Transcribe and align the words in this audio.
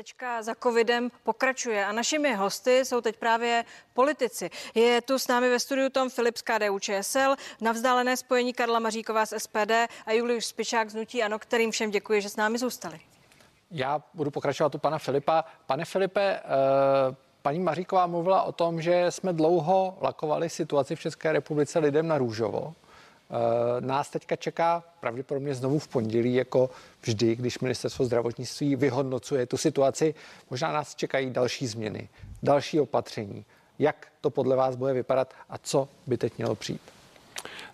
Tečka 0.00 0.42
za 0.42 0.54
covidem 0.54 1.10
pokračuje 1.24 1.86
a 1.86 1.92
našimi 1.92 2.34
hosty 2.34 2.84
jsou 2.84 3.00
teď 3.00 3.16
právě 3.16 3.64
politici. 3.94 4.50
Je 4.74 5.00
tu 5.00 5.18
s 5.18 5.28
námi 5.28 5.50
ve 5.50 5.60
studiu 5.60 5.88
Tom 5.88 6.10
Filip 6.10 6.36
z 6.36 6.42
KDU 6.42 6.78
ČSL, 6.78 7.36
na 7.60 7.72
vzdálené 7.72 8.16
spojení 8.16 8.52
Karla 8.52 8.78
Maříková 8.78 9.26
z 9.26 9.38
SPD 9.38 9.70
a 10.06 10.12
Julius 10.12 10.46
Spičák 10.46 10.90
z 10.90 10.94
Nutí 10.94 11.22
Ano, 11.22 11.38
kterým 11.38 11.70
všem 11.70 11.90
děkuji, 11.90 12.20
že 12.20 12.28
s 12.28 12.36
námi 12.36 12.58
zůstali. 12.58 13.00
Já 13.70 14.02
budu 14.14 14.30
pokračovat 14.30 14.74
u 14.74 14.78
pana 14.78 14.98
Filipa. 14.98 15.44
Pane 15.66 15.84
Filipe, 15.84 16.40
uh... 17.08 17.14
Paní 17.42 17.58
Maříková 17.58 18.06
mluvila 18.06 18.42
o 18.42 18.52
tom, 18.52 18.82
že 18.82 19.06
jsme 19.10 19.32
dlouho 19.32 19.98
lakovali 20.00 20.48
situaci 20.48 20.96
v 20.96 21.00
České 21.00 21.32
republice 21.32 21.78
lidem 21.78 22.08
na 22.08 22.18
růžovo. 22.18 22.74
Eh, 23.30 23.80
nás 23.80 24.10
teďka 24.10 24.36
čeká 24.36 24.84
pravděpodobně 25.00 25.54
znovu 25.54 25.78
v 25.78 25.88
pondělí, 25.88 26.34
jako 26.34 26.70
vždy, 27.02 27.36
když 27.36 27.58
ministerstvo 27.58 28.04
zdravotnictví 28.04 28.76
vyhodnocuje 28.76 29.46
tu 29.46 29.56
situaci. 29.56 30.14
Možná 30.50 30.72
nás 30.72 30.94
čekají 30.94 31.30
další 31.30 31.66
změny, 31.66 32.08
další 32.42 32.80
opatření. 32.80 33.44
Jak 33.78 34.06
to 34.20 34.30
podle 34.30 34.56
vás 34.56 34.76
bude 34.76 34.92
vypadat 34.92 35.34
a 35.48 35.58
co 35.58 35.88
by 36.06 36.16
teď 36.16 36.38
mělo 36.38 36.54
přijít? 36.54 36.99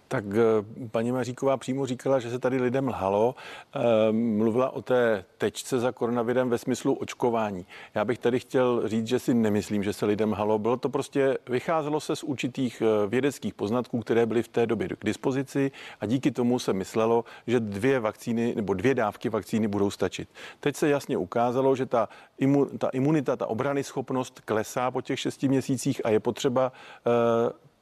Tak 0.09 0.25
eh, 0.35 0.89
paní 0.89 1.13
Maříková 1.13 1.57
přímo 1.57 1.87
říkala, 1.87 2.19
že 2.19 2.31
se 2.31 2.39
tady 2.39 2.61
lidem 2.61 2.89
lhalo. 2.89 3.35
Eh, 3.77 4.13
mluvila 4.13 4.71
o 4.71 4.83
té 4.83 5.25
tečce 5.39 5.81
za 5.81 5.93
koronavirem 5.93 6.51
ve 6.51 6.59
smyslu 6.59 6.95
očkování. 6.95 7.67
Já 7.95 8.05
bych 8.05 8.19
tady 8.19 8.41
chtěl 8.41 8.89
říct, 8.89 9.07
že 9.07 9.19
si 9.19 9.35
nemyslím, 9.35 9.83
že 9.83 9.93
se 9.93 10.07
lidem 10.07 10.33
lhalo. 10.33 10.59
Bylo 10.59 10.77
to 10.77 10.89
prostě, 10.89 11.39
vycházelo 11.49 12.01
se 12.01 12.17
z 12.17 12.23
určitých 12.23 12.83
eh, 12.83 13.07
vědeckých 13.07 13.55
poznatků, 13.55 14.01
které 14.01 14.27
byly 14.27 14.43
v 14.43 14.49
té 14.49 14.67
době 14.67 14.89
k 14.89 15.05
dispozici 15.05 15.71
a 16.01 16.07
díky 16.07 16.31
tomu 16.31 16.59
se 16.59 16.73
myslelo, 16.73 17.25
že 17.47 17.61
dvě 17.61 18.01
vakcíny 18.01 18.55
nebo 18.57 18.75
dvě 18.75 18.95
dávky 18.95 19.29
vakcíny 19.29 19.69
budou 19.69 19.91
stačit. 19.91 20.29
Teď 20.61 20.77
se 20.77 20.89
jasně 20.89 21.17
ukázalo, 21.17 21.77
že 21.77 21.87
ta, 21.87 22.09
imu, 22.39 22.65
ta 22.65 22.89
imunita, 22.89 23.37
ta 23.37 23.47
obrany 23.47 23.85
schopnost 23.85 24.41
klesá 24.45 24.91
po 24.91 25.01
těch 25.01 25.21
šesti 25.21 25.49
měsících 25.49 26.07
a 26.07 26.11
je 26.11 26.21
potřeba 26.21 26.73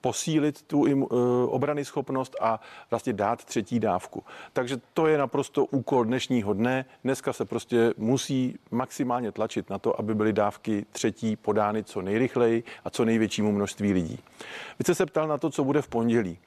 posílit 0.04 0.62
tu 0.62 0.84
im, 0.86 1.02
eh, 1.02 1.06
obrany 1.48 1.84
schopnost 1.84 2.36
a 2.40 2.60
vlastně 2.90 3.12
dát 3.12 3.44
třetí 3.44 3.80
dávku. 3.80 4.22
Takže 4.52 4.76
to 4.94 5.06
je 5.06 5.18
naprosto 5.18 5.64
úkol 5.64 6.04
dnešního 6.04 6.52
dne. 6.52 6.84
Dneska 7.04 7.32
se 7.32 7.44
prostě 7.44 7.94
musí 7.96 8.58
maximálně 8.70 9.32
tlačit 9.32 9.70
na 9.70 9.78
to, 9.78 10.00
aby 10.00 10.14
byly 10.14 10.32
dávky 10.32 10.86
třetí 10.92 11.36
podány 11.36 11.84
co 11.84 12.02
nejrychleji 12.02 12.64
a 12.84 12.90
co 12.90 13.04
největšímu 13.04 13.52
množství 13.52 13.92
lidí. 13.92 14.18
Vy 14.78 14.82
jste 14.82 14.94
se 14.94 15.06
ptal 15.06 15.28
na 15.28 15.38
to, 15.38 15.50
co 15.50 15.64
bude 15.64 15.82
v 15.82 15.88
pondělí. 15.88 16.38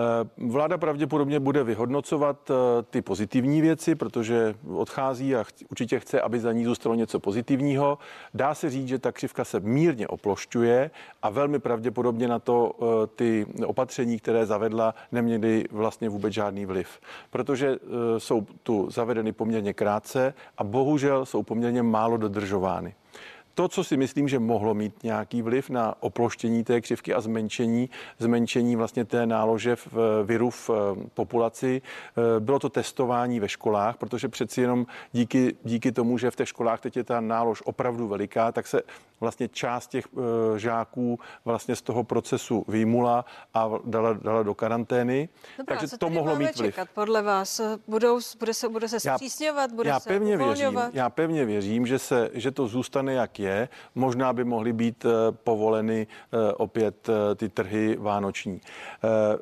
Eh, 0.00 0.28
vláda 0.36 0.78
pravděpodobně 0.78 1.40
bude 1.40 1.64
vyhodnocovat 1.64 2.50
eh, 2.50 2.54
ty 2.90 3.02
pozitivní 3.02 3.60
věci, 3.60 3.94
protože 3.94 4.54
odchází 4.74 5.36
a 5.36 5.44
určitě 5.70 6.00
chce, 6.00 6.20
aby 6.20 6.40
za 6.40 6.52
ní 6.52 6.64
zůstalo 6.64 6.94
něco 6.94 7.20
pozitivního. 7.20 7.98
Dá 8.34 8.54
se 8.54 8.70
říct, 8.70 8.88
že 8.88 8.98
ta 8.98 9.12
křivka 9.12 9.44
se 9.44 9.60
mírně 9.60 10.08
oplošťuje 10.08 10.90
a 11.22 11.30
velmi 11.30 11.58
pravděpodobně 11.58 12.28
na 12.28 12.38
to 12.38 12.72
eh, 12.72 13.06
ty 13.06 13.46
opatření, 13.66 14.18
které 14.18 14.46
zavedla, 14.46 14.94
neměly 15.12 15.64
vlastně 15.70 16.08
vůbec 16.08 16.32
žádný 16.32 16.66
vliv, 16.66 17.00
protože 17.30 17.76
jsou 18.18 18.46
tu 18.62 18.90
zavedeny 18.90 19.32
poměrně 19.32 19.72
krátce 19.72 20.34
a 20.58 20.64
bohužel 20.64 21.26
jsou 21.26 21.42
poměrně 21.42 21.82
málo 21.82 22.16
dodržovány 22.16 22.94
to, 23.54 23.68
co 23.68 23.84
si 23.84 23.96
myslím, 23.96 24.28
že 24.28 24.38
mohlo 24.38 24.74
mít 24.74 25.02
nějaký 25.02 25.42
vliv 25.42 25.70
na 25.70 25.94
oploštění 26.00 26.64
té 26.64 26.80
křivky 26.80 27.14
a 27.14 27.20
zmenšení, 27.20 27.90
zmenšení 28.18 28.76
vlastně 28.76 29.04
té 29.04 29.26
nálože 29.26 29.76
v 29.76 29.88
viru 30.24 30.50
v 30.50 30.70
eh, 30.70 31.08
populaci, 31.14 31.82
eh, 31.82 32.40
bylo 32.40 32.58
to 32.58 32.68
testování 32.68 33.40
ve 33.40 33.48
školách, 33.48 33.96
protože 33.96 34.28
přeci 34.28 34.60
jenom 34.60 34.86
díky, 35.12 35.56
díky 35.64 35.92
tomu, 35.92 36.18
že 36.18 36.30
v 36.30 36.36
těch 36.36 36.48
školách 36.48 36.80
teď 36.80 36.96
je 36.96 37.04
ta 37.04 37.20
nálož 37.20 37.62
opravdu 37.64 38.08
veliká, 38.08 38.52
tak 38.52 38.66
se 38.66 38.82
vlastně 39.20 39.48
část 39.48 39.86
těch 39.86 40.04
eh, 40.06 40.58
žáků 40.58 41.18
vlastně 41.44 41.76
z 41.76 41.82
toho 41.82 42.04
procesu 42.04 42.64
výmula 42.68 43.24
a 43.54 43.70
dala, 43.84 44.12
dala 44.12 44.42
do 44.42 44.54
karantény. 44.54 45.28
Dobrá, 45.58 45.76
Takže 45.76 45.98
to 45.98 46.10
mohlo 46.10 46.36
mít 46.36 46.56
vliv. 46.56 46.74
Čekat, 46.74 46.88
podle 46.94 47.22
vás 47.22 47.60
budou, 47.88 48.20
bude 48.38 48.54
se, 48.54 48.68
bude 48.68 48.88
se 48.88 49.00
zpřísňovat, 49.00 49.72
bude 49.72 49.88
já 49.88 50.00
se 50.00 50.08
pevně 50.08 50.36
věřím, 50.36 50.80
Já 50.92 51.10
pevně 51.10 51.44
věřím, 51.44 51.86
že, 51.86 51.98
se, 51.98 52.30
že 52.32 52.50
to 52.50 52.66
zůstane 52.66 53.14
jak 53.14 53.39
je. 53.40 53.68
Možná 53.94 54.32
by 54.32 54.44
mohly 54.44 54.72
být 54.72 55.04
uh, 55.04 55.12
povoleny 55.44 56.06
uh, 56.06 56.40
opět 56.56 57.08
uh, 57.08 57.14
ty 57.34 57.48
trhy 57.48 57.96
vánoční. 57.96 58.60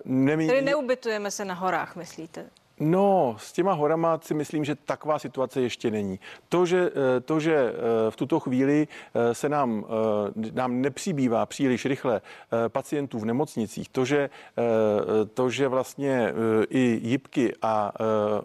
Nemí... 0.05 0.47
Tedy 0.47 0.63
neubytujeme 0.63 1.31
se 1.31 1.45
na 1.45 1.55
horách, 1.55 1.97
myslíte? 1.97 2.45
No, 2.81 3.37
s 3.39 3.53
těma 3.53 3.73
horama 3.73 4.21
si 4.23 4.35
myslím, 4.35 4.65
že 4.65 4.75
taková 4.75 5.19
situace 5.19 5.61
ještě 5.61 5.91
není. 5.91 6.21
To, 6.49 6.67
že, 6.67 6.91
eh, 6.91 7.21
to, 7.21 7.41
že 7.41 7.55
eh, 7.55 8.11
v 8.11 8.17
tuto 8.17 8.41
chvíli 8.41 8.89
eh, 9.15 9.35
se 9.35 9.49
nám, 9.49 9.85
nám 10.53 10.81
nepřibývá 10.81 11.47
příliš 11.47 11.87
rychle 11.87 12.21
pacientů 12.69 13.19
v 13.19 13.25
nemocnicích, 13.25 13.89
to, 13.89 14.05
že, 14.05 14.31
to, 15.35 15.51
že 15.51 15.69
vlastně 15.69 16.33
i 16.69 17.01
jipky 17.03 17.55
a 17.63 17.93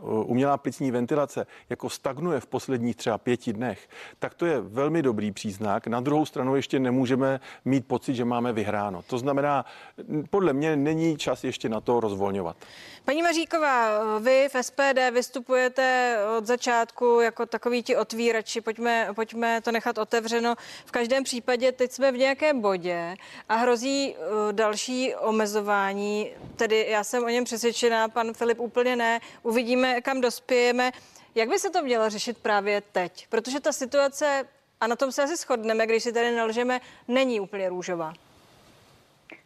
umělá 0.02 0.58
plicní 0.58 0.92
ventilace 0.92 1.48
jako 1.70 1.90
stagnuje 1.90 2.40
v 2.40 2.46
posledních 2.46 2.96
třeba 2.96 3.18
pěti 3.18 3.54
dnech, 3.54 3.90
tak 4.20 4.34
to 4.34 4.46
je 4.46 4.62
velmi 4.62 5.02
dobrý 5.02 5.32
příznak. 5.32 5.88
Na 5.88 6.00
druhou 6.00 6.26
stranu 6.26 6.56
ještě 6.56 6.80
nemůžeme 6.80 7.40
mít 7.66 7.88
pocit, 7.88 8.16
že 8.16 8.26
máme 8.26 8.54
vyhráno. 8.54 9.02
To 9.08 9.18
znamená, 9.18 9.66
podle 10.30 10.54
mě 10.54 10.76
není 10.76 11.18
čas 11.18 11.44
ještě 11.44 11.70
na 11.70 11.82
to 11.82 12.00
rozvolňovat. 12.00 12.56
Paní 13.06 13.22
Maříková, 13.22 14.20
vy 14.24 14.50
v 14.54 14.64
SPD 14.64 15.12
vystupujete 15.12 16.18
od 16.38 16.46
začátku 16.46 17.20
jako 17.20 17.46
takový 17.46 17.84
ti 17.84 17.96
otvírači, 17.96 18.62
pojďme, 18.62 19.10
pojďme 19.16 19.62
to 19.62 19.72
nechat 19.72 19.98
otevřeno. 19.98 20.56
V 20.86 20.92
každém 20.92 21.24
případě 21.24 21.72
teď 21.72 21.92
jsme 21.92 22.12
v 22.12 22.18
nějakém 22.18 22.62
bodě 22.62 23.16
a 23.50 23.56
hrozí 23.56 24.16
uh, 24.16 24.54
další 24.54 25.16
omezování, 25.16 26.32
tedy 26.56 26.86
já 26.90 27.04
jsem 27.04 27.24
o 27.24 27.30
něm 27.30 27.44
přesvědčená, 27.44 28.10
pan 28.10 28.34
Filip 28.34 28.60
úplně 28.60 28.96
ne, 28.96 29.20
uvidíme, 29.44 30.02
kam 30.02 30.22
dospějeme. 30.22 30.92
Jak 31.36 31.50
by 31.50 31.60
se 31.60 31.70
to 31.70 31.84
mělo 31.84 32.10
řešit 32.10 32.38
právě 32.38 32.82
teď? 32.92 33.28
Protože 33.30 33.60
ta 33.60 33.72
situace, 33.72 34.48
a 34.82 34.88
na 34.88 34.96
tom 34.96 35.12
se 35.12 35.24
asi 35.24 35.36
shodneme, 35.36 35.88
když 35.88 36.04
si 36.04 36.14
tady 36.14 36.36
nalžeme, 36.36 36.82
není 37.08 37.40
úplně 37.40 37.70
růžová. 37.70 38.14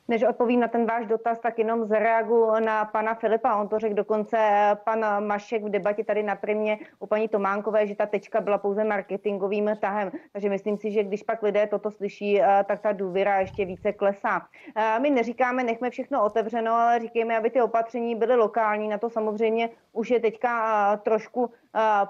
Než 0.08 0.24
odpovím 0.24 0.60
na 0.60 0.68
ten 0.68 0.86
váš 0.86 1.06
dotaz, 1.06 1.40
tak 1.40 1.60
jenom 1.60 1.86
zareaguju 1.86 2.60
na 2.60 2.86
pana 2.86 3.14
Filipa. 3.16 3.56
On 3.56 3.68
to 3.68 3.80
řekl 3.80 3.96
dokonce 3.96 4.38
pan 4.84 5.28
Mašek 5.28 5.64
v 5.64 5.70
debatě 5.70 6.04
tady 6.04 6.24
na 6.24 6.36
primě 6.36 6.80
u 7.00 7.08
paní 7.08 7.28
Tománkové, 7.28 7.88
že 7.88 7.96
ta 7.96 8.06
tečka 8.06 8.42
byla 8.42 8.58
pouze 8.58 8.84
marketingovým 8.84 9.70
tahem. 9.80 10.12
Takže 10.34 10.50
myslím 10.50 10.78
si, 10.78 10.92
že 10.92 11.04
když 11.04 11.24
pak 11.24 11.44
lidé 11.44 11.68
toto 11.68 11.92
slyší, 11.92 12.42
eh, 12.42 12.64
tak 12.68 12.80
ta 12.80 12.92
důvěra 12.92 13.40
ještě 13.40 13.66
více 13.66 13.94
klesá. 13.94 14.42
Eh, 14.76 15.00
my 15.00 15.10
neříkáme, 15.10 15.64
nechme 15.64 15.90
všechno 15.90 16.26
otevřeno, 16.26 16.74
ale 16.74 17.00
říkáme, 17.00 17.38
aby 17.38 17.50
ty 17.50 17.62
opatření 17.62 18.16
byly 18.16 18.36
lokální. 18.36 18.88
Na 18.88 18.98
to 18.98 19.10
samozřejmě 19.10 19.70
už 19.94 20.10
je 20.10 20.20
teďka 20.20 20.94
eh, 20.94 20.98
trošku 20.98 21.52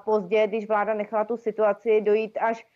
pozdě, 0.05 0.47
když 0.47 0.67
vláda 0.67 0.93
nechala 0.93 1.25
tu 1.25 1.37
situaci 1.37 2.01
dojít 2.01 2.37
až 2.41 2.67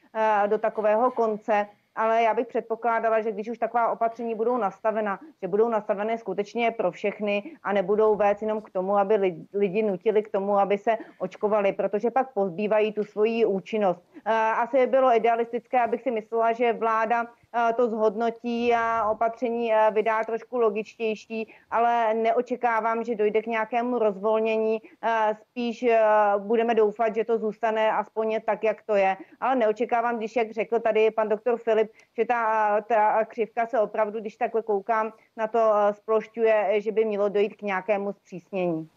do 0.48 0.58
takového 0.58 1.12
konce 1.12 1.68
ale 1.96 2.24
já 2.24 2.34
bych 2.34 2.48
předpokládala, 2.48 3.22
že 3.22 3.32
když 3.32 3.50
už 3.50 3.58
taková 3.58 3.92
opatření 3.92 4.36
budou 4.36 4.58
nastavena, 4.58 5.20
že 5.42 5.48
budou 5.48 5.70
nastavené 5.70 6.18
skutečně 6.18 6.72
pro 6.72 6.92
všechny 6.92 7.52
a 7.64 7.74
nebudou 7.74 8.16
vést 8.16 8.42
jenom 8.42 8.62
k 8.62 8.70
tomu, 8.70 8.98
aby 8.98 9.36
lidi 9.54 9.84
nutili 9.84 10.24
k 10.24 10.32
tomu, 10.32 10.58
aby 10.58 10.78
se 10.78 10.98
očkovali, 11.20 11.74
protože 11.74 12.12
pak 12.12 12.34
pozbývají 12.34 12.94
tu 12.94 13.04
svoji 13.04 13.46
účinnost. 13.46 14.04
Eh, 14.26 14.32
asi 14.34 14.78
by 14.78 14.88
bylo 14.88 15.16
idealistické, 15.16 15.82
abych 15.82 16.02
si 16.02 16.12
myslela, 16.12 16.54
že 16.54 16.74
vláda 16.74 17.28
to 17.76 17.90
zhodnotí 17.90 18.74
a 18.74 19.10
opatření 19.10 19.74
eh, 19.74 19.92
vydá 19.92 20.24
trošku 20.24 20.58
logičtější, 20.58 21.54
ale 21.72 22.14
neočekávám, 22.14 23.04
že 23.04 23.16
dojde 23.16 23.42
k 23.42 23.48
nějakému 23.48 24.00
rozvolnění. 24.00 24.82
Eh, 25.04 25.38
spíš 25.42 25.86
budeme 26.38 26.76
doufat, 26.76 27.16
že 27.16 27.26
to 27.26 27.38
zůstane 27.38 27.92
aspoň 27.92 28.40
tak, 28.46 28.64
jak 28.64 28.82
to 28.82 28.96
je. 28.96 29.18
Ale 29.40 29.56
neočekávám, 29.56 30.18
když, 30.18 30.36
jak 30.36 30.52
řekl 30.52 30.80
tady 30.80 31.12
pan 31.12 31.30
doktor 31.30 31.58
Filip, 31.58 31.92
že 32.18 32.26
ta, 32.26 32.82
ta 32.82 33.26
křivka 33.26 33.68
se 33.68 33.80
opravdu, 33.80 34.20
když 34.20 34.36
takhle 34.36 34.62
koukám, 34.62 35.14
na 35.38 35.48
to 35.48 35.60
splošťuje, 35.92 36.82
že 36.82 36.92
by 36.92 37.06
mělo 37.06 37.30
dojít 37.30 37.56
k 37.56 37.62
nějakému 37.62 38.14
zpřísnění. 38.14 38.90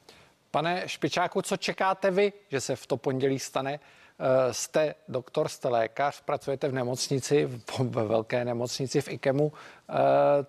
Pane 0.51 0.89
Špičáku, 0.89 1.43
co 1.43 1.57
čekáte 1.57 2.11
vy, 2.11 2.33
že 2.49 2.61
se 2.61 2.77
v 2.77 2.87
to 2.87 2.97
pondělí 2.97 3.39
stane? 3.39 3.81
Eh, 4.19 4.55
jste 4.55 4.95
doktor, 5.09 5.49
jste 5.49 5.69
lékař, 5.69 6.21
pracujete 6.21 6.69
v 6.69 6.73
nemocnici, 6.73 7.49
ve 7.81 8.05
velké 8.05 8.45
nemocnici 8.45 9.01
v 9.01 9.09
IKEMu. 9.09 9.53
Eh, 9.91 9.95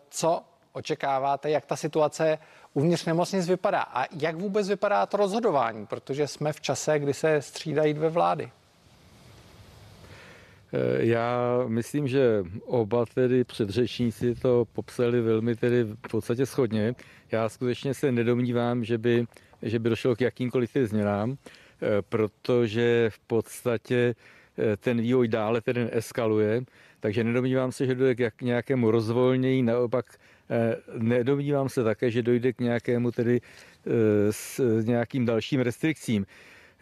co 0.10 0.44
očekáváte, 0.74 1.50
jak 1.50 1.66
ta 1.66 1.76
situace 1.76 2.38
uvnitř 2.74 3.06
nemocnic 3.06 3.48
vypadá 3.48 3.82
a 3.82 4.06
jak 4.20 4.36
vůbec 4.36 4.70
vypadá 4.70 5.06
to 5.06 5.18
rozhodování, 5.18 5.86
protože 5.86 6.28
jsme 6.28 6.54
v 6.54 6.62
čase, 6.62 7.00
kdy 7.00 7.14
se 7.14 7.42
střídají 7.42 7.94
dvě 7.94 8.10
vlády? 8.10 8.52
Eh, 10.74 11.06
já 11.06 11.60
myslím, 11.68 12.08
že 12.08 12.44
oba 12.66 13.06
tedy 13.06 13.44
předřečníci 13.44 14.36
to 14.36 14.66
popsali 14.74 15.22
velmi 15.22 15.56
tedy 15.56 15.84
v 15.84 15.96
podstatě 16.12 16.46
schodně. 16.46 16.96
Já 17.32 17.50
skutečně 17.50 17.94
se 17.94 18.12
nedomnívám, 18.12 18.84
že 18.84 18.98
by, 18.98 19.26
že 19.62 19.80
by 19.80 19.90
došlo 19.90 20.16
k 20.16 20.22
jakýmkoliv 20.22 20.72
změnám. 20.84 21.38
Eh, 21.82 22.02
protože 22.02 23.10
v 23.10 23.20
podstatě 23.20 24.16
ten 24.78 25.02
vývoj 25.02 25.28
dále 25.28 25.62
tedy 25.62 25.88
eskaluje, 25.92 26.64
takže 27.00 27.24
nedomnívám 27.24 27.72
se, 27.72 27.86
že 27.86 27.96
dojde 27.96 28.32
k 28.32 28.42
nějakému 28.42 28.92
rozvolnění, 28.92 29.64
naopak 29.64 30.06
nedomnívám 30.98 31.70
se 31.70 31.84
také, 31.84 32.12
že 32.12 32.24
dojde 32.24 32.54
k 32.54 32.60
nějakému 32.60 33.12
tedy 33.12 33.42
s 34.32 34.62
nějakým 34.86 35.26
dalším 35.26 35.62
restrikcím. 35.62 36.26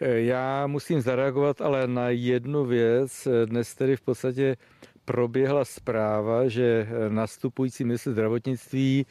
Já 0.00 0.66
musím 0.66 1.00
zareagovat 1.00 1.60
ale 1.60 1.86
na 1.86 2.08
jednu 2.08 2.64
věc. 2.64 3.28
Dnes 3.44 3.74
tedy 3.74 3.96
v 3.96 4.00
podstatě 4.00 4.56
proběhla 5.04 5.64
zpráva, 5.64 6.48
že 6.48 6.88
nastupující 7.08 7.84
ministr 7.84 8.12
zdravotnictví 8.12 9.06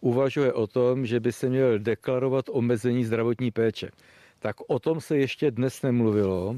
uvažuje 0.00 0.52
o 0.52 0.66
tom, 0.66 1.06
že 1.06 1.20
by 1.20 1.32
se 1.32 1.48
měl 1.48 1.78
deklarovat 1.78 2.44
omezení 2.48 3.04
zdravotní 3.04 3.50
péče. 3.50 3.90
Tak 4.38 4.56
o 4.66 4.78
tom 4.78 5.00
se 5.00 5.16
ještě 5.16 5.50
dnes 5.50 5.82
nemluvilo 5.82 6.56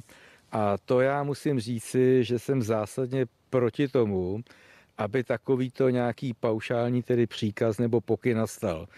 a 0.52 0.78
to 0.78 1.00
já 1.00 1.22
musím 1.22 1.60
říci, 1.60 2.24
že 2.24 2.38
jsem 2.38 2.62
zásadně 2.62 3.26
proti 3.50 3.88
tomu, 3.88 4.40
aby 4.98 5.24
takovýto 5.24 5.88
nějaký 5.88 6.34
paušální 6.34 7.02
tedy 7.02 7.26
příkaz 7.26 7.78
nebo 7.78 8.00
pokyn 8.00 8.36
nastal. 8.36 8.88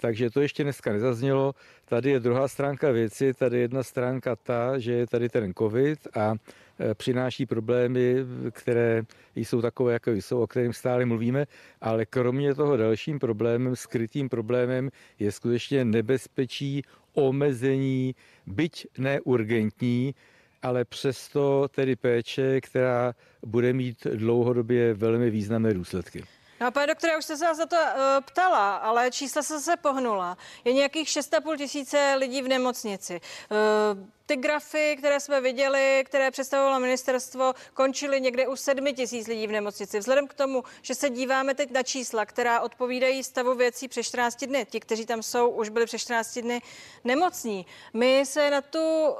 Takže 0.00 0.30
to 0.30 0.40
ještě 0.40 0.62
dneska 0.62 0.92
nezaznělo. 0.92 1.54
Tady 1.84 2.10
je 2.10 2.20
druhá 2.20 2.48
stránka 2.48 2.90
věci, 2.90 3.34
tady 3.34 3.56
je 3.56 3.62
jedna 3.62 3.82
stránka 3.82 4.36
ta, 4.36 4.78
že 4.78 4.92
je 4.92 5.06
tady 5.06 5.28
ten 5.28 5.54
covid 5.54 6.08
a 6.16 6.34
e, 6.80 6.94
přináší 6.94 7.46
problémy, 7.46 8.16
které 8.50 9.02
jsou 9.34 9.62
takové, 9.62 9.92
jako 9.92 10.10
jsou, 10.10 10.40
o 10.40 10.46
kterým 10.46 10.72
stále 10.72 11.04
mluvíme, 11.04 11.46
ale 11.80 12.06
kromě 12.06 12.54
toho 12.54 12.76
dalším 12.76 13.18
problémem, 13.18 13.76
skrytým 13.76 14.28
problémem 14.28 14.90
je 15.18 15.32
skutečně 15.32 15.84
nebezpečí 15.84 16.82
omezení, 17.12 18.14
byť 18.46 18.86
neurgentní, 18.98 20.14
ale 20.62 20.84
přesto 20.84 21.68
tedy 21.68 21.96
péče, 21.96 22.60
která 22.60 23.14
bude 23.46 23.72
mít 23.72 24.06
dlouhodobě 24.06 24.94
velmi 24.94 25.30
významné 25.30 25.74
důsledky. 25.74 26.24
No, 26.60 26.72
pane 26.72 26.86
doktore, 26.86 27.18
už 27.18 27.24
jste 27.24 27.36
se 27.36 27.54
za 27.54 27.66
to 27.66 27.76
uh, 27.76 28.00
ptala, 28.20 28.76
ale 28.76 29.10
čísla 29.10 29.42
se 29.42 29.60
se 29.60 29.76
pohnula. 29.76 30.38
Je 30.64 30.72
nějakých 30.72 31.08
6,5 31.08 31.56
tisíce 31.56 32.14
lidí 32.18 32.42
v 32.42 32.48
nemocnici. 32.48 33.20
Uh, 33.50 34.08
ty 34.26 34.36
grafy, 34.36 34.96
které 34.98 35.20
jsme 35.20 35.40
viděli, 35.40 36.02
které 36.06 36.30
představovalo 36.30 36.80
ministerstvo, 36.80 37.54
končily 37.74 38.20
někde 38.20 38.48
u 38.48 38.56
7 38.56 38.94
tisíc 38.94 39.26
lidí 39.26 39.46
v 39.46 39.52
nemocnici. 39.52 39.98
Vzhledem 39.98 40.26
k 40.26 40.34
tomu, 40.34 40.64
že 40.82 40.94
se 40.94 41.10
díváme 41.10 41.54
teď 41.54 41.70
na 41.70 41.82
čísla, 41.82 42.26
která 42.26 42.60
odpovídají 42.60 43.24
stavu 43.24 43.54
věcí 43.54 43.88
přes 43.88 44.06
14 44.06 44.44
dny, 44.44 44.66
ti, 44.70 44.80
kteří 44.80 45.06
tam 45.06 45.22
jsou, 45.22 45.48
už 45.48 45.68
byli 45.68 45.86
přes 45.86 46.02
14 46.02 46.38
dny 46.38 46.62
nemocní. 47.04 47.66
My 47.94 48.26
se 48.26 48.50
na 48.50 48.60
tu 48.60 48.78
uh, 48.78 49.16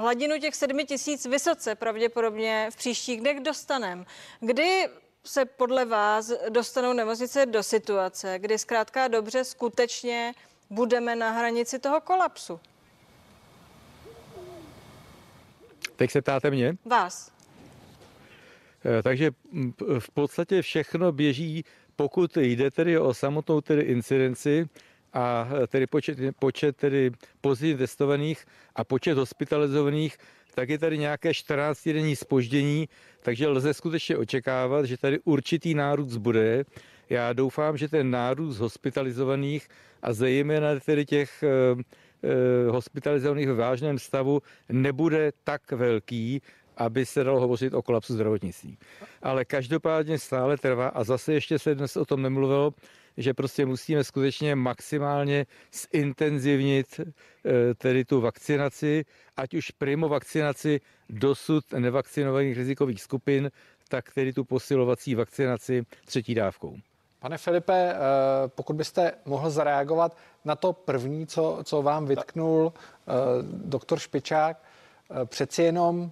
hladinu 0.00 0.38
těch 0.38 0.54
7 0.54 0.86
tisíc 0.86 1.26
vysoce 1.26 1.74
pravděpodobně 1.74 2.68
v 2.72 2.76
příštích 2.76 3.20
dnech 3.20 3.40
dostaneme. 3.40 4.04
Kdy 4.40 4.88
se 5.24 5.44
podle 5.44 5.84
vás 5.84 6.32
dostanou 6.48 6.92
nemocnice 6.92 7.46
do 7.46 7.62
situace, 7.62 8.38
kdy 8.38 8.58
zkrátka 8.58 9.08
dobře 9.08 9.44
skutečně 9.44 10.34
budeme 10.70 11.16
na 11.16 11.30
hranici 11.30 11.78
toho 11.78 12.00
kolapsu? 12.00 12.60
Teď 15.96 16.10
se 16.10 16.22
ptáte 16.22 16.50
mě? 16.50 16.76
Vás. 16.84 17.32
Eh, 18.84 19.02
takže 19.02 19.30
v 19.98 20.10
podstatě 20.10 20.62
všechno 20.62 21.12
běží, 21.12 21.64
pokud 21.96 22.36
jde 22.36 22.70
tedy 22.70 22.98
o 22.98 23.14
samotnou 23.14 23.60
tedy 23.60 23.82
incidenci 23.82 24.68
a 25.12 25.48
eh, 25.62 25.66
tedy 25.66 25.86
počet, 25.86 26.18
počet 26.38 26.76
tedy 26.76 27.10
pozitivně 27.40 27.78
testovaných 27.78 28.46
a 28.74 28.84
počet 28.84 29.18
hospitalizovaných, 29.18 30.18
tak 30.54 30.68
je 30.68 30.78
tady 30.78 30.98
nějaké 30.98 31.30
14-denní 31.30 32.16
spoždění, 32.16 32.88
takže 33.22 33.48
lze 33.48 33.74
skutečně 33.74 34.16
očekávat, 34.16 34.84
že 34.84 34.96
tady 34.96 35.18
určitý 35.24 35.74
nárůst 35.74 36.16
bude. 36.16 36.64
Já 37.10 37.32
doufám, 37.32 37.76
že 37.76 37.88
ten 37.88 38.10
nárůst 38.10 38.58
hospitalizovaných 38.58 39.68
a 40.02 40.12
zejména 40.12 40.80
tedy 40.80 41.04
těch 41.06 41.42
eh, 41.42 41.82
eh, 42.24 42.70
hospitalizovaných 42.70 43.48
v 43.48 43.56
vážném 43.56 43.98
stavu 43.98 44.42
nebude 44.68 45.32
tak 45.44 45.72
velký, 45.72 46.42
aby 46.76 47.06
se 47.06 47.24
dalo 47.24 47.40
hovořit 47.40 47.74
o 47.74 47.82
kolapsu 47.82 48.14
zdravotnictví. 48.14 48.78
Ale 49.22 49.44
každopádně 49.44 50.18
stále 50.18 50.56
trvá 50.56 50.88
a 50.88 51.04
zase 51.04 51.32
ještě 51.32 51.58
se 51.58 51.74
dnes 51.74 51.96
o 51.96 52.04
tom 52.04 52.22
nemluvilo, 52.22 52.74
že 53.16 53.34
prostě 53.34 53.66
musíme 53.66 54.04
skutečně 54.04 54.54
maximálně 54.54 55.46
zintenzivnit 55.92 57.00
eh, 57.00 57.74
tedy 57.74 58.04
tu 58.04 58.20
vakcinaci, 58.20 59.04
ať 59.36 59.54
už 59.54 59.70
primo 59.70 60.08
vakcinaci 60.08 60.80
dosud 61.10 61.72
nevakcinovaných 61.72 62.56
rizikových 62.56 63.02
skupin, 63.02 63.50
tak 63.88 64.12
tedy 64.14 64.32
tu 64.32 64.44
posilovací 64.44 65.14
vakcinaci 65.14 65.86
třetí 66.04 66.34
dávkou. 66.34 66.76
Pane 67.18 67.38
Filipe, 67.38 67.94
eh, 67.94 67.98
pokud 68.46 68.76
byste 68.76 69.12
mohl 69.24 69.50
zareagovat 69.50 70.16
na 70.44 70.56
to 70.56 70.72
první, 70.72 71.26
co, 71.26 71.58
co 71.64 71.82
vám 71.82 72.06
vytknul 72.06 72.72
eh, 72.72 73.12
doktor 73.52 73.98
Špičák, 73.98 74.62
přeci 75.24 75.62
jenom 75.62 76.10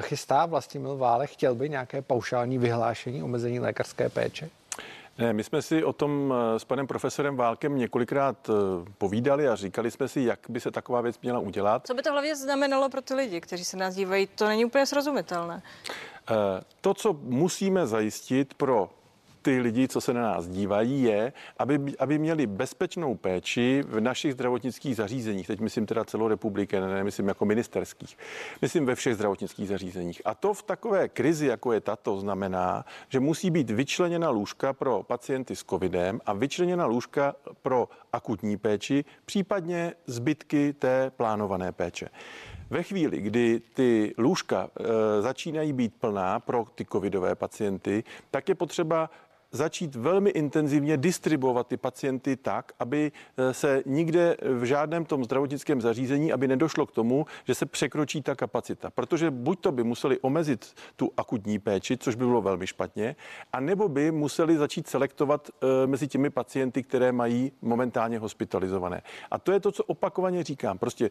chystá 0.00 0.46
Vlastimil 0.46 0.96
Válek, 0.96 1.30
chtěl 1.30 1.54
by 1.54 1.68
nějaké 1.68 2.02
paušální 2.02 2.58
vyhlášení 2.58 3.22
omezení 3.22 3.60
lékařské 3.60 4.08
péče? 4.08 4.50
Ne, 5.18 5.32
my 5.32 5.44
jsme 5.44 5.62
si 5.62 5.84
o 5.84 5.92
tom 5.92 6.34
eh, 6.36 6.58
s 6.58 6.64
panem 6.64 6.86
profesorem 6.86 7.36
Válkem 7.36 7.78
několikrát 7.78 8.50
eh, 8.50 8.52
povídali 8.98 9.48
a 9.48 9.54
říkali 9.54 9.90
jsme 9.90 10.08
si, 10.08 10.20
jak 10.20 10.38
by 10.48 10.60
se 10.60 10.70
taková 10.70 11.00
věc 11.00 11.20
měla 11.22 11.38
udělat. 11.38 11.86
Co 11.86 11.94
by 11.94 12.02
to 12.02 12.12
hlavně 12.12 12.36
znamenalo 12.36 12.88
pro 12.88 13.02
ty 13.02 13.14
lidi, 13.14 13.40
kteří 13.40 13.64
se 13.64 13.76
nás 13.76 13.94
dívají, 13.94 14.26
to 14.26 14.48
není 14.48 14.64
úplně 14.64 14.86
srozumitelné. 14.86 15.62
Eh, 16.30 16.34
to, 16.80 16.94
co 16.94 17.12
musíme 17.22 17.86
zajistit 17.86 18.54
pro 18.54 18.90
ty 19.44 19.60
lidi, 19.60 19.88
co 19.88 20.00
se 20.00 20.12
na 20.12 20.22
nás 20.22 20.48
dívají, 20.48 21.02
je, 21.02 21.32
aby, 21.58 21.80
aby 21.98 22.18
měli 22.18 22.46
bezpečnou 22.46 23.14
péči 23.14 23.84
v 23.88 24.00
našich 24.00 24.32
zdravotnických 24.32 24.96
zařízeních. 24.96 25.46
Teď 25.46 25.60
myslím 25.60 25.86
teda 25.86 26.04
celou 26.04 26.28
republiky, 26.28 26.80
ne, 26.80 26.88
ne 26.88 27.04
myslím 27.04 27.28
jako 27.28 27.44
ministerských. 27.44 28.18
Myslím 28.62 28.86
ve 28.86 28.94
všech 28.94 29.14
zdravotnických 29.14 29.68
zařízeních. 29.68 30.22
A 30.24 30.34
to 30.34 30.54
v 30.54 30.62
takové 30.62 31.08
krizi, 31.08 31.46
jako 31.46 31.72
je 31.72 31.80
tato, 31.80 32.16
znamená, 32.16 32.84
že 33.08 33.20
musí 33.20 33.50
být 33.50 33.70
vyčleněna 33.70 34.30
lůžka 34.30 34.72
pro 34.72 35.02
pacienty 35.02 35.56
s 35.56 35.64
covidem 35.64 36.20
a 36.26 36.32
vyčleněna 36.32 36.86
lůžka 36.86 37.34
pro 37.62 37.88
akutní 38.12 38.56
péči, 38.56 39.04
případně 39.24 39.94
zbytky 40.06 40.72
té 40.72 41.10
plánované 41.16 41.72
péče. 41.72 42.08
Ve 42.70 42.82
chvíli, 42.82 43.20
kdy 43.20 43.60
ty 43.74 44.14
lůžka 44.18 44.68
e, 44.68 45.22
začínají 45.22 45.72
být 45.72 45.94
plná 46.00 46.40
pro 46.40 46.66
ty 46.74 46.84
covidové 46.84 47.34
pacienty, 47.34 48.04
tak 48.30 48.48
je 48.48 48.54
potřeba 48.54 49.10
začít 49.54 49.94
velmi 49.94 50.30
intenzivně 50.30 50.96
distribuovat 50.96 51.66
ty 51.66 51.76
pacienty 51.76 52.36
tak, 52.36 52.72
aby 52.78 53.12
eh, 53.36 53.54
se 53.54 53.82
nikde 53.86 54.36
v 54.42 54.64
žádném 54.64 55.04
tom 55.04 55.24
zdravotnickém 55.24 55.80
zařízení, 55.80 56.32
aby 56.32 56.48
nedošlo 56.48 56.86
k 56.86 56.92
tomu, 56.92 57.26
že 57.44 57.54
se 57.54 57.66
překročí 57.66 58.22
ta 58.22 58.34
kapacita. 58.34 58.90
Protože 58.90 59.30
buď 59.30 59.60
to 59.60 59.72
by 59.72 59.84
museli 59.84 60.18
omezit 60.18 60.74
tu 60.96 61.10
akutní 61.16 61.58
péči, 61.58 61.96
což 61.96 62.14
by 62.14 62.24
bylo 62.24 62.42
velmi 62.42 62.66
špatně, 62.66 63.16
a 63.52 63.60
nebo 63.60 63.88
by 63.88 64.10
museli 64.10 64.56
začít 64.56 64.88
selektovat 64.88 65.50
eh, 65.50 65.86
mezi 65.86 66.08
těmi 66.08 66.30
pacienty, 66.30 66.82
které 66.82 67.12
mají 67.12 67.52
momentálně 67.62 68.18
hospitalizované. 68.18 69.02
A 69.30 69.38
to 69.38 69.52
je 69.52 69.60
to, 69.60 69.72
co 69.72 69.84
opakovaně 69.84 70.44
říkám. 70.44 70.78
Prostě 70.78 71.10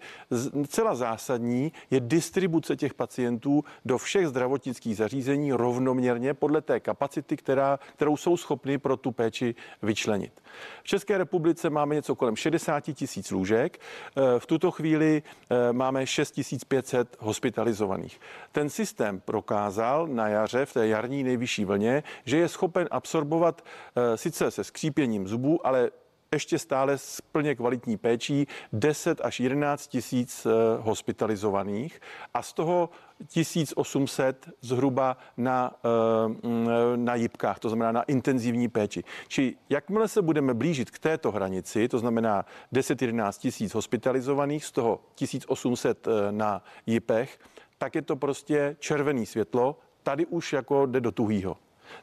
celá 0.68 0.96
zásadní 0.96 1.72
je 1.92 2.00
distribuce 2.00 2.76
těch 2.76 2.94
pacientů 2.94 3.64
do 3.86 3.98
všech 3.98 4.28
zdravotnických 4.28 4.98
zařízení 4.98 5.54
rovnoměrně 5.54 6.34
podle 6.34 6.62
té 6.62 6.80
kapacity, 6.80 7.38
která, 7.38 7.80
kterou 7.96 8.18
jsou 8.18 8.33
jsou 8.34 8.38
schopni 8.38 8.78
pro 8.78 8.98
tu 8.98 9.12
péči 9.12 9.56
vyčlenit. 9.82 10.42
V 10.84 10.88
České 10.88 11.18
republice 11.18 11.70
máme 11.70 11.96
něco 11.96 12.16
kolem 12.16 12.36
60 12.36 12.82
tisíc 12.82 13.32
lůžek. 13.32 13.80
Eh, 13.80 14.40
v 14.40 14.46
tuto 14.46 14.72
chvíli 14.72 15.24
eh, 15.24 15.74
máme 15.74 16.08
6500 16.08 17.16
hospitalizovaných. 17.20 18.20
Ten 18.52 18.70
systém 18.70 19.20
prokázal 19.20 20.08
na 20.08 20.28
jaře, 20.28 20.66
v 20.66 20.74
té 20.74 20.88
jarní 20.88 21.24
nejvyšší 21.24 21.66
vlně, 21.66 22.04
že 22.26 22.38
je 22.38 22.48
schopen 22.48 22.88
absorbovat 22.92 23.62
eh, 23.62 24.18
sice 24.18 24.52
se 24.52 24.64
skřípěním 24.64 25.28
zubů, 25.28 25.68
ale 25.68 25.92
ještě 26.34 26.60
stále 26.60 26.98
s 26.98 27.22
plně 27.22 27.56
kvalitní 27.56 27.98
péčí 27.98 28.48
10 28.74 29.22
až 29.22 29.40
11 29.40 29.88
tisíc 29.88 30.48
hospitalizovaných 30.82 32.02
a 32.34 32.42
z 32.42 32.54
toho 32.54 32.90
1800 33.28 34.50
zhruba 34.62 35.18
na, 35.38 35.72
eh, 35.86 36.98
na 36.98 37.16
jibkách, 37.16 37.60
to 37.60 37.70
znamená 37.70 37.92
na 37.92 38.04
intenzivní 38.04 38.68
péči. 38.68 39.04
Či 39.28 39.56
jakmile 39.70 40.08
se 40.08 40.22
budeme 40.22 40.54
blížit 40.54 40.92
k 40.92 41.00
této 41.00 41.32
hranici, 41.32 41.88
to 41.88 42.00
znamená 42.00 42.46
10-11 42.72 43.38
tisíc 43.38 43.74
hospitalizovaných, 43.74 44.66
z 44.66 44.72
toho 44.72 45.00
1800 45.16 46.08
eh, 46.08 46.32
na 46.32 46.64
jipech, 46.86 47.40
tak 47.78 47.96
je 47.96 48.02
to 48.02 48.16
prostě 48.16 48.76
červený 48.80 49.26
světlo, 49.26 49.80
tady 50.04 50.26
už 50.26 50.54
jako 50.54 50.86
jde 50.86 51.02
do 51.02 51.12
tuhýho. 51.12 51.58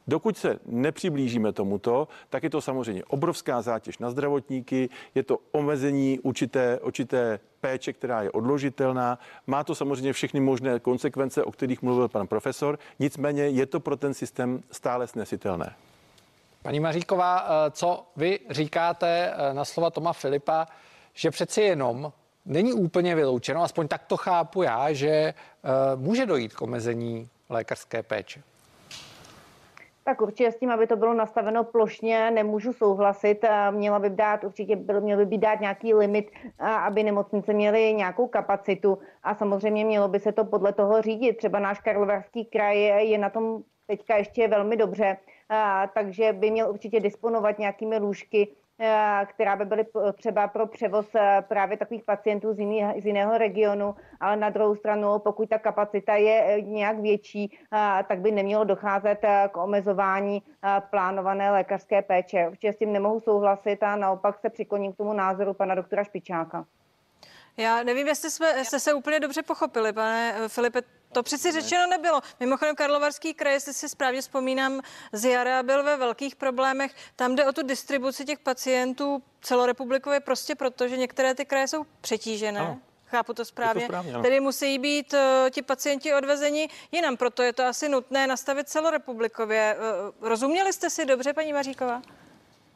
Dokud 0.07 0.37
se 0.37 0.59
nepřiblížíme 0.67 1.53
tomuto, 1.53 2.09
tak 2.31 2.43
je 2.43 2.51
to 2.51 2.61
samozřejmě 2.61 3.05
obrovská 3.05 3.63
zátěž 3.63 3.99
na 3.99 4.11
zdravotníky, 4.11 4.89
je 5.15 5.23
to 5.23 5.39
omezení 5.53 6.19
určité, 6.19 6.81
určité 6.83 7.41
péče, 7.61 7.93
která 7.93 8.23
je 8.23 8.31
odložitelná. 8.31 9.19
Má 9.47 9.65
to 9.65 9.75
samozřejmě 9.75 10.13
všechny 10.13 10.41
možné 10.41 10.81
konsekvence, 10.81 11.45
o 11.45 11.53
kterých 11.53 11.83
mluvil 11.83 12.09
pan 12.09 12.27
profesor. 12.27 12.79
Nicméně 12.99 13.43
je 13.49 13.67
to 13.67 13.81
pro 13.81 13.97
ten 13.97 14.15
systém 14.15 14.63
stále 14.71 15.07
snesitelné. 15.07 15.75
Paní 16.63 16.81
Maříková, 16.81 17.45
eh, 17.45 17.71
co 17.71 18.07
vy 18.17 18.39
říkáte 18.51 19.33
eh, 19.33 19.55
na 19.55 19.65
slova 19.65 19.91
Toma 19.91 20.13
Filipa, 20.13 20.67
že 21.15 21.31
přeci 21.31 21.61
jenom 21.61 22.13
není 22.45 22.73
úplně 22.73 23.15
vyloučeno, 23.15 23.63
aspoň 23.63 23.89
tak 23.89 24.05
to 24.05 24.17
chápu 24.17 24.63
já, 24.63 24.93
že 24.93 25.09
eh, 25.09 25.35
může 25.97 26.27
dojít 26.27 26.55
k 26.55 26.63
omezení 26.63 27.29
lékařské 27.49 28.03
péče? 28.03 28.43
Tak 30.11 30.21
určitě 30.21 30.53
s 30.53 30.57
tím, 30.57 30.71
aby 30.71 30.87
to 30.87 30.97
bylo 30.97 31.15
nastaveno 31.15 31.65
plošně, 31.65 32.31
nemůžu 32.31 32.73
souhlasit. 32.73 33.45
Měla 33.71 33.99
by 33.99 34.11
dát, 34.11 34.45
určitě 34.45 34.77
byl, 34.77 35.01
měl 35.01 35.19
by 35.19 35.27
být 35.27 35.39
dát 35.39 35.61
nějaký 35.61 35.95
limit, 35.95 36.31
aby 36.59 37.03
nemocnice 37.03 37.53
měly 37.53 37.95
nějakou 37.95 38.27
kapacitu 38.27 38.99
a 39.23 39.35
samozřejmě 39.35 39.85
mělo 39.85 40.09
by 40.09 40.21
se 40.21 40.33
to 40.33 40.45
podle 40.45 40.73
toho 40.73 41.03
řídit. 41.03 41.37
Třeba 41.37 41.59
náš 41.59 41.81
Karlovarský 41.81 42.45
kraj 42.45 42.81
je 42.83 43.19
na 43.19 43.31
tom 43.31 43.63
teďka 43.87 44.17
ještě 44.17 44.49
velmi 44.49 44.77
dobře, 44.77 45.17
takže 45.95 46.33
by 46.33 46.51
měl 46.51 46.71
určitě 46.71 47.01
disponovat 47.01 47.59
nějakými 47.59 47.99
lůžky, 47.99 48.49
která 49.27 49.57
by 49.57 49.65
byly 49.65 49.87
třeba 50.17 50.49
pro 50.49 50.67
převoz 50.67 51.07
právě 51.49 51.77
takových 51.77 52.05
pacientů 52.05 52.53
z, 52.53 52.59
jiný, 52.59 52.85
z 52.99 53.07
jiného 53.07 53.39
regionu, 53.39 53.95
ale 54.21 54.37
na 54.37 54.51
druhou 54.51 54.77
stranu, 54.77 55.19
pokud 55.19 55.49
ta 55.49 55.59
kapacita 55.59 56.15
je 56.15 56.45
e, 56.45 56.61
nějak 56.61 56.99
větší, 56.99 57.59
tak 58.09 58.19
by 58.21 58.31
nemělo 58.31 58.65
docházet 58.65 59.19
k 59.53 59.57
omezování 59.57 60.43
plánované 60.91 61.51
lékařské 61.51 62.03
péče. 62.03 62.49
Určitě 62.49 62.73
s 62.73 62.77
tím 62.77 62.93
nemohu 62.93 63.21
souhlasit 63.21 63.83
a 63.83 63.97
naopak 63.97 64.39
se 64.41 64.51
přikloním 64.51 64.93
k 64.93 64.97
tomu 64.97 65.13
názoru 65.13 65.55
pana 65.55 65.75
doktora 65.75 66.05
Špičáka. 66.05 66.65
Já 67.57 67.83
nevím, 67.83 68.07
jestli 68.07 68.31
jsme, 68.31 68.65
jste 68.65 68.81
se 68.81 68.95
úplně 68.95 69.21
dobře 69.21 69.43
pochopili, 69.43 69.93
pane 69.93 70.49
Filipe. 70.49 71.00
To 71.13 71.23
přeci 71.23 71.53
řečeno 71.53 71.87
nebylo. 71.87 72.21
Mimochodem 72.41 72.77
Karlovarský 72.77 73.35
kraj, 73.35 73.55
jestli 73.55 73.75
si 73.75 73.89
správně 73.89 74.21
vzpomínám, 74.21 74.81
z 75.13 75.25
jara 75.25 75.63
byl 75.63 75.83
ve 75.83 75.97
velkých 75.97 76.37
problémech. 76.37 76.95
Tam 77.17 77.37
jde 77.37 77.47
o 77.47 77.53
tu 77.53 77.63
distribuci 77.63 78.25
těch 78.25 78.39
pacientů 78.39 79.23
celorepublikově 79.41 80.21
prostě 80.21 80.55
proto, 80.55 80.89
že 80.89 80.97
některé 80.97 81.35
ty 81.35 81.45
kraje 81.45 81.69
jsou 81.69 81.85
přetížené. 82.01 82.61
Ano. 82.61 82.79
Chápu 83.07 83.35
to 83.35 83.45
správně. 83.45 83.81
To 83.81 83.87
správně 83.87 84.13
Tedy 84.23 84.41
musí 84.41 84.79
být 84.79 85.13
uh, 85.13 85.51
ti 85.51 85.63
pacienti 85.63 86.15
odvezeni 86.15 86.69
jinam, 86.93 87.17
proto 87.17 87.43
je 87.43 87.53
to 87.53 87.65
asi 87.65 87.89
nutné 87.89 88.27
nastavit 88.27 88.69
celorepublikově. 88.69 89.77
Uh, 90.21 90.29
rozuměli 90.29 90.73
jste 90.73 90.91
si 90.91 91.05
dobře, 91.05 91.33
paní 91.33 91.53
Maříková? 91.53 92.03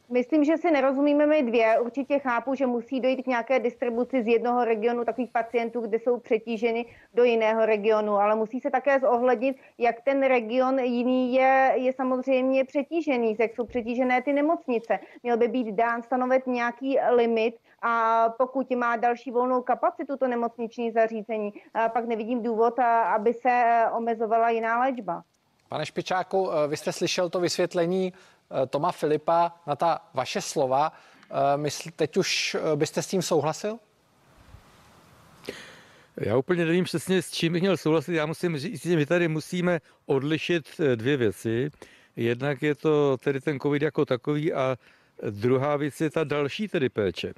Myslím, 0.09 0.45
že 0.45 0.57
si 0.57 0.71
nerozumíme 0.71 1.27
my 1.27 1.43
dvě. 1.43 1.81
Určitě 1.81 2.19
chápu, 2.19 2.55
že 2.55 2.67
musí 2.67 3.01
dojít 3.01 3.23
k 3.23 3.27
nějaké 3.27 3.59
distribuci 3.59 4.23
z 4.23 4.27
jednoho 4.27 4.65
regionu 4.65 5.05
takových 5.05 5.31
pacientů, 5.31 5.81
kde 5.81 5.99
jsou 5.99 6.19
přetíženy 6.19 6.87
do 7.15 7.25
jiného 7.25 7.67
regionu, 7.67 8.13
ale 8.13 8.35
musí 8.35 8.61
se 8.61 8.71
také 8.71 9.01
zohlednit, 9.01 9.57
jak 9.79 10.01
ten 10.01 10.23
region 10.23 10.79
jiný 10.79 11.35
je, 11.35 11.73
je 11.75 11.93
samozřejmě 11.93 12.65
přetížený, 12.65 13.37
jak 13.39 13.55
jsou 13.55 13.67
přetížené 13.67 14.23
ty 14.23 14.33
nemocnice. 14.33 14.99
Měl 15.23 15.37
by 15.37 15.49
být 15.49 15.73
dán 15.73 16.03
stanovit 16.03 16.47
nějaký 16.47 16.99
limit 17.11 17.55
a 17.83 18.25
pokud 18.39 18.71
má 18.71 18.97
další 18.97 19.31
volnou 19.31 19.63
kapacitu 19.63 20.17
to 20.17 20.29
nemocniční 20.29 20.91
zařízení, 20.91 21.53
pak 21.93 22.05
nevidím 22.05 22.43
důvod, 22.43 22.79
aby 23.15 23.35
se 23.35 23.85
omezovala 23.97 24.51
jiná 24.51 24.81
léčba. 24.81 25.23
Pane 25.69 25.87
Špičáku, 25.87 26.51
vy 26.69 26.77
jste 26.77 26.93
slyšel 26.93 27.31
to 27.31 27.41
vysvětlení 27.41 28.13
Toma 28.69 28.93
Filipa 28.93 29.53
na 29.67 29.77
ta 29.77 30.01
vaše 30.15 30.41
slova. 30.41 30.93
Eh, 31.31 31.57
mysl, 31.57 31.91
teď 31.97 32.17
už 32.17 32.55
eh, 32.55 32.77
byste 32.77 33.03
s 33.03 33.07
tím 33.07 33.23
souhlasil? 33.23 33.79
Já 36.17 36.37
úplně 36.37 36.65
nevím 36.65 36.85
přesně, 36.85 37.23
s 37.23 37.31
čím 37.31 37.53
bych 37.53 37.63
měl 37.63 37.77
souhlasit. 37.77 38.15
Já 38.15 38.27
musím 38.27 38.59
říct, 38.59 38.83
že 38.83 38.97
my 38.97 39.07
tady 39.07 39.29
musíme 39.29 39.81
odlišit 40.07 40.81
dvě 40.95 41.17
věci. 41.17 41.71
Jednak 42.17 42.63
je 42.63 42.75
to 42.75 43.17
tedy 43.17 43.41
ten 43.41 43.61
covid 43.61 43.83
jako 43.83 44.05
takový 44.05 44.53
a 44.53 44.77
druhá 45.31 45.77
věc 45.77 46.01
je 46.01 46.11
ta 46.11 46.25
další 46.25 46.69
tedy 46.69 46.89
péče. 46.89 47.33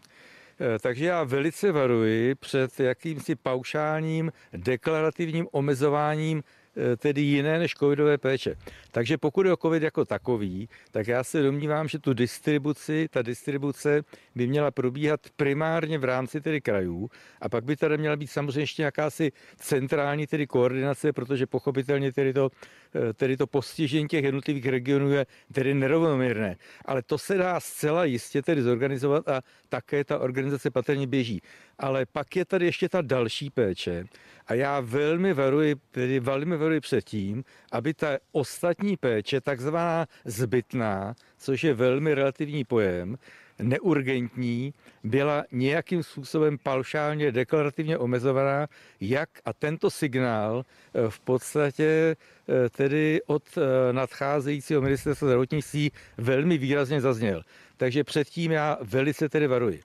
Takže 0.80 1.06
já 1.06 1.24
velice 1.24 1.72
varuji 1.72 2.34
před 2.34 2.80
jakýmsi 2.80 3.34
paušálním 3.34 4.32
deklarativním 4.52 5.48
omezováním 5.52 6.42
Eh, 6.42 6.65
tedy 6.96 7.20
jiné 7.20 7.58
než 7.58 7.74
covidové 7.74 8.18
péče. 8.18 8.54
Takže 8.90 9.18
pokud 9.18 9.46
je 9.46 9.52
o 9.52 9.56
covid 9.56 9.82
jako 9.82 10.04
takový, 10.04 10.68
tak 10.90 11.06
já 11.08 11.24
se 11.24 11.42
domnívám, 11.42 11.88
že 11.88 11.98
tu 11.98 12.14
distribuci, 12.14 13.08
ta 13.10 13.22
distribuce 13.22 14.02
by 14.34 14.46
měla 14.46 14.70
probíhat 14.70 15.20
primárně 15.36 15.98
v 15.98 16.04
rámci 16.04 16.40
tedy 16.40 16.60
krajů 16.60 17.10
a 17.40 17.48
pak 17.48 17.64
by 17.64 17.76
tady 17.76 17.98
měla 17.98 18.16
být 18.16 18.26
samozřejmě 18.26 18.60
ještě 18.60 18.82
jakási 18.82 19.32
centrální 19.56 20.26
tedy 20.26 20.46
koordinace, 20.46 21.12
protože 21.12 21.46
pochopitelně 21.46 22.12
tedy 22.12 22.32
to, 22.32 22.50
eh, 22.50 22.85
tedy 23.14 23.36
to 23.36 23.46
postižení 23.46 24.08
těch 24.08 24.24
jednotlivých 24.24 24.66
regionů 24.66 25.10
je 25.10 25.26
tedy 25.52 25.74
nerovnoměrné. 25.74 26.56
Ale 26.84 27.02
to 27.02 27.18
se 27.18 27.34
dá 27.34 27.60
zcela 27.60 28.04
jistě 28.04 28.42
tedy 28.42 28.62
zorganizovat 28.62 29.28
a 29.28 29.42
také 29.68 30.04
ta 30.04 30.18
organizace 30.18 30.70
patrně 30.70 31.06
běží. 31.06 31.40
Ale 31.78 32.06
pak 32.06 32.36
je 32.36 32.44
tady 32.44 32.66
ještě 32.66 32.88
ta 32.88 33.02
další 33.02 33.50
péče 33.50 34.04
a 34.46 34.54
já 34.54 34.80
velmi 34.80 35.34
varuji, 35.34 35.74
tedy 35.90 36.20
velmi 36.20 36.56
varuji 36.56 36.80
před 36.80 37.04
tím, 37.04 37.44
aby 37.72 37.94
ta 37.94 38.18
ostatní 38.32 38.96
péče, 38.96 39.40
takzvaná 39.40 40.06
zbytná, 40.24 41.14
což 41.38 41.64
je 41.64 41.74
velmi 41.74 42.14
relativní 42.14 42.64
pojem, 42.64 43.16
neurgentní, 43.58 44.74
byla 45.04 45.44
nějakým 45.52 46.02
způsobem 46.02 46.58
paušálně 46.62 47.32
deklarativně 47.32 47.98
omezovaná, 47.98 48.66
jak 49.00 49.28
a 49.44 49.52
tento 49.52 49.90
signál 49.90 50.62
eh, 50.94 51.10
v 51.10 51.20
podstatě 51.20 52.16
eh, 52.48 52.68
tedy 52.70 53.20
od 53.26 53.42
eh, 53.58 53.92
nadcházejícího 53.92 54.80
ministerstva 54.80 55.28
zdravotnictví 55.28 55.92
velmi 56.18 56.58
výrazně 56.58 57.00
zazněl. 57.00 57.42
Takže 57.76 58.04
předtím 58.04 58.52
já 58.52 58.78
velice 58.80 59.28
tedy 59.28 59.46
varuji. 59.46 59.82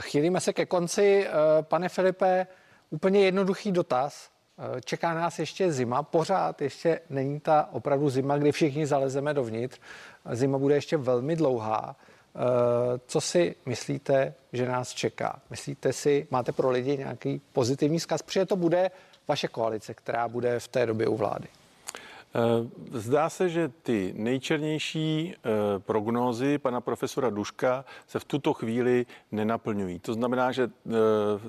Chýlíme 0.00 0.40
se 0.40 0.52
ke 0.52 0.66
konci. 0.66 1.26
Pane 1.60 1.88
Filipe, 1.88 2.46
úplně 2.90 3.20
jednoduchý 3.20 3.72
dotaz. 3.72 4.30
Čeká 4.84 5.14
nás 5.14 5.38
ještě 5.38 5.72
zima, 5.72 6.02
pořád 6.02 6.62
ještě 6.62 7.00
není 7.10 7.40
ta 7.40 7.68
opravdu 7.72 8.10
zima, 8.10 8.38
kdy 8.38 8.52
všichni 8.52 8.86
zalezeme 8.86 9.34
dovnitř. 9.34 9.80
Zima 10.32 10.58
bude 10.58 10.74
ještě 10.74 10.96
velmi 10.96 11.36
dlouhá. 11.36 11.96
Co 13.06 13.20
si 13.20 13.54
myslíte, 13.66 14.34
že 14.52 14.68
nás 14.68 14.90
čeká? 14.90 15.40
Myslíte 15.50 15.92
si, 15.92 16.26
máte 16.30 16.52
pro 16.52 16.70
lidi 16.70 16.96
nějaký 16.96 17.40
pozitivní 17.52 18.00
zkaz? 18.00 18.22
Protože 18.22 18.46
to 18.46 18.56
bude 18.56 18.90
vaše 19.28 19.48
koalice, 19.48 19.94
která 19.94 20.28
bude 20.28 20.60
v 20.60 20.68
té 20.68 20.86
době 20.86 21.06
u 21.06 21.16
vlády. 21.16 21.48
Eh, 22.34 22.68
zdá 22.98 23.30
se, 23.30 23.48
že 23.48 23.68
ty 23.68 24.14
nejčernější 24.16 25.34
eh, 25.34 25.50
prognózy 25.78 26.58
pana 26.58 26.80
profesora 26.80 27.30
Duška 27.30 27.84
se 28.06 28.18
v 28.18 28.24
tuto 28.24 28.52
chvíli 28.52 29.06
nenaplňují. 29.32 29.98
To 29.98 30.14
znamená, 30.14 30.52
že 30.52 30.62
eh, 30.64 30.90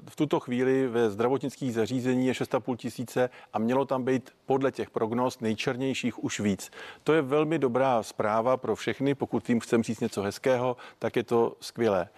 v 0.10 0.16
tuto 0.16 0.40
chvíli 0.40 0.88
ve 0.88 1.10
zdravotnických 1.10 1.74
zařízení 1.74 2.28
je 2.28 2.34
6,5 2.34 2.76
tisíce 2.76 3.30
a 3.54 3.60
mělo 3.60 3.86
tam 3.86 4.04
být 4.04 4.32
podle 4.46 4.72
těch 4.72 4.90
prognóz 4.90 5.40
nejčernějších 5.40 6.24
už 6.24 6.40
víc. 6.40 6.72
To 7.04 7.14
je 7.14 7.22
velmi 7.22 7.60
dobrá 7.60 8.04
zpráva 8.04 8.58
pro 8.58 8.76
všechny. 8.76 9.16
Pokud 9.16 9.44
tím 9.44 9.60
chcem 9.60 9.84
říct 9.84 10.00
něco 10.00 10.22
hezkého, 10.22 10.78
tak 11.00 11.16
je 11.16 11.24
to 11.24 11.58
skvělé. 11.60 12.10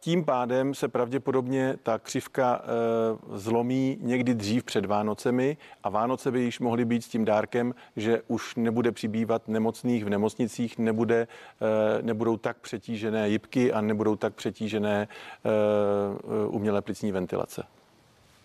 Tím 0.00 0.24
pádem 0.24 0.74
se 0.74 0.88
pravděpodobně 0.88 1.76
ta 1.82 1.98
křivka 1.98 2.62
eh, 2.62 3.38
zlomí 3.38 3.98
někdy 4.00 4.34
dřív 4.34 4.64
před 4.64 4.86
Vánocemi 4.86 5.56
a 5.82 5.88
Vánoce 5.88 6.30
by 6.30 6.40
již 6.40 6.60
mohly 6.60 6.84
být 6.84 7.04
s 7.04 7.08
tím 7.08 7.24
dárkem, 7.24 7.74
že 7.96 8.22
už 8.28 8.54
nebude 8.54 8.92
přibývat 8.92 9.48
nemocných 9.48 10.04
v 10.04 10.08
nemocnicích, 10.08 10.78
nebude, 10.78 11.28
eh, 11.28 12.02
nebudou 12.02 12.36
tak 12.36 12.56
přetížené 12.56 13.28
jibky 13.28 13.72
a 13.72 13.80
nebudou 13.80 14.16
tak 14.16 14.34
přetížené 14.34 15.08
eh, 15.08 16.46
umělé 16.46 16.82
plicní 16.82 17.12
ventilace. 17.12 17.62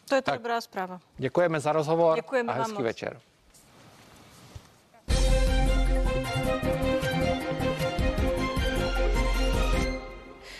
To 0.09 0.15
je 0.15 0.21
ta 0.21 0.31
tak. 0.31 0.39
dobrá 0.39 0.61
zpráva. 0.61 0.99
Děkujeme 1.17 1.59
za 1.59 1.71
rozhovor 1.71 2.15
Děkujeme 2.15 2.53
a 2.53 2.55
hezký 2.55 2.83
večer. 2.83 3.19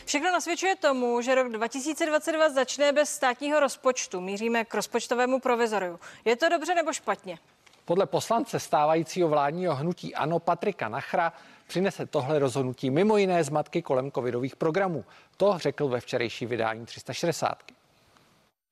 Všechno 0.08 0.32
nasvědčuje 0.32 0.76
tomu, 0.76 1.22
že 1.22 1.36
rok 1.36 1.52
2022 1.52 2.50
začne 2.50 2.92
bez 2.92 3.10
státního 3.10 3.60
rozpočtu. 3.60 4.22
Míříme 4.22 4.66
k 4.66 4.74
rozpočtovému 4.74 5.40
provizoriu. 5.40 6.00
Je 6.26 6.36
to 6.36 6.50
dobře 6.50 6.76
nebo 6.76 6.94
špatně? 6.94 7.40
Podle 7.86 8.06
poslance 8.06 8.60
stávajícího 8.60 9.30
vládního 9.30 9.76
hnutí 9.76 10.16
Ano 10.16 10.40
Patrika 10.40 10.90
Nachra 10.90 11.34
přinese 11.68 12.06
tohle 12.06 12.40
rozhodnutí 12.40 12.90
mimo 12.90 13.18
jiné 13.18 13.44
zmatky 13.44 13.82
kolem 13.82 14.12
covidových 14.12 14.56
programů. 14.56 15.06
To 15.38 15.58
řekl 15.58 15.88
ve 15.88 16.00
včerejší 16.00 16.46
vydání 16.46 16.86
360. 16.86 17.64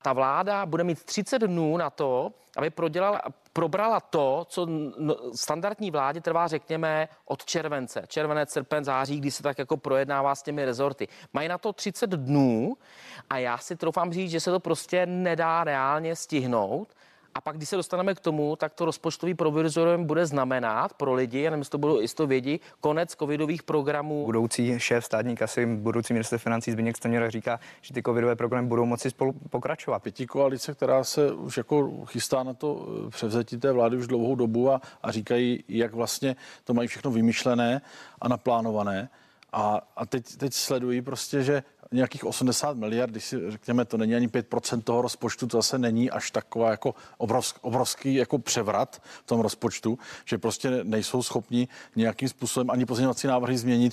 Ta 0.02 0.12
vláda 0.12 0.66
bude 0.66 0.84
mít 0.84 1.02
30 1.02 1.38
dnů 1.38 1.76
na 1.76 1.90
to, 1.90 2.32
aby 2.56 2.70
prodělala 2.70 3.22
probrala 3.56 4.00
to, 4.00 4.46
co 4.48 4.68
standardní 5.34 5.90
vládě 5.90 6.20
trvá, 6.20 6.48
řekněme, 6.48 7.08
od 7.24 7.44
července, 7.44 8.04
červenec, 8.08 8.50
srpen, 8.50 8.84
září, 8.84 9.20
kdy 9.20 9.30
se 9.30 9.42
tak 9.42 9.58
jako 9.58 9.76
projednává 9.76 10.34
s 10.34 10.42
těmi 10.42 10.64
rezorty. 10.64 11.08
Mají 11.32 11.48
na 11.48 11.58
to 11.58 11.72
30 11.72 12.10
dnů 12.10 12.76
a 13.30 13.38
já 13.38 13.58
si 13.58 13.76
troufám 13.76 14.12
říct, 14.12 14.30
že 14.30 14.40
se 14.40 14.50
to 14.50 14.60
prostě 14.60 15.06
nedá 15.06 15.64
reálně 15.64 16.16
stihnout. 16.16 16.88
A 17.36 17.40
pak, 17.40 17.56
když 17.56 17.68
se 17.68 17.76
dostaneme 17.76 18.14
k 18.14 18.20
tomu, 18.20 18.56
tak 18.56 18.74
to 18.74 18.84
rozpočtový 18.84 19.34
provizorium 19.34 20.04
bude 20.04 20.26
znamenat 20.26 20.94
pro 20.94 21.14
lidi, 21.14 21.40
já 21.40 21.50
nevím, 21.50 21.60
jestli 21.60 21.70
to 21.70 21.78
budou 21.78 22.00
jisto 22.00 22.26
vědí, 22.26 22.60
konec 22.80 23.16
covidových 23.16 23.62
programů. 23.62 24.24
Budoucí 24.24 24.74
šéf 24.78 25.04
státní 25.04 25.36
kasy, 25.36 25.66
budoucí 25.66 26.12
minister 26.12 26.38
financí 26.38 26.72
Zbigněk 26.72 26.96
Stanjura 26.96 27.30
říká, 27.30 27.60
že 27.80 27.94
ty 27.94 28.02
covidové 28.02 28.36
programy 28.36 28.68
budou 28.68 28.86
moci 28.86 29.10
spolu 29.10 29.32
pokračovat. 29.32 30.02
Pětí 30.02 30.26
koalice, 30.26 30.74
která 30.74 31.04
se 31.04 31.32
už 31.32 31.56
jako 31.56 32.04
chystá 32.06 32.42
na 32.42 32.54
to 32.54 32.86
eh, 33.06 33.10
převzetí 33.10 33.56
té 33.56 33.72
vlády 33.72 33.96
už 33.96 34.06
dlouhou 34.06 34.34
dobu 34.34 34.70
a, 34.70 34.80
a 35.02 35.12
říkají, 35.12 35.64
jak 35.68 35.94
vlastně 35.94 36.36
to 36.64 36.74
mají 36.74 36.88
všechno 36.88 37.10
vymyšlené 37.10 37.80
a 38.20 38.28
naplánované. 38.28 39.08
A, 39.52 39.80
a 39.96 40.06
teď, 40.06 40.36
teď 40.36 40.52
sledují 40.52 41.02
prostě, 41.02 41.42
že 41.42 41.62
nějakých 41.92 42.24
80 42.24 42.76
miliard, 42.76 43.10
když 43.10 43.24
si 43.24 43.50
řekněme, 43.50 43.84
to 43.84 43.96
není 43.96 44.14
ani 44.14 44.28
5% 44.28 44.82
toho 44.82 45.02
rozpočtu, 45.02 45.46
to 45.46 45.56
zase 45.56 45.78
není 45.78 46.10
až 46.10 46.30
taková 46.30 46.70
jako 46.70 46.94
obrovský, 47.18 47.60
obrovský 47.62 48.14
jako 48.14 48.38
převrat 48.38 49.02
v 49.02 49.26
tom 49.26 49.40
rozpočtu, 49.40 49.98
že 50.24 50.38
prostě 50.38 50.70
nejsou 50.82 51.22
schopni 51.22 51.68
nějakým 51.96 52.28
způsobem 52.28 52.70
ani 52.70 52.86
pozměňovací 52.86 53.26
návrhy 53.26 53.58
změnit. 53.58 53.92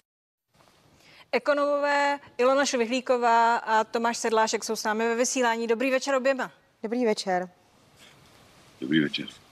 Ekonomové 1.31 2.19
Ilona 2.37 2.65
Švihlíková 2.65 3.57
a 3.57 3.83
Tomáš 3.83 4.17
Sedlášek 4.17 4.63
jsou 4.63 4.75
s 4.75 4.83
námi 4.83 5.07
ve 5.07 5.15
vysílání. 5.15 5.67
Dobrý 5.67 5.91
večer 5.91 6.15
oběma. 6.15 6.51
Dobrý 6.83 7.05
večer. 7.05 7.49
Dobrý 8.81 8.99
večer. 8.99 9.42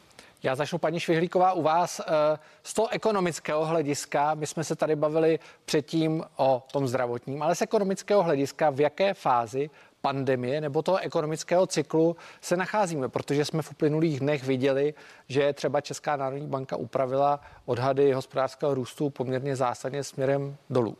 Já 0.43 0.55
začnu 0.55 0.79
paní 0.79 1.00
Švihlíková 1.00 1.53
u 1.53 1.62
vás. 1.62 2.00
Eh, 2.00 2.39
z 2.63 2.74
toho 2.74 2.88
ekonomického 2.89 3.65
hlediska, 3.65 4.33
my 4.33 4.48
jsme 4.48 4.63
se 4.63 4.75
tady 4.75 4.95
bavili 4.95 5.39
předtím 5.65 6.24
o 6.36 6.63
tom 6.71 6.88
zdravotním, 6.88 7.43
ale 7.43 7.55
z 7.55 7.62
ekonomického 7.62 8.24
hlediska, 8.24 8.69
v 8.69 8.79
jaké 8.79 9.13
fázi 9.13 9.69
pandemie 10.01 10.62
nebo 10.62 10.81
toho 10.81 10.98
ekonomického 10.98 11.67
cyklu 11.67 12.15
se 12.41 12.57
nacházíme, 12.57 13.10
protože 13.10 13.45
jsme 13.45 13.62
v 13.62 13.71
uplynulých 13.71 14.19
dnech 14.19 14.43
viděli, 14.43 14.93
že 15.27 15.53
třeba 15.53 15.81
Česká 15.81 16.15
národní 16.15 16.48
banka 16.48 16.75
upravila 16.75 17.39
odhady 17.65 18.13
hospodářského 18.13 18.74
růstu 18.74 19.10
poměrně 19.10 19.55
zásadně 19.55 20.03
směrem 20.03 20.57
dolů. 20.69 20.98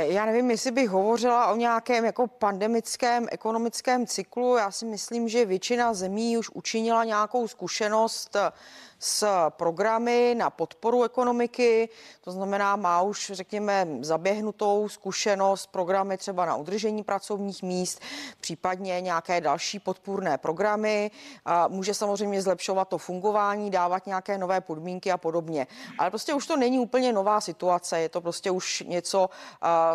Já 0.00 0.26
nevím, 0.26 0.50
jestli 0.50 0.70
bych 0.70 0.88
hovořila 0.88 1.46
o 1.52 1.56
nějakém 1.56 2.04
jako 2.04 2.26
pandemickém 2.26 3.26
ekonomickém 3.30 4.06
cyklu. 4.06 4.56
Já 4.56 4.70
si 4.70 4.84
myslím, 4.84 5.28
že 5.28 5.44
většina 5.44 5.94
zemí 5.94 6.38
už 6.38 6.50
učinila 6.50 7.04
nějakou 7.04 7.48
zkušenost 7.48 8.36
s 9.02 9.26
programy 9.48 10.34
na 10.38 10.50
podporu 10.50 11.02
ekonomiky, 11.02 11.88
to 12.20 12.32
znamená, 12.32 12.76
má 12.76 13.02
už, 13.02 13.30
řekněme, 13.34 13.88
zaběhnutou 14.00 14.88
zkušenost, 14.88 15.66
programy 15.66 16.16
třeba 16.16 16.44
na 16.44 16.56
udržení 16.56 17.02
pracovních 17.02 17.62
míst, 17.62 18.00
případně 18.40 19.00
nějaké 19.00 19.40
další 19.40 19.78
podpůrné 19.78 20.38
programy. 20.38 21.10
Může 21.68 21.94
samozřejmě 21.94 22.42
zlepšovat 22.42 22.88
to 22.88 22.98
fungování, 22.98 23.70
dávat 23.70 24.06
nějaké 24.06 24.38
nové 24.38 24.60
podmínky 24.60 25.12
a 25.12 25.16
podobně. 25.16 25.66
Ale 25.98 26.10
prostě 26.10 26.34
už 26.34 26.46
to 26.46 26.56
není 26.56 26.78
úplně 26.78 27.12
nová 27.12 27.40
situace, 27.40 28.00
je 28.00 28.08
to 28.08 28.20
prostě 28.20 28.50
už 28.50 28.84
něco, 28.86 29.30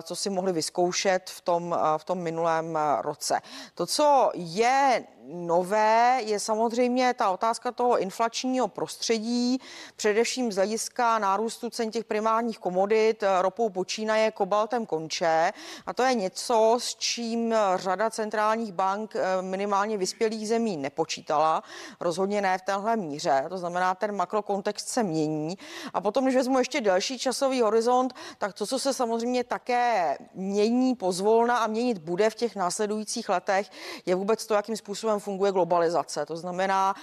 co 0.04 0.16
si 0.16 0.30
mohli 0.30 0.54
vyzkoušet 0.54 1.30
v 1.30 1.42
tom, 1.42 1.78
v 1.98 2.04
tom 2.04 2.18
minulém 2.18 2.80
roce. 3.02 3.42
To, 3.76 3.86
co 3.86 4.32
je 4.34 5.04
nové 5.28 6.20
je 6.26 6.40
samozřejmě 6.40 7.14
ta 7.14 7.30
otázka 7.30 7.72
toho 7.72 7.98
inflačního 7.98 8.68
prostředí, 8.68 9.58
především 9.96 10.52
z 10.52 10.56
hlediska 10.56 11.20
nárůstu 11.20 11.70
cen 11.70 11.92
těch 11.92 12.06
primárních 12.06 12.60
komodit, 12.60 13.24
ropou 13.42 13.70
počínaje, 13.70 14.32
kobaltem 14.32 14.86
konče. 14.86 15.54
A 15.86 15.94
to 15.94 16.04
je 16.04 16.14
něco, 16.14 16.78
s 16.82 16.96
čím 16.96 17.56
řada 17.76 18.10
centrálních 18.10 18.72
bank 18.72 19.16
eh, 19.16 19.42
minimálně 19.42 19.98
vyspělých 19.98 20.48
zemí 20.48 20.78
nepočítala. 20.78 21.64
Rozhodně 22.00 22.42
ne 22.42 22.58
v 22.58 22.62
téhle 22.62 22.96
míře. 22.96 23.46
To 23.50 23.58
znamená, 23.58 23.96
ten 23.96 24.16
makrokontext 24.16 24.88
se 24.88 25.04
mění. 25.04 25.58
A 25.94 26.02
potom, 26.02 26.24
když 26.24 26.36
vezmu 26.36 26.60
ještě 26.60 26.82
další 26.82 27.20
časový 27.20 27.62
horizont, 27.62 28.14
tak 28.38 28.54
to, 28.54 28.68
co 28.68 28.80
se 28.80 28.94
samozřejmě 28.94 29.44
také 29.44 30.18
mění 30.34 30.96
pozvolna 30.96 31.58
a 31.58 31.68
měnit 31.68 31.98
bude 31.98 32.30
v 32.30 32.36
těch 32.36 32.56
následujících 32.56 33.30
letech, 33.30 33.70
je 34.06 34.16
vůbec 34.16 34.46
to, 34.46 34.54
jakým 34.54 34.78
způsobem 34.78 35.15
způsobem 35.20 35.36
funguje 35.36 35.52
globalizace. 35.52 36.26
To 36.26 36.38
znamená, 36.38 36.96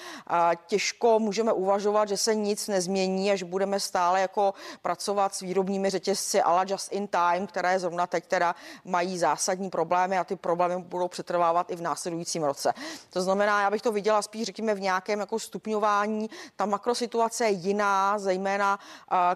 těžko 0.67 1.19
můžeme 1.19 1.53
uvažovat, 1.53 2.09
že 2.09 2.17
se 2.17 2.35
nic 2.35 2.69
nezmění 2.69 3.31
a 3.31 3.37
že 3.37 3.45
budeme 3.45 3.81
stále 3.81 4.21
jako 4.21 4.55
pracovat 4.83 5.35
s 5.35 5.41
výrobními 5.41 5.91
řetězci 5.91 6.43
ala 6.43 6.65
just 6.67 6.93
in 6.93 7.09
time, 7.09 7.47
které 7.47 7.79
zrovna 7.79 8.07
teď 8.07 8.27
teda 8.27 8.55
mají 8.85 9.19
zásadní 9.19 9.71
problémy 9.71 10.19
a 10.19 10.25
ty 10.25 10.37
problémy 10.37 10.83
budou 10.83 11.09
přetrvávat 11.09 11.71
i 11.71 11.77
v 11.77 11.81
následujícím 11.81 12.45
roce. 12.45 12.73
To 13.11 13.23
znamená, 13.23 13.63
já 13.63 13.71
bych 13.71 13.83
to 13.83 13.93
viděla 13.93 14.23
spíš, 14.23 14.47
řekněme, 14.47 14.75
v 14.75 14.81
nějakém 14.81 15.21
jako 15.21 15.39
stupňování. 15.39 16.31
Ta 16.57 16.67
makrosituace 16.67 17.45
je 17.45 17.51
jiná, 17.51 18.19
zejména 18.19 18.79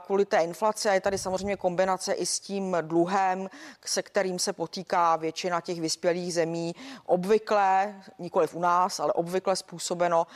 kvůli 0.07 0.25
té 0.25 0.39
inflaci 0.39 0.89
je 0.89 1.01
tady 1.01 1.19
samozřejmě 1.19 1.57
kombinace 1.57 2.13
i 2.13 2.27
s 2.27 2.41
tím 2.41 2.77
dluhem, 2.81 3.51
se 3.85 4.03
kterým 4.03 4.39
se 4.39 4.53
potýká 4.53 5.17
většina 5.17 5.61
těch 5.61 5.81
vyspělých 5.81 6.35
zemí. 6.35 6.75
Obvykle, 7.07 7.95
nikoli 8.19 8.49
u 8.53 8.61
nás, 8.67 9.01
ale 9.01 9.13
obvykle 9.13 9.57
způsobeno 9.57 10.27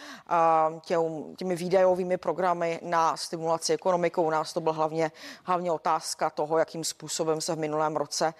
těmi 1.37 1.57
výdajovými 1.57 2.17
programy 2.17 2.81
na 2.83 3.17
stimulaci 3.17 3.73
ekonomikou. 3.73 4.23
U 4.23 4.31
nás 4.31 4.53
to 4.53 4.61
byla 4.61 4.75
hlavně, 4.75 5.13
hlavně 5.45 5.73
otázka 5.73 6.31
toho, 6.31 6.59
jakým 6.59 6.85
způsobem 6.85 7.41
se 7.41 7.55
v 7.55 7.59
minulém 7.59 7.97
roce 7.97 8.35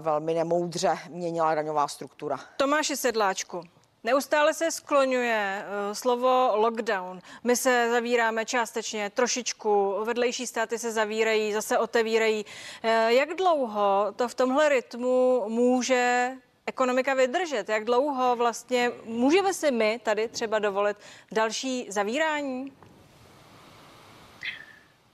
velmi 0.00 0.34
nemoudře 0.34 0.98
měnila 1.08 1.54
daňová 1.54 1.88
struktura. 1.88 2.40
Tomáši 2.56 2.96
Sedláčku, 2.96 3.62
Neustále 4.04 4.54
se 4.54 4.70
skloňuje 4.70 5.64
uh, 5.64 5.94
slovo 5.94 6.50
lockdown. 6.54 7.20
My 7.44 7.56
se 7.56 7.88
zavíráme 7.90 8.44
částečně, 8.44 9.10
trošičku, 9.10 9.94
vedlejší 10.04 10.46
státy 10.46 10.78
se 10.78 10.92
zavírají, 10.92 11.52
zase 11.52 11.78
otevírají. 11.78 12.44
Uh, 12.44 12.90
jak 13.08 13.34
dlouho 13.34 14.06
to 14.16 14.28
v 14.28 14.34
tomhle 14.34 14.68
rytmu 14.68 15.44
může 15.48 16.32
ekonomika 16.70 17.14
vydržet? 17.14 17.68
Jak 17.68 17.84
dlouho 17.84 18.36
vlastně 18.36 18.90
můžeme 19.04 19.54
si 19.54 19.70
my 19.70 20.00
tady 20.02 20.28
třeba 20.28 20.58
dovolit 20.58 20.96
další 21.32 21.86
zavírání? 21.90 22.72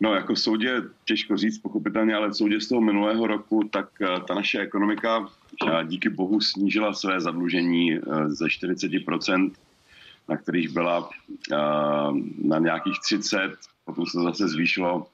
No, 0.01 0.14
jako 0.14 0.35
v 0.35 0.40
soudě 0.40 0.83
těžko 1.05 1.37
říct, 1.37 1.59
pochopitelně, 1.59 2.14
ale 2.14 2.29
v 2.29 2.35
soudě 2.35 2.61
z 2.61 2.69
toho 2.69 2.81
minulého 2.81 3.27
roku, 3.27 3.64
tak 3.73 3.88
eh, 4.01 4.21
ta 4.29 4.35
naše 4.35 4.61
ekonomika 4.61 5.29
eh, 5.29 5.85
díky 5.85 6.09
bohu 6.09 6.40
snížila 6.40 6.92
své 6.92 7.21
zadlužení 7.21 7.95
eh, 7.95 8.01
ze 8.29 8.47
40%, 8.47 9.53
na 10.29 10.37
kterých 10.37 10.69
byla 10.69 11.11
na 12.45 12.59
nějakých 12.59 13.01
30, 13.05 13.57
potom 13.85 14.07
se 14.07 14.21
zase 14.21 14.49
zvýšilo 14.49 15.07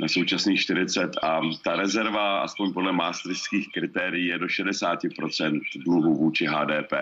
na 0.00 0.08
současných 0.08 0.60
40 0.60 1.10
a 1.22 1.40
ta 1.64 1.76
rezerva, 1.76 2.40
aspoň 2.40 2.72
podle 2.72 2.92
maastrichtských 2.92 3.68
kritérií, 3.74 4.26
je 4.26 4.38
do 4.38 4.46
60% 4.46 5.60
dluhu 5.84 6.14
vůči 6.14 6.46
HDP. 6.46 6.92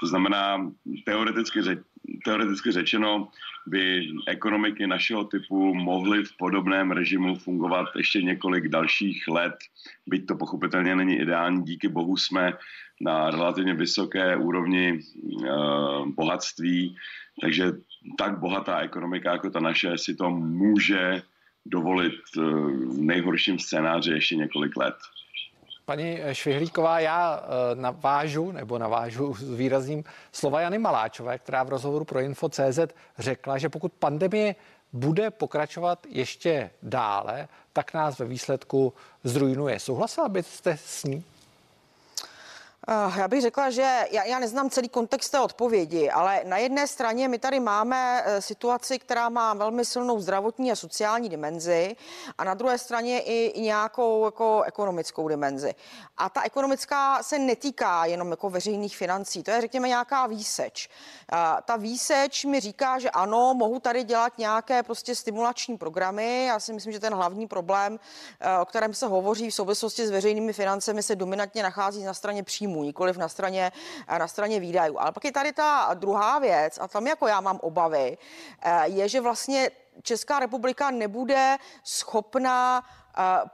To 0.00 0.06
znamená, 0.06 0.70
teoreticky, 1.04 1.62
řeč, 1.62 1.78
teoreticky 2.24 2.72
řečeno, 2.72 3.28
by 3.66 4.08
ekonomiky 4.26 4.86
našeho 4.86 5.24
typu 5.24 5.74
mohly 5.74 6.24
v 6.24 6.36
podobném 6.38 6.90
režimu 6.90 7.34
fungovat 7.34 7.86
ještě 7.96 8.22
několik 8.22 8.68
dalších 8.68 9.28
let, 9.28 9.54
byť 10.06 10.26
to 10.26 10.34
pochopitelně 10.34 10.94
není 10.94 11.16
ideální. 11.16 11.62
Díky 11.62 11.88
bohu 11.88 12.16
jsme 12.16 12.52
na 13.00 13.30
relativně 13.30 13.74
vysoké 13.74 14.36
úrovni 14.36 14.88
e, 14.88 14.98
bohatství, 16.06 16.96
takže 17.40 17.72
tak 18.18 18.38
bohatá 18.38 18.78
ekonomika 18.78 19.32
jako 19.32 19.50
ta 19.50 19.60
naše 19.60 19.98
si 19.98 20.14
to 20.14 20.30
může 20.30 21.22
dovolit 21.66 22.20
eh, 22.36 22.40
v 22.40 23.00
nejhorším 23.00 23.58
scénáři 23.58 24.10
ještě 24.10 24.36
několik 24.36 24.76
let. 24.76 24.94
Paní 25.84 26.18
Švihlíková, 26.32 27.00
já 27.00 27.42
eh, 27.42 27.74
navážu, 27.74 28.52
nebo 28.52 28.78
navážu 28.78 29.34
s 29.34 29.54
výrazným 29.54 30.04
slova 30.32 30.60
Jany 30.60 30.78
Maláčové, 30.78 31.38
která 31.38 31.62
v 31.62 31.68
rozhovoru 31.68 32.04
pro 32.04 32.20
Info.cz 32.20 32.78
řekla, 33.18 33.58
že 33.58 33.68
pokud 33.68 33.92
pandemie 33.92 34.54
bude 34.92 35.30
pokračovat 35.30 36.06
ještě 36.08 36.70
dále, 36.82 37.48
tak 37.72 37.94
nás 37.94 38.18
ve 38.18 38.26
výsledku 38.26 38.92
zrujnuje. 39.24 39.78
Souhlasila 39.78 40.28
byste 40.28 40.76
s 40.76 41.04
ní? 41.04 41.24
Já 43.16 43.28
bych 43.28 43.40
řekla, 43.40 43.70
že 43.70 44.06
já, 44.10 44.24
já 44.24 44.38
neznám 44.38 44.70
celý 44.70 44.88
kontext 44.88 45.32
té 45.32 45.40
odpovědi, 45.40 46.10
ale 46.10 46.40
na 46.44 46.58
jedné 46.58 46.86
straně 46.86 47.28
my 47.28 47.38
tady 47.38 47.60
máme 47.60 48.22
eh, 48.24 48.42
situaci, 48.42 48.98
která 48.98 49.28
má 49.28 49.54
velmi 49.54 49.84
silnou 49.84 50.20
zdravotní 50.20 50.72
a 50.72 50.76
sociální 50.76 51.28
dimenzi 51.28 51.96
a 52.38 52.44
na 52.44 52.54
druhé 52.54 52.78
straně 52.78 53.20
i 53.20 53.60
nějakou 53.60 54.24
jako 54.24 54.62
ekonomickou 54.62 55.28
dimenzi. 55.28 55.74
A 56.16 56.28
ta 56.28 56.42
ekonomická 56.42 57.22
se 57.22 57.38
netýká 57.38 58.04
jenom 58.04 58.30
jako 58.30 58.50
veřejných 58.50 58.96
financí, 58.96 59.42
to 59.42 59.50
je 59.50 59.60
řekněme 59.60 59.88
nějaká 59.88 60.26
výseč. 60.26 60.88
Ta 61.64 61.76
výseč 61.76 62.44
mi 62.44 62.60
říká, 62.60 62.98
že 62.98 63.10
ano, 63.10 63.54
mohu 63.54 63.80
tady 63.80 64.04
dělat 64.04 64.38
nějaké 64.38 64.82
prostě 64.82 65.14
stimulační 65.14 65.78
programy. 65.78 66.44
Já 66.44 66.60
si 66.60 66.72
myslím, 66.72 66.92
že 66.92 67.00
ten 67.00 67.14
hlavní 67.14 67.46
problém, 67.46 68.00
eh, 68.40 68.58
o 68.58 68.64
kterém 68.64 68.94
se 68.94 69.06
hovoří 69.06 69.50
v 69.50 69.54
souvislosti 69.54 70.06
s 70.06 70.10
veřejnými 70.10 70.52
financemi, 70.52 71.02
se 71.02 71.16
dominantně 71.16 71.62
nachází 71.62 72.04
na 72.04 72.14
straně 72.14 72.42
příjmů, 72.42 72.79
nikoliv 72.82 73.16
na 73.16 73.28
straně, 73.28 73.72
eh, 74.08 74.18
na 74.18 74.28
straně 74.28 74.60
výdajů. 74.60 74.98
Ale 74.98 75.12
pak 75.12 75.24
je 75.24 75.32
tady 75.32 75.52
ta 75.52 75.90
druhá 75.94 76.38
věc, 76.38 76.78
a 76.80 76.88
tam 76.88 77.06
jako 77.06 77.26
já 77.26 77.40
mám 77.40 77.58
obavy, 77.62 78.18
eh, 78.62 78.88
je, 78.88 79.08
že 79.08 79.20
vlastně 79.20 79.70
Česká 80.02 80.38
republika 80.38 80.90
nebude 80.90 81.56
schopná 81.84 82.84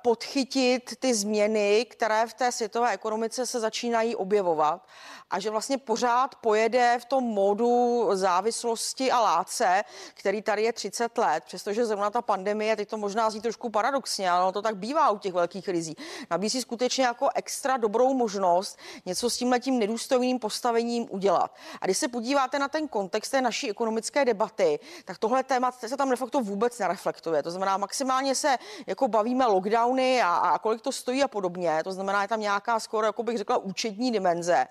podchytit 0.02 0.96
ty 1.00 1.14
změny, 1.14 1.86
které 1.90 2.26
v 2.26 2.34
té 2.34 2.52
světové 2.52 2.92
ekonomice 2.92 3.46
se 3.46 3.60
začínají 3.60 4.16
objevovat 4.16 4.86
a 5.30 5.38
že 5.38 5.50
vlastně 5.50 5.78
pořád 5.78 6.34
pojede 6.34 6.98
v 7.00 7.04
tom 7.04 7.24
módu 7.24 8.08
závislosti 8.12 9.12
a 9.12 9.20
láce, 9.20 9.84
který 10.14 10.42
tady 10.42 10.62
je 10.62 10.72
30 10.72 11.18
let, 11.18 11.44
přestože 11.46 11.86
zrovna 11.86 12.10
ta 12.10 12.22
pandemie, 12.22 12.76
teď 12.76 12.88
to 12.88 12.96
možná 12.96 13.30
zní 13.30 13.40
trošku 13.40 13.70
paradoxně, 13.70 14.30
ale 14.30 14.52
to 14.52 14.62
tak 14.62 14.76
bývá 14.76 15.10
u 15.10 15.18
těch 15.18 15.32
velkých 15.32 15.64
krizí, 15.64 15.96
nabízí 16.30 16.60
skutečně 16.60 17.04
jako 17.04 17.28
extra 17.34 17.76
dobrou 17.76 18.14
možnost 18.14 18.78
něco 19.06 19.30
s 19.30 19.36
tím 19.36 19.50
letím 19.50 19.78
nedůstojným 19.78 20.38
postavením 20.38 21.06
udělat. 21.10 21.54
A 21.80 21.86
když 21.86 21.98
se 21.98 22.08
podíváte 22.08 22.58
na 22.58 22.68
ten 22.68 22.88
kontext 22.88 23.30
té 23.30 23.40
naší 23.40 23.70
ekonomické 23.70 24.24
debaty, 24.24 24.78
tak 25.04 25.18
tohle 25.18 25.44
téma 25.44 25.72
se 25.72 25.96
tam 25.96 26.10
de 26.10 26.16
facto 26.16 26.40
vůbec 26.40 26.78
nereflektuje. 26.78 27.42
To 27.42 27.50
znamená, 27.50 27.76
maximálně 27.76 28.34
se 28.34 28.56
jako 28.86 29.08
bavíme 29.08 29.46
lockdowny 29.46 30.22
a, 30.22 30.34
a 30.34 30.58
kolik 30.58 30.82
to 30.82 30.92
stojí 30.92 31.22
a 31.22 31.28
podobně. 31.28 31.80
To 31.84 31.92
znamená, 31.92 32.22
je 32.22 32.28
tam 32.28 32.40
nějaká 32.40 32.80
skoro, 32.80 33.06
jako 33.06 33.22
bych 33.22 33.38
řekla, 33.38 33.56
účetní 33.56 34.12
dimenze 34.12 34.66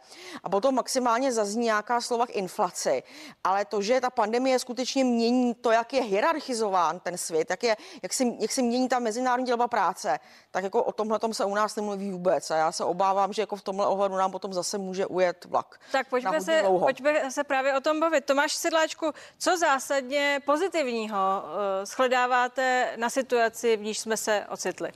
a 0.46 0.50
potom 0.50 0.76
maximálně 0.76 1.32
zazní 1.32 1.66
nějaká 1.66 2.02
slova 2.02 2.28
k 2.28 2.30
inflaci. 2.30 3.04
Ale 3.44 3.66
to, 3.66 3.82
že 3.82 4.02
ta 4.02 4.10
pandemie 4.10 4.60
skutečně 4.60 5.04
mění 5.04 5.54
to, 5.54 5.72
jak 5.72 5.94
je 5.94 6.04
hierarchizován 6.04 7.00
ten 7.00 7.18
svět, 7.18 7.50
jak, 7.50 7.64
je, 7.64 7.78
jak, 8.04 8.14
se, 8.14 8.24
jak 8.40 8.52
se 8.52 8.62
mění 8.62 8.90
ta 8.90 9.00
mezinárodní 9.00 9.46
dělba 9.46 9.68
práce, 9.68 10.20
tak 10.52 10.64
jako 10.64 10.84
o 10.84 10.92
tomhle 10.92 11.20
tom 11.20 11.34
se 11.34 11.46
u 11.46 11.56
nás 11.56 11.76
nemluví 11.76 12.12
vůbec. 12.12 12.52
A 12.52 12.56
já 12.56 12.72
se 12.72 12.84
obávám, 12.84 13.34
že 13.34 13.42
jako 13.42 13.56
v 13.56 13.62
tomhle 13.62 13.88
ohledu 13.88 14.16
nám 14.16 14.32
potom 14.32 14.54
zase 14.54 14.78
může 14.78 15.06
ujet 15.06 15.46
vlak. 15.46 15.80
Tak 15.92 16.10
pojďme 16.10 16.42
se, 16.42 16.64
pojďme 16.80 17.32
se 17.32 17.44
právě 17.44 17.78
o 17.78 17.82
tom 17.82 18.00
bavit. 18.00 18.26
Tomáš 18.26 18.54
Sedláčku, 18.54 19.12
co 19.38 19.58
zásadně 19.58 20.42
pozitivního 20.46 21.18
uh, 21.18 21.86
shledáváte 21.86 22.94
na 22.96 23.10
situaci, 23.10 23.78
v 23.78 23.82
níž 23.82 24.00
jsme 24.00 24.18
se 24.18 24.46
ocitli? 24.50 24.92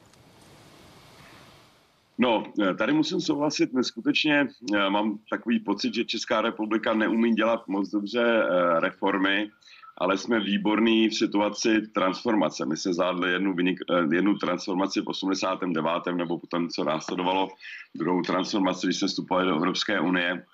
No, 2.21 2.43
eh, 2.61 2.73
tady 2.73 2.93
musím 2.93 3.21
souhlasit, 3.21 3.69
skutečně 3.81 4.47
eh, 4.73 4.89
mám 4.89 5.19
takový 5.29 5.59
pocit, 5.59 5.93
že 5.93 6.05
Česká 6.05 6.41
republika 6.41 6.93
neumí 6.93 7.33
dělat 7.33 7.67
moc 7.67 7.89
dobře 7.89 8.23
eh, 8.23 8.79
reformy, 8.79 9.49
ale 9.97 10.17
jsme 10.17 10.39
výborní 10.39 11.09
v 11.09 11.15
situaci 11.15 11.81
transformace. 11.81 12.65
My 12.65 12.77
se 12.77 12.93
zvládli 12.93 13.31
jednu, 13.31 13.53
vynik, 13.53 13.79
jednu 14.11 14.37
transformaci 14.37 15.01
v 15.01 15.07
89. 15.07 16.15
nebo 16.15 16.39
potom, 16.39 16.69
co 16.69 16.83
následovalo, 16.83 17.47
druhou 17.95 18.21
transformaci, 18.21 18.87
když 18.87 18.99
jsme 18.99 19.07
vstupovali 19.07 19.47
do 19.47 19.55
Evropské 19.55 19.99
unie. 19.99 20.45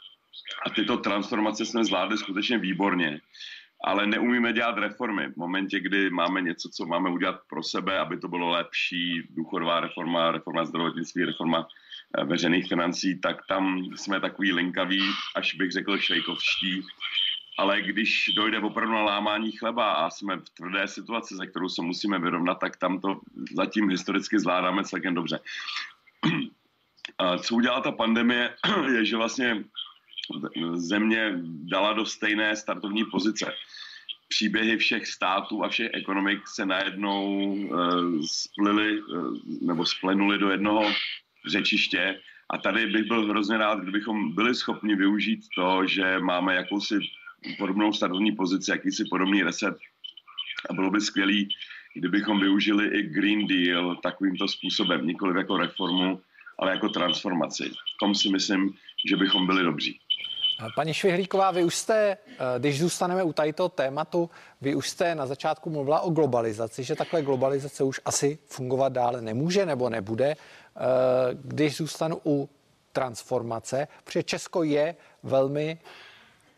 A 0.65 0.69
tyto 0.69 0.97
transformace 0.97 1.65
jsme 1.65 1.85
zvládli 1.85 2.17
skutečně 2.17 2.57
výborně 2.57 3.21
ale 3.85 4.07
neumíme 4.07 4.53
dělat 4.53 4.77
reformy. 4.77 5.27
V 5.31 5.37
momentě, 5.37 5.79
kdy 5.79 6.09
máme 6.09 6.41
něco, 6.41 6.69
co 6.69 6.85
máme 6.85 7.09
udělat 7.09 7.39
pro 7.49 7.63
sebe, 7.63 7.99
aby 7.99 8.19
to 8.19 8.27
bylo 8.27 8.49
lepší, 8.49 9.21
důchodová 9.29 9.79
reforma, 9.79 10.31
reforma 10.31 10.65
zdravotnictví, 10.65 11.25
reforma 11.25 11.67
eh, 12.17 12.25
veřejných 12.25 12.67
financí, 12.67 13.19
tak 13.19 13.37
tam 13.49 13.83
jsme 13.95 14.19
takový 14.19 14.53
linkaví, 14.53 15.01
až 15.35 15.55
bych 15.55 15.71
řekl 15.71 15.97
švejkovští. 15.97 16.81
Ale 17.57 17.81
když 17.81 18.31
dojde 18.35 18.59
opravdu 18.59 18.93
na 18.93 19.03
lámání 19.03 19.51
chleba 19.51 19.93
a 19.93 20.09
jsme 20.09 20.37
v 20.37 20.49
tvrdé 20.49 20.87
situaci, 20.87 21.35
ze 21.35 21.47
kterou 21.47 21.69
se 21.69 21.81
musíme 21.81 22.19
vyrovnat, 22.19 22.59
tak 22.59 22.77
tam 22.77 22.99
to 22.99 23.19
zatím 23.55 23.89
historicky 23.89 24.39
zvládáme 24.39 24.83
celkem 24.83 25.13
dobře. 25.13 25.39
Co 27.41 27.55
udělala 27.55 27.81
ta 27.81 27.91
pandemie, 27.91 28.55
je, 28.93 29.05
že 29.05 29.17
vlastně 29.17 29.63
země 30.73 31.33
dala 31.45 31.93
do 31.93 32.05
stejné 32.05 32.55
startovní 32.55 33.05
pozice 33.05 33.53
příběhy 34.27 34.77
všech 34.77 35.07
států 35.07 35.63
a 35.63 35.69
všech 35.69 35.89
ekonomik 35.93 36.47
se 36.47 36.65
najednou 36.65 37.37
uh, 37.53 38.21
splily 38.25 39.01
uh, 39.01 39.37
nebo 39.61 39.85
splenuli 39.85 40.37
do 40.37 40.49
jednoho 40.49 40.93
řečiště. 41.47 42.19
A 42.49 42.57
tady 42.57 42.87
bych 42.87 43.07
byl 43.07 43.27
hrozně 43.27 43.57
rád, 43.57 43.79
kdybychom 43.79 44.35
byli 44.35 44.55
schopni 44.55 44.95
využít 44.95 45.39
to, 45.55 45.87
že 45.87 46.19
máme 46.19 46.55
jakousi 46.55 46.99
podobnou 47.57 47.93
startovní 47.93 48.31
pozici, 48.31 48.71
jakýsi 48.71 49.05
podobný 49.09 49.43
reset. 49.43 49.77
A 50.69 50.73
bylo 50.73 50.91
by 50.91 51.01
skvělé, 51.01 51.43
kdybychom 51.95 52.39
využili 52.39 52.87
i 52.87 53.03
Green 53.03 53.47
Deal 53.47 53.95
takovýmto 53.95 54.47
způsobem, 54.47 55.07
nikoli 55.07 55.37
jako 55.37 55.57
reformu, 55.57 56.21
ale 56.59 56.71
jako 56.71 56.89
transformaci. 56.89 57.63
V 57.69 57.97
tom 57.99 58.15
si 58.15 58.29
myslím, 58.29 58.73
že 59.05 59.17
bychom 59.17 59.45
byli 59.45 59.63
dobří. 59.63 59.99
Paní 60.75 60.93
Švihlíková, 60.93 61.51
vy 61.51 61.63
už 61.63 61.75
jste, 61.75 62.17
eh, 62.27 62.37
když 62.59 62.79
zůstaneme 62.79 63.23
u 63.23 63.33
tadyto 63.33 63.69
tématu, 63.69 64.29
vy 64.61 64.75
už 64.75 64.89
jste 64.89 65.15
na 65.15 65.25
začátku 65.25 65.69
mluvila 65.69 65.99
o 65.99 66.09
globalizaci, 66.09 66.83
že 66.83 66.95
takhle 66.95 67.21
globalizace 67.21 67.83
už 67.83 68.01
asi 68.05 68.37
fungovat 68.45 68.93
dále 68.93 69.21
nemůže 69.21 69.65
nebo 69.65 69.89
nebude. 69.89 70.25
Eh, 70.25 70.37
když 71.33 71.77
zůstanu 71.77 72.21
u 72.25 72.49
transformace, 72.91 73.87
protože 74.03 74.23
Česko 74.23 74.63
je 74.63 74.95
velmi 75.23 75.79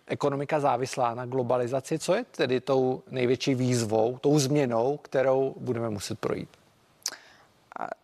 ekonomika 0.08 0.60
závislá 0.60 1.16
na 1.16 1.26
globalizaci. 1.26 2.00
Co 2.00 2.16
je 2.16 2.24
tedy 2.24 2.62
tou 2.62 3.04
největší 3.12 3.56
výzvou, 3.56 4.18
tou 4.18 4.40
změnou, 4.40 4.98
kterou 4.98 5.56
budeme 5.60 5.90
muset 5.90 6.20
projít? 6.20 6.50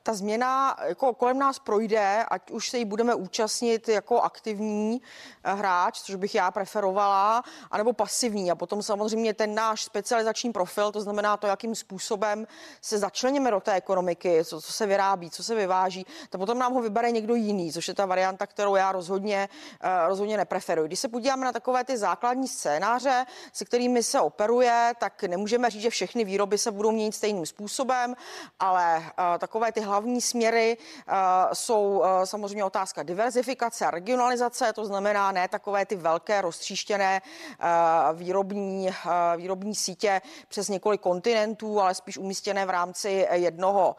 Ta 0.04 0.14
změna 0.14 0.78
jako 0.88 1.14
kolem 1.14 1.40
nás 1.40 1.60
projde, 1.60 2.26
ať 2.28 2.52
už 2.52 2.70
se 2.70 2.78
jí 2.78 2.86
budeme 2.86 3.16
účastnit 3.16 3.90
jako 3.90 4.22
aktivní 4.22 5.02
eh, 5.44 5.54
hráč, 5.54 6.02
což 6.02 6.16
bych 6.16 6.36
já 6.36 6.52
preferovala, 6.52 7.44
anebo 7.72 7.94
pasivní. 7.94 8.52
A 8.52 8.56
potom 8.56 8.84
samozřejmě 8.84 9.34
ten 9.34 9.56
náš 9.56 9.84
specializační 9.84 10.52
profil, 10.52 10.92
to 10.92 11.02
znamená 11.02 11.38
to, 11.38 11.48
jakým 11.48 11.76
způsobem 11.76 12.48
se 12.82 12.98
začleníme 12.98 13.52
do 13.52 13.60
té 13.60 13.74
ekonomiky, 13.74 14.46
co, 14.46 14.62
co 14.62 14.74
se 14.74 14.86
vyrábí, 14.86 15.30
co 15.30 15.44
se 15.44 15.56
vyváží, 15.56 16.06
to 16.30 16.38
potom 16.38 16.60
nám 16.60 16.74
ho 16.74 16.82
vybere 16.82 17.12
někdo 17.12 17.36
jiný, 17.36 17.72
což 17.72 17.88
je 17.88 17.94
ta 17.94 18.06
varianta, 18.06 18.48
kterou 18.48 18.76
já 18.76 18.92
rozhodně, 18.92 19.50
eh, 19.82 20.08
rozhodně 20.08 20.38
nepreferuji. 20.38 20.88
Když 20.88 21.00
se 21.00 21.08
podíváme 21.08 21.46
na 21.46 21.52
takové 21.52 21.84
ty 21.84 21.98
základní 21.98 22.48
scénáře, 22.48 23.26
se 23.54 23.66
kterými 23.66 24.04
se 24.04 24.22
operuje, 24.22 24.94
tak 25.00 25.24
nemůžeme 25.24 25.70
říct, 25.70 25.82
že 25.82 25.90
všechny 25.90 26.24
výroby 26.24 26.58
se 26.58 26.72
budou 26.72 26.92
měnit 26.92 27.16
stejným 27.16 27.46
způsobem, 27.46 28.16
ale 28.60 28.98
eh, 28.98 29.40
takové 29.40 29.72
ty 29.72 29.82
hlavní 29.94 30.22
směry 30.22 30.78
uh, 30.78 31.14
jsou 31.54 32.00
uh, 32.00 32.06
samozřejmě 32.24 32.64
otázka 32.64 33.04
diverzifikace 33.04 33.86
a 33.86 33.92
regionalizace, 33.92 34.74
to 34.74 34.86
znamená 34.86 35.32
ne 35.32 35.48
takové 35.48 35.86
ty 35.86 35.96
velké 35.96 36.42
roztříštěné 36.42 37.22
uh, 37.22 38.18
výrobní, 38.18 38.90
výrobní 39.38 39.76
sítě 39.76 40.22
přes 40.48 40.70
několik 40.70 41.02
kontinentů, 41.02 41.82
ale 41.82 41.96
spíš 41.96 42.18
umístěné 42.18 42.66
v 42.66 42.70
rámci 42.70 43.28
jednoho, 43.32 43.96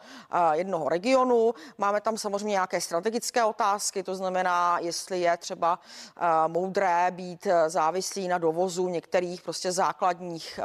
jednoho 0.51 0.89
regionu. 0.89 1.53
Máme 1.77 2.01
tam 2.01 2.17
samozřejmě 2.17 2.51
nějaké 2.51 2.81
strategické 2.81 3.43
otázky, 3.43 4.03
to 4.03 4.15
znamená, 4.15 4.79
jestli 4.79 5.21
je 5.21 5.37
třeba 5.37 5.79
moudré 6.47 7.11
být 7.11 7.47
závislý 7.67 8.27
na 8.27 8.37
dovozu 8.37 8.87
některých 8.87 9.41
prostě 9.41 9.71
základních 9.71 10.59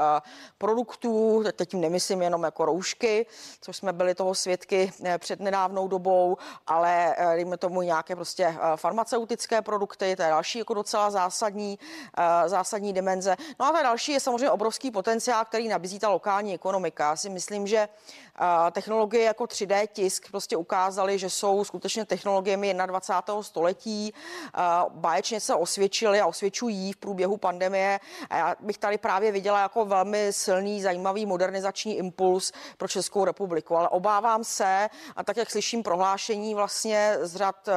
produktů, 0.58 1.44
teď 1.52 1.68
tím 1.68 1.80
nemyslím 1.80 2.22
jenom 2.22 2.42
jako 2.42 2.64
roušky, 2.64 3.26
což 3.60 3.76
jsme 3.76 3.92
byli 3.92 4.14
toho 4.14 4.34
svědky 4.34 4.92
před 5.20 5.40
nedávnou 5.40 5.88
dobou, 5.88 6.36
ale 6.66 7.14
eh, 7.16 7.36
dejme 7.36 7.56
tomu 7.56 7.82
nějaké 7.82 8.16
prostě 8.16 8.44
eh, 8.44 8.76
farmaceutické 8.76 9.62
produkty, 9.62 10.16
to 10.16 10.22
je 10.22 10.28
další 10.28 10.58
jako 10.58 10.74
docela 10.74 11.10
zásadní, 11.10 11.78
eh, 12.18 12.48
zásadní 12.48 12.92
dimenze. 12.92 13.36
No 13.60 13.66
a 13.66 13.72
ta 13.72 13.82
další 13.82 14.12
je 14.12 14.20
samozřejmě 14.20 14.50
obrovský 14.50 14.90
potenciál, 14.90 15.44
který 15.44 15.68
nabízí 15.68 15.98
ta 15.98 16.08
lokální 16.08 16.54
ekonomika. 16.54 17.10
Já 17.10 17.16
si 17.16 17.28
myslím, 17.28 17.66
že 17.66 17.88
technologie 18.72 19.24
jako 19.24 19.44
3D 19.44 19.86
tisk 19.92 20.30
prostě 20.30 20.56
ukázaly, 20.56 21.18
že 21.18 21.30
jsou 21.30 21.64
skutečně 21.64 22.04
technologiemi 22.04 22.74
21. 22.86 23.42
století. 23.42 24.14
Báječně 24.88 25.40
se 25.40 25.54
osvědčili 25.54 26.20
a 26.20 26.26
osvědčují 26.26 26.92
v 26.92 26.96
průběhu 26.96 27.36
pandemie. 27.36 28.00
A 28.30 28.36
já 28.36 28.56
bych 28.60 28.78
tady 28.78 28.98
právě 28.98 29.32
viděla 29.32 29.60
jako 29.60 29.84
velmi 29.84 30.32
silný, 30.32 30.82
zajímavý 30.82 31.26
modernizační 31.26 31.96
impuls 31.98 32.52
pro 32.76 32.88
Českou 32.88 33.24
republiku. 33.24 33.76
Ale 33.76 33.88
obávám 33.88 34.44
se, 34.44 34.88
a 35.16 35.24
tak, 35.24 35.36
jak 35.36 35.50
slyším 35.50 35.82
prohlášení 35.82 36.54
vlastně 36.54 37.16
z 37.20 37.36
řad 37.36 37.68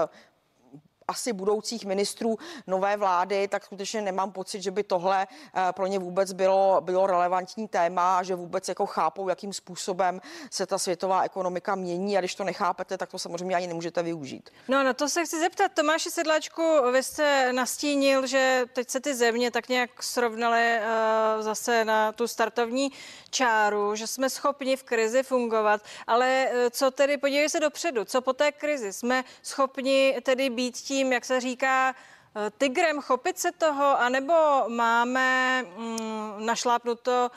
asi 1.07 1.33
budoucích 1.33 1.85
ministrů 1.85 2.37
nové 2.67 2.97
vlády, 2.97 3.47
tak 3.47 3.65
skutečně 3.65 4.01
nemám 4.01 4.31
pocit, 4.31 4.61
že 4.61 4.71
by 4.71 4.83
tohle 4.83 5.27
eh, 5.55 5.73
pro 5.73 5.87
ně 5.87 5.99
vůbec 5.99 6.33
bylo, 6.33 6.81
bylo 6.81 7.07
relevantní 7.07 7.67
téma 7.67 8.17
a 8.17 8.23
že 8.23 8.35
vůbec 8.35 8.67
jako 8.67 8.85
chápou, 8.85 9.29
jakým 9.29 9.53
způsobem 9.53 10.21
se 10.51 10.65
ta 10.65 10.77
světová 10.77 11.23
ekonomika 11.23 11.75
mění 11.75 12.17
a 12.17 12.19
když 12.19 12.35
to 12.35 12.43
nechápete, 12.43 12.97
tak 12.97 13.11
to 13.11 13.19
samozřejmě 13.19 13.55
ani 13.55 13.67
nemůžete 13.67 14.03
využít. 14.03 14.49
No 14.67 14.83
na 14.83 14.93
to 14.93 15.09
se 15.09 15.25
chci 15.25 15.39
zeptat. 15.39 15.71
Tomáši 15.73 16.11
Sedláčku, 16.11 16.61
vy 16.91 17.03
jste 17.03 17.53
nastínil, 17.53 18.27
že 18.27 18.65
teď 18.73 18.89
se 18.89 18.99
ty 18.99 19.15
země 19.15 19.51
tak 19.51 19.69
nějak 19.69 20.03
srovnaly 20.03 20.79
uh, 20.79 21.41
zase 21.41 21.85
na 21.85 22.11
tu 22.11 22.27
startovní 22.27 22.91
čáru, 23.29 23.95
že 23.95 24.07
jsme 24.07 24.29
schopni 24.29 24.75
v 24.75 24.83
krizi 24.83 25.23
fungovat, 25.23 25.81
ale 26.07 26.47
uh, 26.51 26.69
co 26.69 26.91
tedy, 26.91 27.17
podívej 27.17 27.49
se 27.49 27.59
dopředu, 27.59 28.05
co 28.05 28.21
po 28.21 28.33
té 28.33 28.51
krizi? 28.51 28.93
Jsme 28.93 29.23
schopni 29.41 30.17
tedy 30.23 30.49
být 30.49 30.77
tím, 30.77 30.92
jak 30.99 31.25
se 31.25 31.39
říká, 31.39 31.95
eh, 32.35 32.49
tygrem 32.57 33.01
chopit 33.01 33.37
se 33.39 33.51
toho, 33.51 33.99
anebo 33.99 34.33
máme 34.67 35.61
mm, 35.63 36.45
našlápnuto 36.45 37.31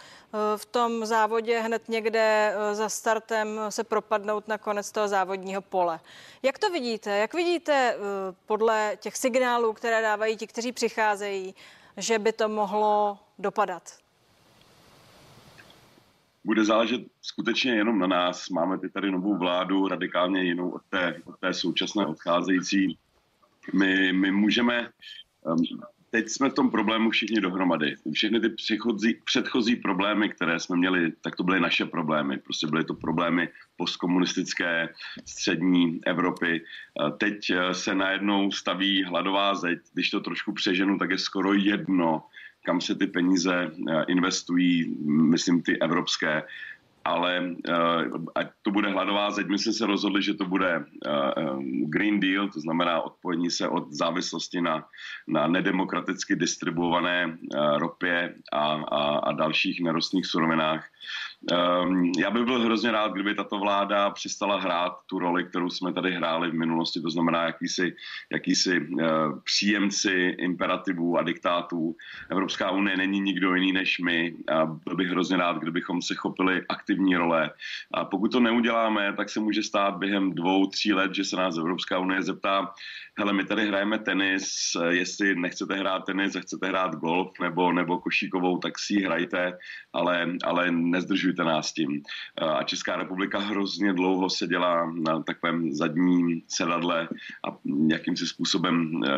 v 0.57 0.66
tom 0.66 1.07
závodě 1.07 1.61
hned 1.61 1.88
někde 1.88 2.55
za 2.73 2.88
startem 2.88 3.61
se 3.69 3.85
propadnout 3.85 4.49
na 4.49 4.59
konec 4.59 4.92
toho 4.92 5.09
závodního 5.09 5.62
pole. 5.62 6.01
Jak 6.42 6.59
to 6.59 6.71
vidíte? 6.71 7.11
Jak 7.11 7.35
vidíte 7.35 7.97
podle 8.47 8.97
těch 9.01 9.16
signálů, 9.16 9.73
které 9.73 10.03
dávají 10.03 10.37
ti, 10.37 10.47
kteří 10.47 10.73
přicházejí, 10.73 11.55
že 11.97 12.19
by 12.19 12.33
to 12.33 12.49
mohlo 12.49 13.19
dopadat? 13.38 13.83
Bude 16.45 16.64
záležet 16.64 17.01
skutečně 17.23 17.73
jenom 17.73 17.99
na 17.99 18.07
nás. 18.07 18.49
Máme 18.49 18.79
tady 18.88 19.11
novou 19.11 19.37
vládu, 19.37 19.88
radikálně 19.88 20.42
jinou 20.42 20.71
od 20.71 20.83
té, 20.88 21.21
od 21.25 21.38
té 21.38 21.55
současné 21.55 22.07
odcházející. 22.07 22.99
My, 23.72 24.12
my 24.12 24.33
můžeme, 24.33 24.90
um, 25.42 25.57
teď 26.11 26.29
jsme 26.29 26.50
v 26.50 26.55
tom 26.55 26.70
problému 26.70 27.11
všichni 27.11 27.40
dohromady. 27.40 27.94
Všechny 28.12 28.40
ty 28.40 28.48
předchozí, 28.48 29.14
předchozí 29.24 29.76
problémy, 29.76 30.29
které 30.29 30.61
jsme 30.61 30.76
měli, 30.76 31.12
tak 31.20 31.37
to 31.37 31.44
byly 31.44 31.61
naše 31.61 31.85
problémy. 31.85 32.38
Prostě 32.38 32.66
byly 32.66 32.85
to 32.85 32.94
problémy 32.94 33.48
postkomunistické 33.76 34.88
střední 35.24 36.00
Evropy. 36.07 36.64
Teď 37.18 37.50
uh, 37.50 37.70
se 37.72 37.94
najednou 37.94 38.50
staví 38.50 39.05
hladová 39.05 39.55
zeď. 39.55 39.79
Když 39.94 40.11
to 40.11 40.20
trošku 40.20 40.52
přeženu, 40.52 40.98
tak 40.98 41.11
je 41.11 41.18
skoro 41.18 41.52
jedno, 41.52 42.22
kam 42.66 42.81
se 42.81 42.94
ty 42.94 43.07
peníze 43.07 43.70
eh, 43.70 44.05
investují, 44.09 44.96
myslím 45.07 45.62
ty 45.62 45.79
evropské, 45.79 46.42
ale 47.07 47.55
uh, 47.55 48.27
ať 48.35 48.47
to 48.62 48.71
bude 48.71 48.90
hladová 48.90 49.31
zeď, 49.31 49.47
my 49.47 49.59
jsme 49.59 49.73
se 49.73 49.87
rozhodli, 49.87 50.23
že 50.23 50.35
to 50.35 50.45
bude 50.45 50.83
uh, 50.83 51.62
Green 51.87 52.21
Deal, 52.21 52.49
to 52.51 52.61
znamená 52.61 53.03
odpojení 53.03 53.51
se 53.51 53.69
od 53.69 53.92
závislosti 53.95 54.61
na, 54.61 54.85
na 55.29 55.47
nedemokraticky 55.47 56.37
distribuované 56.37 57.38
ropě 57.79 58.35
a, 58.53 58.64
a, 58.75 59.01
a 59.19 59.33
dalších 59.33 59.81
nerostných 59.81 60.27
surovinách. 60.27 60.85
Um, 61.52 62.12
já 62.18 62.30
bych 62.30 62.44
byl 62.44 62.61
hrozně 62.61 62.90
rád, 62.90 63.12
kdyby 63.12 63.35
tato 63.35 63.59
vláda 63.59 64.11
přestala 64.11 64.61
hrát 64.61 64.92
tu 65.06 65.18
roli, 65.18 65.44
kterou 65.44 65.70
jsme 65.70 65.92
tady 65.92 66.12
hráli 66.12 66.50
v 66.50 66.54
minulosti, 66.54 67.00
to 67.00 67.11
znamená 67.11 67.42
jakýsi, 67.42 67.94
jakýsi 68.32 68.80
uh, 68.80 68.98
příjemci 69.44 70.37
imperativů 70.38 71.18
a 71.18 71.22
diktátů. 71.22 71.96
Evropská 72.30 72.70
unie 72.70 72.96
není 72.96 73.20
nikdo 73.20 73.54
jiný 73.54 73.72
než 73.72 73.98
my 73.98 74.35
a 74.52 74.66
byl 74.66 74.96
bych 74.96 75.09
hrozně 75.09 75.37
rád, 75.37 75.56
kdybychom 75.59 76.02
se 76.02 76.14
chopili 76.14 76.62
aktivní 76.68 77.16
role. 77.16 77.50
A 77.94 78.04
pokud 78.04 78.32
to 78.32 78.40
neuděláme, 78.40 79.12
tak 79.16 79.30
se 79.30 79.40
může 79.40 79.62
stát 79.62 79.96
během 79.96 80.35
dvou, 80.35 80.66
tří 80.66 80.92
let, 80.92 81.14
že 81.14 81.24
se 81.24 81.37
nás 81.37 81.59
Evropská 81.59 81.98
unie 81.98 82.22
zeptá, 82.22 82.72
hele, 83.18 83.32
my 83.32 83.44
tady 83.44 83.68
hrajeme 83.68 83.98
tenis, 83.98 84.76
jestli 84.88 85.35
nechcete 85.35 85.74
hrát 85.74 86.04
tenis 86.04 86.37
a 86.37 86.40
chcete 86.40 86.68
hrát 86.68 86.94
golf 86.94 87.32
nebo, 87.40 87.72
nebo 87.72 87.98
košíkovou, 87.98 88.59
tak 88.59 88.78
si 88.78 89.00
hrajte, 89.00 89.59
ale, 89.92 90.32
ale 90.44 90.70
nezdržujte 90.70 91.36
nás 91.44 91.72
tím. 91.72 92.03
A 92.38 92.62
Česká 92.62 92.96
republika 92.96 93.38
hrozně 93.38 93.92
dlouho 93.92 94.31
seděla 94.31 94.92
na 94.94 95.22
takovém 95.22 95.72
zadním 95.72 96.42
sedadle 96.49 97.09
a 97.49 97.57
jakýmsi 97.88 98.27
způsobem 98.27 99.05
e, 99.05 99.09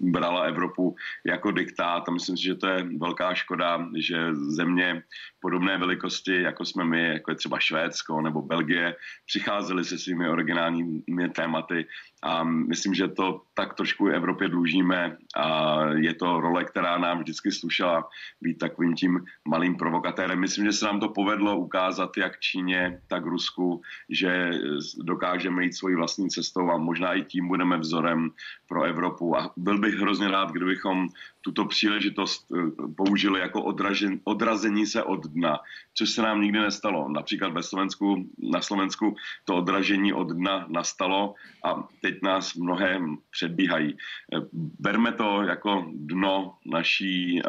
brala 0.00 0.42
Evropu 0.42 0.96
jako 1.26 1.50
diktát 1.50 2.08
a 2.08 2.12
myslím 2.12 2.36
si, 2.36 2.42
že 2.44 2.54
to 2.54 2.66
je 2.66 2.86
velká 2.98 3.34
škoda, 3.34 3.88
že 3.96 4.34
země 4.34 5.02
podobné 5.40 5.78
velikosti, 5.78 6.42
jako 6.42 6.64
jsme 6.64 6.84
my, 6.84 7.08
jako 7.08 7.30
je 7.30 7.34
třeba 7.34 7.58
Švédsko 7.58 8.20
nebo 8.20 8.42
Belgie, 8.42 8.96
přicházely 9.26 9.84
se 9.84 9.98
svými 9.98 10.28
originálními 10.28 11.28
tématy 11.34 11.86
a 12.22 12.44
myslím, 12.44 12.94
že 12.94 13.08
to 13.08 13.42
tak 13.54 13.74
trošku 13.74 14.06
Evropě 14.06 14.48
dlužíme 14.48 15.16
a 15.36 15.78
je 15.94 16.14
to 16.14 16.40
role, 16.40 16.64
která 16.64 16.98
nám 16.98 17.18
vždycky 17.18 17.52
slušela 17.52 18.08
být 18.40 18.58
takovým 18.58 18.94
tím 18.94 19.24
malým 19.48 19.76
provokatérem. 19.76 20.40
Myslím, 20.40 20.64
že 20.64 20.72
se 20.72 20.84
nám 20.84 21.00
to 21.00 21.08
povedlo 21.08 21.56
ukázat 21.56 22.16
jak 22.16 22.40
Číně, 22.40 23.00
tak 23.08 23.24
Rusku, 23.24 23.82
že 24.10 24.50
dokážeme 24.98 25.64
jít 25.64 25.72
svojí 25.72 25.96
vlastní 25.96 26.30
cestou 26.30 26.70
a 26.70 26.78
možná 26.78 27.14
i 27.14 27.22
tím 27.22 27.48
budeme 27.48 27.78
vzorem 27.78 28.30
pro 28.68 28.82
Evropu. 28.84 29.36
A 29.36 29.50
byl 29.56 29.78
bych 29.78 29.94
hrozně 29.94 30.28
rád, 30.28 30.50
kdybychom 30.50 31.08
tuto 31.40 31.64
příležitost 31.64 32.46
eh, 32.52 32.70
použili 32.96 33.40
jako 33.40 33.62
odražen, 33.62 34.20
odrazení 34.24 34.86
se 34.86 35.02
od 35.02 35.26
dna, 35.26 35.58
což 35.94 36.10
se 36.10 36.22
nám 36.22 36.40
nikdy 36.40 36.58
nestalo. 36.58 37.08
Například 37.08 37.52
ve 37.52 37.62
Slovensku, 37.62 38.28
na 38.38 38.60
Slovensku 38.60 39.16
to 39.44 39.56
odražení 39.56 40.12
od 40.12 40.28
dna 40.28 40.66
nastalo 40.68 41.34
a 41.64 41.88
teď 42.00 42.22
nás 42.22 42.54
mnohem 42.54 43.18
předbíhají. 43.30 43.96
Eh, 43.96 44.40
berme 44.80 45.12
to 45.12 45.42
jako 45.42 45.86
dno 45.94 46.54
naší, 46.66 47.42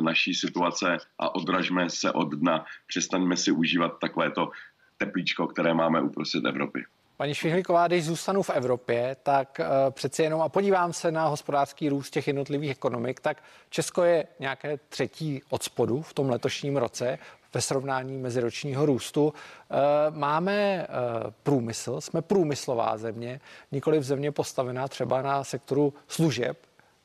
naší 0.00 0.34
situace 0.34 0.98
a 1.18 1.34
odražme 1.34 1.90
se 1.90 2.12
od 2.12 2.34
dna. 2.34 2.64
Přestaňme 2.86 3.36
si 3.36 3.52
užívat 3.52 3.98
takovéto 3.98 4.50
teplíčko, 4.98 5.46
které 5.46 5.74
máme 5.74 6.02
uprostřed 6.02 6.44
Evropy. 6.44 6.84
Paní 7.18 7.34
Švihlíková, 7.34 7.86
když 7.86 8.04
zůstanu 8.04 8.42
v 8.42 8.50
Evropě, 8.50 9.16
tak 9.22 9.60
uh, 9.60 9.90
přeci 9.90 10.22
jenom 10.22 10.42
a 10.42 10.48
podívám 10.48 10.92
se 10.92 11.12
na 11.12 11.26
hospodářský 11.26 11.88
růst 11.88 12.10
těch 12.10 12.26
jednotlivých 12.26 12.70
ekonomik, 12.70 13.20
tak 13.20 13.42
Česko 13.70 14.02
je 14.02 14.26
nějaké 14.40 14.78
třetí 14.88 15.42
od 15.50 15.62
spodu 15.62 16.02
v 16.02 16.14
tom 16.14 16.30
letošním 16.30 16.76
roce 16.76 17.18
ve 17.54 17.60
srovnání 17.60 18.18
meziročního 18.18 18.86
růstu. 18.86 19.26
Uh, 19.26 20.16
máme 20.16 20.86
uh, 20.88 21.30
průmysl, 21.42 22.00
jsme 22.00 22.22
průmyslová 22.22 22.96
země, 22.96 23.40
nikoli 23.72 23.98
v 23.98 24.04
země 24.04 24.32
postavená 24.32 24.88
třeba 24.88 25.22
na 25.22 25.44
sektoru 25.44 25.94
služeb, 26.08 26.58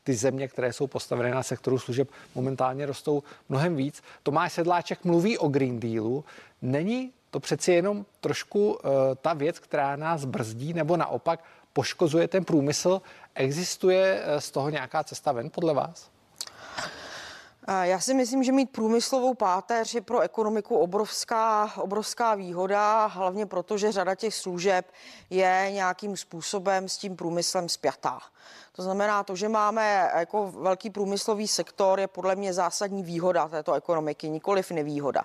ty 0.03 0.13
země, 0.13 0.47
které 0.47 0.73
jsou 0.73 0.87
postavené 0.87 1.31
na 1.31 1.43
sektoru 1.43 1.79
služeb, 1.79 2.09
momentálně 2.35 2.85
rostou 2.85 3.23
mnohem 3.49 3.75
víc. 3.75 4.03
Tomáš 4.23 4.53
Sedláček 4.53 5.03
mluví 5.03 5.37
o 5.37 5.47
Green 5.47 5.79
Dealu. 5.79 6.25
Není 6.61 7.11
to 7.33 7.39
přeci 7.39 7.71
jenom 7.71 8.05
trošku 8.19 8.73
uh, 8.73 8.91
ta 9.21 9.33
věc, 9.33 9.59
která 9.59 9.95
nás 9.95 10.25
brzdí, 10.25 10.73
nebo 10.73 10.97
naopak 10.97 11.43
poškozuje 11.73 12.27
ten 12.27 12.45
průmysl. 12.45 13.01
Existuje 13.35 14.21
uh, 14.21 14.39
z 14.39 14.51
toho 14.51 14.69
nějaká 14.69 15.03
cesta 15.03 15.31
ven 15.31 15.49
podle 15.49 15.73
vás? 15.73 16.13
Já 17.81 17.99
si 17.99 18.13
myslím, 18.13 18.43
že 18.43 18.51
mít 18.51 18.69
průmyslovou 18.69 19.33
páteř 19.33 19.93
je 19.93 20.01
pro 20.01 20.19
ekonomiku 20.19 20.77
obrovská, 20.77 21.71
obrovská 21.77 22.35
výhoda, 22.35 23.05
hlavně 23.05 23.45
proto, 23.45 23.77
že 23.77 23.91
řada 23.91 24.15
těch 24.15 24.35
služeb 24.35 24.91
je 25.29 25.67
nějakým 25.71 26.17
způsobem 26.17 26.89
s 26.89 26.97
tím 26.97 27.15
průmyslem 27.15 27.69
spjatá. 27.69 28.19
To 28.75 28.81
znamená, 28.81 29.23
to, 29.23 29.35
že 29.35 29.49
máme 29.49 30.11
jako 30.15 30.51
velký 30.51 30.89
průmyslový 30.89 31.47
sektor, 31.47 31.99
je 31.99 32.07
podle 32.07 32.35
mě 32.35 32.53
zásadní 32.53 33.03
výhoda 33.03 33.47
této 33.47 33.73
ekonomiky, 33.73 34.29
nikoliv 34.29 34.71
nevýhoda. 34.71 35.21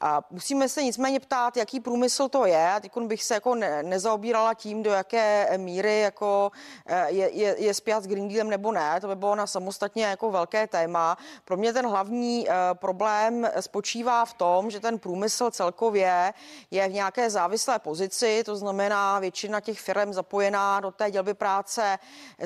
A 0.00 0.22
musíme 0.30 0.68
se 0.68 0.82
nicméně 0.82 1.20
ptát, 1.20 1.56
jaký 1.56 1.80
průmysl 1.80 2.28
to 2.28 2.46
je. 2.46 2.72
A 2.72 2.80
teď 2.80 2.92
bych 2.98 3.24
se 3.24 3.34
jako 3.34 3.54
ne, 3.54 3.82
nezaobírala 3.82 4.54
tím, 4.54 4.82
do 4.82 4.90
jaké 4.90 5.58
míry 5.58 6.00
jako 6.00 6.52
eh, 6.86 7.10
je, 7.10 7.30
je, 7.30 7.56
je 7.58 7.74
spjat 7.74 8.04
s 8.04 8.06
Green 8.06 8.28
Dealem 8.28 8.50
nebo 8.50 8.72
ne. 8.72 9.00
To 9.00 9.08
by 9.08 9.16
bylo 9.16 9.34
na 9.34 9.46
samostatně 9.46 10.04
jako 10.04 10.30
velké 10.30 10.66
téma. 10.66 11.18
Pro 11.44 11.56
mě 11.56 11.72
ten 11.72 11.86
hlavní 11.86 12.46
problém 12.74 13.48
spočívá 13.60 14.24
v 14.24 14.34
tom, 14.34 14.70
že 14.70 14.80
ten 14.80 14.98
průmysl 14.98 15.50
celkově 15.50 16.34
je 16.70 16.88
v 16.88 16.92
nějaké 16.92 17.30
závislé 17.30 17.78
pozici, 17.78 18.42
to 18.44 18.56
znamená 18.56 19.18
většina 19.18 19.60
těch 19.60 19.80
firm 19.80 20.12
zapojená 20.12 20.80
do 20.80 20.90
té 20.90 21.10
dělby 21.10 21.34
práce 21.34 21.98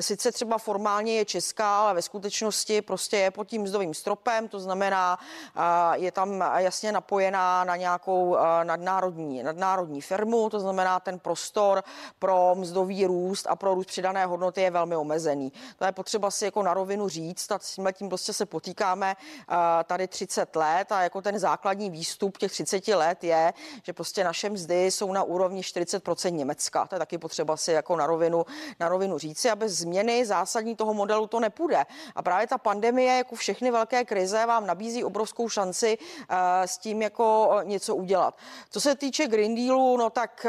sice 0.05 0.31
třeba 0.31 0.57
formálně 0.57 1.17
je 1.17 1.25
česká, 1.25 1.81
ale 1.81 1.93
ve 1.93 2.01
skutečnosti 2.01 2.81
prostě 2.81 3.17
je 3.17 3.31
pod 3.31 3.47
tím 3.47 3.61
mzdovým 3.61 3.93
stropem, 3.93 4.47
to 4.47 4.59
znamená, 4.59 5.19
je 5.93 6.11
tam 6.11 6.43
jasně 6.57 6.91
napojená 6.91 7.63
na 7.63 7.75
nějakou 7.75 8.37
nadnárodní, 8.63 9.43
nadnárodní 9.43 10.01
firmu, 10.01 10.49
to 10.49 10.59
znamená, 10.59 10.99
ten 10.99 11.19
prostor 11.19 11.83
pro 12.19 12.55
mzdový 12.55 13.05
růst 13.05 13.47
a 13.49 13.55
pro 13.55 13.73
růst 13.73 13.85
přidané 13.85 14.25
hodnoty 14.25 14.61
je 14.61 14.71
velmi 14.71 14.95
omezený. 14.95 15.53
To 15.77 15.85
je 15.85 15.91
potřeba 15.91 16.31
si 16.31 16.45
jako 16.45 16.63
na 16.63 16.73
rovinu 16.73 17.09
říct, 17.09 17.51
a 17.51 17.59
s 17.59 17.79
tím 17.93 18.09
prostě 18.09 18.33
se 18.33 18.45
potýkáme 18.45 19.15
tady 19.85 20.07
30 20.07 20.55
let 20.55 20.91
a 20.91 21.01
jako 21.01 21.21
ten 21.21 21.39
základní 21.39 21.89
výstup 21.89 22.37
těch 22.37 22.51
30 22.51 22.87
let 22.87 23.23
je, 23.23 23.53
že 23.83 23.93
prostě 23.93 24.23
naše 24.23 24.49
mzdy 24.49 24.91
jsou 24.91 25.13
na 25.13 25.23
úrovni 25.23 25.61
40% 25.61 26.31
Německa. 26.31 26.87
To 26.87 26.95
je 26.95 26.99
taky 26.99 27.17
potřeba 27.17 27.57
si 27.57 27.71
jako 27.71 27.95
na 27.95 28.07
rovinu, 28.07 28.45
na 28.79 28.89
rovinu 28.89 29.17
říci 29.17 29.49
a 29.49 29.55
bez 29.55 29.71
změn 29.71 29.94
změny 29.95 30.25
zásadní 30.25 30.75
toho 30.75 30.93
modelu 30.93 31.27
to 31.27 31.39
nepůjde. 31.39 31.85
A 32.15 32.21
právě 32.21 32.47
ta 32.47 32.57
pandemie, 32.57 33.17
jako 33.17 33.35
všechny 33.35 33.71
velké 33.71 34.05
krize, 34.05 34.45
vám 34.45 34.67
nabízí 34.67 35.03
obrovskou 35.03 35.49
šanci 35.49 35.97
s 36.65 36.77
tím 36.77 37.01
jako 37.01 37.59
něco 37.63 37.95
udělat. 37.95 38.37
Co 38.69 38.81
se 38.81 38.95
týče 38.95 39.27
Green 39.27 39.55
Dealu, 39.55 39.97
no 39.97 40.09
tak 40.09 40.45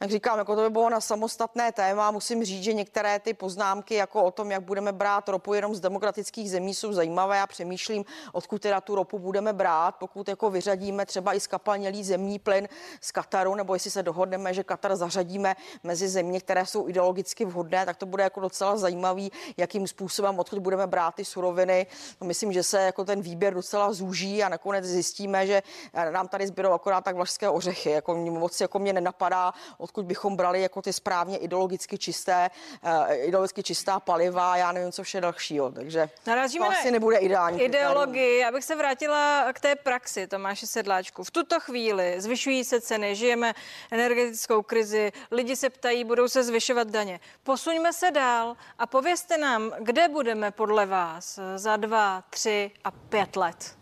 jak 0.00 0.10
říkám, 0.10 0.38
jako 0.38 0.56
to 0.56 0.62
by 0.62 0.70
bylo 0.70 0.90
na 0.90 1.00
samostatné 1.00 1.72
téma. 1.72 2.10
Musím 2.10 2.44
říct, 2.44 2.62
že 2.62 2.72
některé 2.72 3.18
ty 3.18 3.34
poznámky 3.34 3.94
jako 3.94 4.24
o 4.24 4.30
tom, 4.30 4.50
jak 4.50 4.62
budeme 4.62 4.92
brát 4.92 5.28
ropu 5.28 5.54
jenom 5.54 5.74
z 5.74 5.80
demokratických 5.80 6.50
zemí, 6.50 6.74
jsou 6.74 6.92
zajímavé. 6.92 7.36
Já 7.36 7.46
přemýšlím, 7.46 8.04
odkud 8.32 8.62
teda 8.62 8.80
tu 8.80 8.94
ropu 8.94 9.18
budeme 9.18 9.52
brát, 9.52 9.96
pokud 9.98 10.28
jako 10.28 10.50
vyřadíme 10.50 11.06
třeba 11.06 11.34
i 11.34 11.40
skapalnělý 11.40 12.04
zemní 12.04 12.38
plyn 12.38 12.68
z 13.00 13.12
Kataru, 13.12 13.54
nebo 13.54 13.74
jestli 13.74 13.90
se 13.90 14.02
dohodneme, 14.02 14.54
že 14.54 14.64
Katar 14.64 14.96
zařadíme 14.96 15.56
mezi 15.82 16.08
země, 16.08 16.40
které 16.40 16.66
jsou 16.66 16.88
ideologicky 16.88 17.44
vhodné, 17.44 17.86
tak 17.86 17.96
to 17.96 18.06
bude 18.06 18.22
jako 18.22 18.40
docela 18.40 18.76
zajímavý, 18.76 19.32
jakým 19.56 19.86
způsobem, 19.86 20.38
odkud 20.38 20.58
budeme 20.58 20.86
brát 20.86 21.14
ty 21.14 21.24
suroviny. 21.24 21.86
No, 22.20 22.26
myslím, 22.26 22.52
že 22.52 22.62
se 22.62 22.82
jako 22.82 23.04
ten 23.04 23.20
výběr 23.20 23.54
docela 23.54 23.92
zúží 23.92 24.42
a 24.42 24.48
nakonec 24.48 24.84
zjistíme, 24.84 25.46
že 25.46 25.62
nám 26.10 26.28
tady 26.28 26.46
zbydou 26.46 26.72
akorát 26.72 27.04
tak 27.04 27.16
vlašské 27.16 27.48
ořechy. 27.48 27.90
Jako 27.90 28.14
moc 28.14 28.60
jako 28.60 28.78
mě 28.78 28.92
nenapadá, 28.92 29.52
odkud 29.88 30.04
bychom 30.04 30.36
brali 30.36 30.62
jako 30.62 30.82
ty 30.82 30.92
správně 30.92 31.38
ideologicky 31.38 31.98
čisté, 31.98 32.50
uh, 32.82 32.90
ideologicky 33.12 33.62
čistá 33.62 34.00
paliva, 34.00 34.56
já 34.56 34.72
nevím, 34.72 34.92
co 34.92 35.02
vše 35.02 35.20
dalšího. 35.20 35.72
Takže 35.72 36.08
Narazíme 36.26 36.66
to 36.66 36.72
asi 36.72 36.90
nebude 36.90 37.16
ideální. 37.16 37.62
Ideologii, 37.62 38.44
abych 38.44 38.64
se 38.64 38.76
vrátila 38.76 39.52
k 39.52 39.60
té 39.60 39.76
praxi, 39.76 40.26
Tomáše 40.26 40.66
Sedláčku. 40.66 41.24
V 41.24 41.30
tuto 41.30 41.60
chvíli 41.60 42.20
zvyšují 42.20 42.64
se 42.64 42.80
ceny, 42.80 43.16
žijeme 43.16 43.54
energetickou 43.90 44.62
krizi, 44.62 45.12
lidi 45.30 45.56
se 45.56 45.70
ptají, 45.70 46.04
budou 46.04 46.28
se 46.28 46.44
zvyšovat 46.44 46.88
daně. 46.88 47.20
Posuňme 47.42 47.92
se 47.92 48.10
dál 48.10 48.56
a 48.78 48.86
povězte 48.86 49.38
nám, 49.38 49.72
kde 49.78 50.08
budeme 50.08 50.50
podle 50.50 50.86
vás 50.86 51.38
za 51.56 51.76
dva, 51.76 52.24
tři 52.30 52.70
a 52.84 52.90
pět 52.90 53.36
let. 53.36 53.77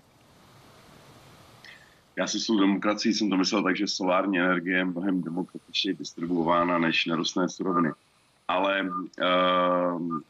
Já 2.19 2.27
si 2.27 2.41
s 2.41 2.47
tou 2.47 2.61
demokracií 2.61 3.15
jsem 3.15 3.31
to 3.31 3.37
myslel 3.37 3.63
tak, 3.63 3.77
že 3.77 3.87
solární 3.87 4.39
energie 4.39 4.77
je 4.77 4.85
mnohem 4.85 5.23
demokratičněji 5.23 5.95
distribuována 5.95 6.79
než 6.79 7.07
nerostné 7.07 7.49
suroviny. 7.49 7.91
Ale 8.49 8.83
uh, 8.83 10.21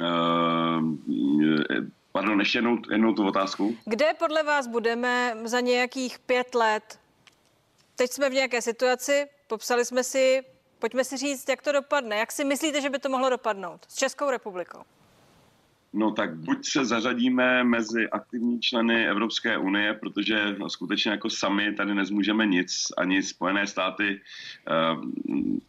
uh, 0.00 0.94
pardon, 2.12 2.40
ještě 2.40 2.58
jednou, 2.58 2.78
jednou 2.90 3.14
tu 3.14 3.26
otázku. 3.26 3.76
Kde 3.84 4.14
podle 4.18 4.42
vás 4.42 4.66
budeme 4.66 5.36
za 5.44 5.60
nějakých 5.60 6.18
pět 6.18 6.54
let? 6.54 6.98
Teď 7.96 8.10
jsme 8.10 8.30
v 8.30 8.32
nějaké 8.32 8.62
situaci, 8.62 9.26
popsali 9.46 9.84
jsme 9.84 10.04
si, 10.04 10.44
pojďme 10.78 11.04
si 11.04 11.16
říct, 11.16 11.48
jak 11.48 11.62
to 11.62 11.72
dopadne. 11.72 12.16
Jak 12.16 12.32
si 12.32 12.44
myslíte, 12.44 12.80
že 12.80 12.90
by 12.90 12.98
to 12.98 13.08
mohlo 13.08 13.30
dopadnout 13.30 13.80
s 13.88 13.94
Českou 13.94 14.30
republikou? 14.30 14.82
No 15.92 16.10
tak 16.10 16.36
buď 16.36 16.66
se 16.66 16.84
zařadíme 16.84 17.64
mezi 17.64 18.08
aktivní 18.10 18.60
členy 18.60 19.08
Evropské 19.08 19.58
unie, 19.58 19.94
protože 19.94 20.56
skutečně 20.68 21.10
jako 21.10 21.30
sami 21.30 21.72
tady 21.74 21.94
nezmůžeme 21.94 22.46
nic, 22.46 22.86
ani 22.98 23.22
Spojené 23.22 23.66
státy 23.66 24.20
eh, 24.68 24.72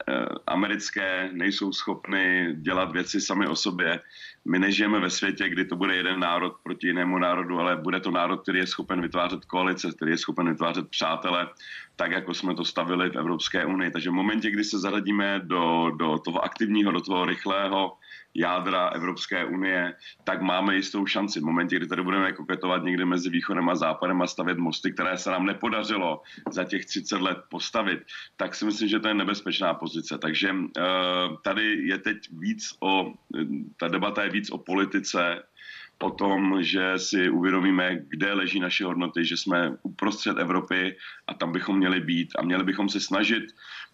eh, 0.10 0.25
americké 0.47 1.30
nejsou 1.34 1.73
schopny 1.73 2.56
dělat 2.60 2.91
věci 2.91 3.21
sami 3.21 3.47
o 3.47 3.56
sobě. 3.56 3.99
My 4.45 4.60
nežijeme 4.60 4.99
ve 4.99 5.10
světě, 5.10 5.49
kdy 5.49 5.65
to 5.65 5.75
bude 5.75 5.95
jeden 5.95 6.19
národ 6.19 6.53
proti 6.63 6.88
jinému 6.88 7.17
národu, 7.17 7.60
ale 7.60 7.75
bude 7.75 7.99
to 7.99 8.12
národ, 8.12 8.41
který 8.41 8.60
je 8.60 8.67
schopen 8.67 9.01
vytvářet 9.01 9.45
koalice, 9.45 9.91
který 9.91 10.12
je 10.12 10.17
schopen 10.17 10.49
vytvářet 10.49 10.89
přátele, 10.89 11.47
tak 11.97 12.12
jako 12.12 12.33
jsme 12.33 12.55
to 12.55 12.65
stavili 12.65 13.10
v 13.10 13.15
Evropské 13.15 13.65
unii. 13.65 13.91
Takže 13.91 14.10
v 14.10 14.13
momentě, 14.13 14.51
kdy 14.51 14.63
se 14.63 14.79
zaradíme 14.79 15.41
do, 15.43 15.91
do 15.97 16.17
toho 16.17 16.45
aktivního, 16.45 16.91
do 16.91 17.01
toho 17.01 17.25
rychlého 17.25 17.97
jádra 18.38 18.88
Evropské 18.88 19.45
unie, 19.45 19.95
tak 20.23 20.41
máme 20.41 20.75
jistou 20.75 21.05
šanci. 21.05 21.39
V 21.39 21.43
momentě, 21.43 21.75
kdy 21.75 21.88
tady 21.88 22.03
budeme 22.03 22.33
koketovat 22.33 22.83
někde 22.83 23.05
mezi 23.05 23.29
východem 23.29 23.69
a 23.69 23.75
západem 23.75 24.21
a 24.21 24.27
stavět 24.27 24.57
mosty, 24.57 24.93
které 24.93 25.17
se 25.17 25.31
nám 25.31 25.45
nepodařilo 25.45 26.21
za 26.51 26.63
těch 26.63 26.86
30 26.86 27.21
let 27.21 27.38
postavit, 27.49 27.99
tak 28.38 28.55
si 28.55 28.65
myslím, 28.65 28.89
že 28.89 28.99
to 28.99 29.07
je 29.07 29.13
nebezpečná 29.13 29.73
pozice. 29.73 30.17
Takže 30.17 30.51
uh, 30.51 30.65
tady 31.41 31.88
je 31.88 31.97
teď 31.97 32.17
víc 32.31 32.77
o, 32.79 33.13
ta 33.77 33.88
debata 33.88 34.23
je 34.23 34.29
víc 34.29 34.49
o 34.51 34.57
politice, 34.57 35.43
o 36.03 36.12
tom, 36.12 36.63
že 36.63 36.99
si 36.99 37.29
uvědomíme, 37.29 37.99
kde 38.07 38.33
leží 38.33 38.60
naše 38.60 38.86
hodnoty, 38.86 39.25
že 39.25 39.38
jsme 39.38 39.77
uprostřed 39.83 40.38
Evropy 40.38 40.97
a 41.27 41.33
tam 41.33 41.51
bychom 41.51 41.77
měli 41.77 41.99
být. 41.99 42.29
A 42.39 42.41
měli 42.41 42.63
bychom 42.63 42.89
se 42.89 42.99
snažit 42.99 43.43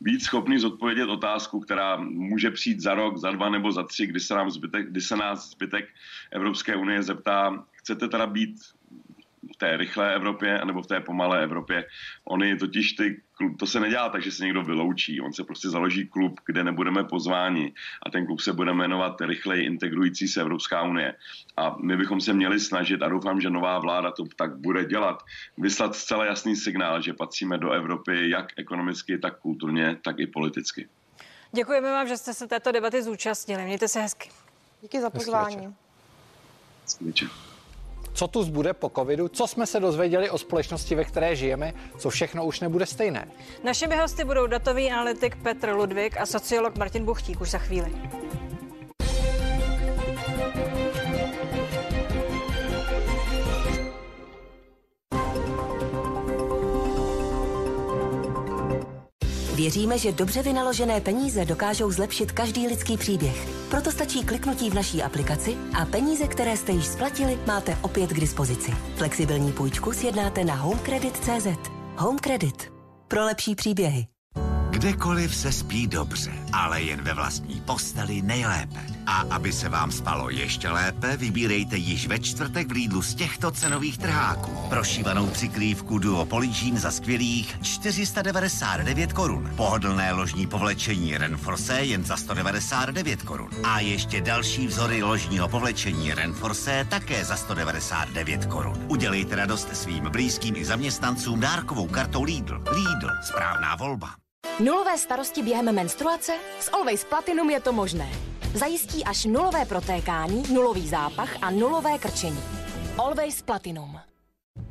být 0.01 0.23
schopni 0.23 0.59
zodpovědět 0.59 1.09
otázku, 1.09 1.59
která 1.59 1.97
může 1.97 2.51
přijít 2.51 2.79
za 2.79 2.93
rok, 2.93 3.17
za 3.17 3.31
dva 3.31 3.49
nebo 3.49 3.71
za 3.71 3.83
tři, 3.83 4.07
kdy 4.07 4.19
se, 4.19 4.35
nám 4.35 4.51
zbytek, 4.51 4.89
kdy 4.89 5.01
se 5.01 5.15
nás 5.15 5.49
zbytek 5.49 5.89
Evropské 6.31 6.75
unie 6.75 7.03
zeptá, 7.03 7.65
chcete 7.71 8.07
teda 8.07 8.27
být 8.27 8.55
té 9.63 9.77
rychlé 9.77 10.15
Evropě 10.15 10.61
nebo 10.65 10.81
v 10.81 10.87
té 10.87 10.99
pomalé 10.99 11.43
Evropě. 11.43 11.85
Oni 12.23 12.55
totiž 12.55 12.93
ty, 12.93 13.21
to 13.59 13.67
se 13.67 13.79
nedělá 13.79 14.09
tak, 14.09 14.23
že 14.23 14.31
se 14.31 14.43
někdo 14.43 14.63
vyloučí. 14.63 15.21
On 15.21 15.33
se 15.33 15.43
prostě 15.43 15.69
založí 15.69 16.07
klub, 16.07 16.39
kde 16.45 16.63
nebudeme 16.63 17.03
pozváni 17.03 17.73
a 18.05 18.09
ten 18.09 18.25
klub 18.25 18.39
se 18.39 18.53
bude 18.53 18.73
jmenovat 18.73 19.21
rychleji 19.21 19.65
integrující 19.65 20.27
se 20.27 20.41
Evropská 20.41 20.83
unie. 20.83 21.15
A 21.57 21.75
my 21.79 21.97
bychom 21.97 22.21
se 22.21 22.33
měli 22.33 22.59
snažit 22.59 23.01
a 23.01 23.09
doufám, 23.09 23.41
že 23.41 23.49
nová 23.49 23.79
vláda 23.79 24.11
to 24.11 24.23
tak 24.35 24.57
bude 24.57 24.85
dělat. 24.85 25.23
Vyslat 25.57 25.95
zcela 25.95 26.25
jasný 26.25 26.55
signál, 26.55 27.01
že 27.01 27.13
patříme 27.13 27.57
do 27.57 27.71
Evropy 27.71 28.29
jak 28.29 28.47
ekonomicky, 28.57 29.17
tak 29.17 29.39
kulturně, 29.39 29.97
tak 30.03 30.19
i 30.19 30.27
politicky. 30.27 30.87
Děkujeme 31.55 31.91
vám, 31.91 32.07
že 32.07 32.17
jste 32.17 32.33
se 32.33 32.47
této 32.47 32.71
debaty 32.71 33.03
zúčastnili. 33.03 33.63
Mějte 33.63 33.87
se 33.87 34.01
hezky. 34.01 34.29
Díky 34.81 35.01
za 35.01 35.09
pozvání. 35.09 35.75
Hezký 36.83 37.05
večer 37.05 37.52
co 38.13 38.27
tu 38.27 38.43
zbude 38.43 38.73
po 38.73 38.91
covidu, 38.95 39.27
co 39.27 39.47
jsme 39.47 39.67
se 39.67 39.79
dozvěděli 39.79 40.29
o 40.29 40.37
společnosti, 40.37 40.95
ve 40.95 41.03
které 41.03 41.35
žijeme, 41.35 41.73
co 41.97 42.09
všechno 42.09 42.45
už 42.45 42.59
nebude 42.59 42.85
stejné. 42.85 43.27
Našimi 43.63 43.97
hosty 43.97 44.23
budou 44.23 44.47
datový 44.47 44.91
analytik 44.91 45.35
Petr 45.35 45.69
Ludvík 45.69 46.17
a 46.17 46.25
sociolog 46.25 46.77
Martin 46.77 47.05
Buchtík 47.05 47.41
už 47.41 47.51
za 47.51 47.57
chvíli. 47.57 47.91
Věříme, 59.63 59.97
že 59.97 60.11
dobře 60.11 60.41
vynaložené 60.43 61.01
peníze 61.01 61.45
dokážou 61.45 61.91
zlepšit 61.91 62.31
každý 62.31 62.67
lidský 62.67 62.97
příběh. 62.97 63.47
Proto 63.69 63.91
stačí 63.91 64.23
kliknutí 64.23 64.69
v 64.69 64.73
naší 64.73 65.03
aplikaci 65.03 65.57
a 65.73 65.85
peníze, 65.85 66.27
které 66.27 66.57
jste 66.57 66.71
již 66.71 66.85
splatili, 66.85 67.39
máte 67.47 67.77
opět 67.81 68.09
k 68.09 68.19
dispozici. 68.19 68.71
Flexibilní 68.95 69.51
půjčku 69.51 69.93
sjednáte 69.93 70.43
na 70.43 70.55
homecredit.cz. 70.55 71.47
Home 71.97 72.19
Credit. 72.19 72.71
Pro 73.07 73.25
lepší 73.25 73.55
příběhy. 73.55 74.12
Kdekoliv 74.83 75.35
se 75.35 75.51
spí 75.51 75.87
dobře, 75.87 76.31
ale 76.53 76.81
jen 76.81 77.01
ve 77.01 77.13
vlastní 77.13 77.61
posteli 77.61 78.21
nejlépe. 78.21 78.79
A 79.07 79.23
aby 79.29 79.51
se 79.51 79.69
vám 79.69 79.91
spalo 79.91 80.29
ještě 80.29 80.69
lépe, 80.69 81.17
vybírejte 81.17 81.77
již 81.77 82.07
ve 82.07 82.19
čtvrtek 82.19 82.67
v 82.67 82.71
Lidlu 82.71 83.01
z 83.01 83.15
těchto 83.15 83.51
cenových 83.51 83.97
trháků. 83.97 84.51
Prošívanou 84.69 85.27
přikrývku 85.27 85.99
Duo 85.99 86.25
Polížín 86.25 86.77
za 86.77 86.91
skvělých 86.91 87.57
499 87.61 89.13
korun. 89.13 89.51
Pohodlné 89.55 90.13
ložní 90.13 90.47
povlečení 90.47 91.17
Renforce 91.17 91.81
jen 91.81 92.03
za 92.03 92.17
199 92.17 93.21
korun. 93.21 93.49
A 93.63 93.79
ještě 93.79 94.21
další 94.21 94.67
vzory 94.67 95.03
ložního 95.03 95.47
povlečení 95.47 96.13
Renforce 96.13 96.87
také 96.89 97.25
za 97.25 97.35
199 97.35 98.45
korun. 98.45 98.85
Udělejte 98.87 99.35
radost 99.35 99.75
svým 99.75 100.03
blízkým 100.11 100.55
i 100.55 100.65
zaměstnancům 100.65 101.39
dárkovou 101.39 101.87
kartou 101.87 102.23
Lidl. 102.23 102.63
Lidl, 102.71 103.09
správná 103.21 103.75
volba. 103.75 104.22
Nulové 104.59 104.97
starosti 104.97 105.43
během 105.43 105.75
menstruace? 105.75 106.33
S 106.59 106.73
Always 106.73 107.03
Platinum 107.03 107.49
je 107.49 107.59
to 107.59 107.73
možné. 107.73 108.09
Zajistí 108.53 109.03
až 109.03 109.25
nulové 109.25 109.65
protékání, 109.65 110.43
nulový 110.53 110.87
zápach 110.87 111.29
a 111.41 111.51
nulové 111.51 111.97
krčení. 111.97 112.39
Always 112.97 113.41
Platinum. 113.41 113.99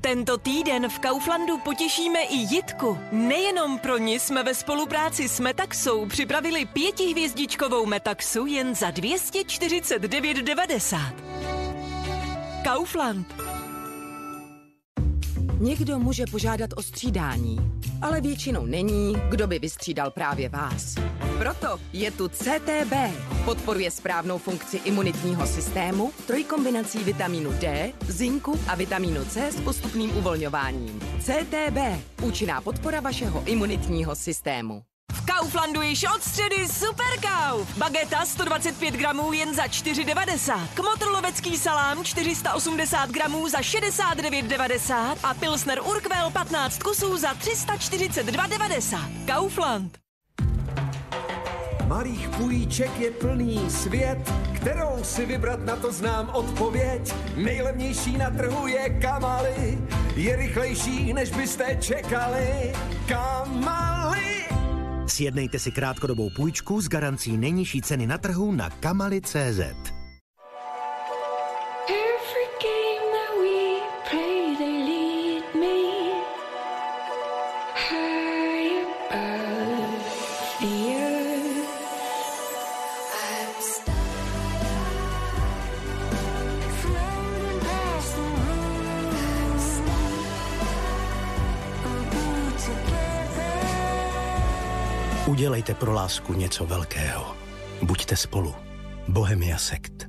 Tento 0.00 0.38
týden 0.38 0.88
v 0.88 0.98
Kauflandu 0.98 1.58
potěšíme 1.58 2.22
i 2.22 2.36
Jitku. 2.36 2.98
Nejenom 3.12 3.78
pro 3.78 3.98
ní 3.98 4.18
jsme 4.18 4.42
ve 4.42 4.54
spolupráci 4.54 5.28
s 5.28 5.40
Metaxou 5.40 6.06
připravili 6.06 6.66
pětihvězdičkovou 6.66 7.86
Metaxu 7.86 8.46
jen 8.46 8.74
za 8.74 8.90
249,90. 8.90 11.14
Kaufland. 12.64 13.34
Někdo 15.62 15.98
může 15.98 16.24
požádat 16.30 16.70
o 16.76 16.82
střídání, 16.82 17.56
ale 18.02 18.20
většinou 18.20 18.66
není, 18.66 19.16
kdo 19.28 19.46
by 19.46 19.58
vystřídal 19.58 20.10
právě 20.10 20.48
vás. 20.48 20.94
Proto 21.38 21.80
je 21.92 22.10
tu 22.10 22.28
CTB. 22.28 22.92
Podporuje 23.44 23.90
správnou 23.90 24.38
funkci 24.38 24.76
imunitního 24.76 25.46
systému 25.46 26.12
trojkombinací 26.26 26.98
vitamínu 26.98 27.52
D, 27.52 27.92
zinku 28.08 28.60
a 28.68 28.74
vitamínu 28.74 29.24
C 29.24 29.52
s 29.52 29.60
postupným 29.60 30.16
uvolňováním. 30.16 31.00
CTB. 31.20 31.78
Účinná 32.22 32.60
podpora 32.60 33.00
vašeho 33.00 33.42
imunitního 33.46 34.14
systému. 34.14 34.82
V 35.12 35.26
Kauflandu 35.26 35.82
již 35.82 36.04
od 36.16 36.22
středy 36.22 36.68
Superkauf. 36.68 37.76
Bageta 37.76 38.24
125 38.26 38.94
gramů 38.94 39.32
jen 39.32 39.54
za 39.54 39.64
4,90. 39.64 40.66
Kmotr 40.74 41.08
lovecký 41.08 41.58
salám 41.58 42.04
480 42.04 43.10
gramů 43.10 43.48
za 43.48 43.58
69,90 43.58 45.16
a 45.22 45.34
Pilsner 45.34 45.80
Urquell 45.80 46.30
15 46.30 46.82
kusů 46.82 47.16
za 47.16 47.34
342,90. 47.34 48.98
Kaufland. 49.26 49.98
Malých 51.86 52.28
půjček 52.28 52.98
je 52.98 53.10
plný 53.10 53.70
svět, 53.70 54.32
kterou 54.54 55.04
si 55.04 55.26
vybrat 55.26 55.60
na 55.60 55.76
to 55.76 55.92
znám 55.92 56.30
odpověď. 56.32 57.14
Nejlevnější 57.36 58.16
na 58.16 58.30
trhu 58.30 58.66
je 58.66 59.00
Kamaly, 59.00 59.78
je 60.16 60.36
rychlejší, 60.36 61.12
než 61.12 61.30
byste 61.30 61.76
čekali. 61.80 62.72
Kamaly! 63.08 64.61
Sjednejte 65.06 65.58
si 65.58 65.72
krátkodobou 65.72 66.30
půjčku 66.30 66.80
s 66.80 66.88
garancí 66.88 67.36
nejnižší 67.36 67.82
ceny 67.82 68.06
na 68.06 68.18
trhu 68.18 68.52
na 68.52 68.70
kamali.cz. 68.70 69.92
Udělejte 95.62 95.80
pro 95.80 95.92
lásku 95.92 96.32
něco 96.32 96.66
velkého. 96.66 97.36
Buďte 97.82 98.16
spolu. 98.16 98.54
Bohemia 99.08 99.58
Sekt. 99.58 100.08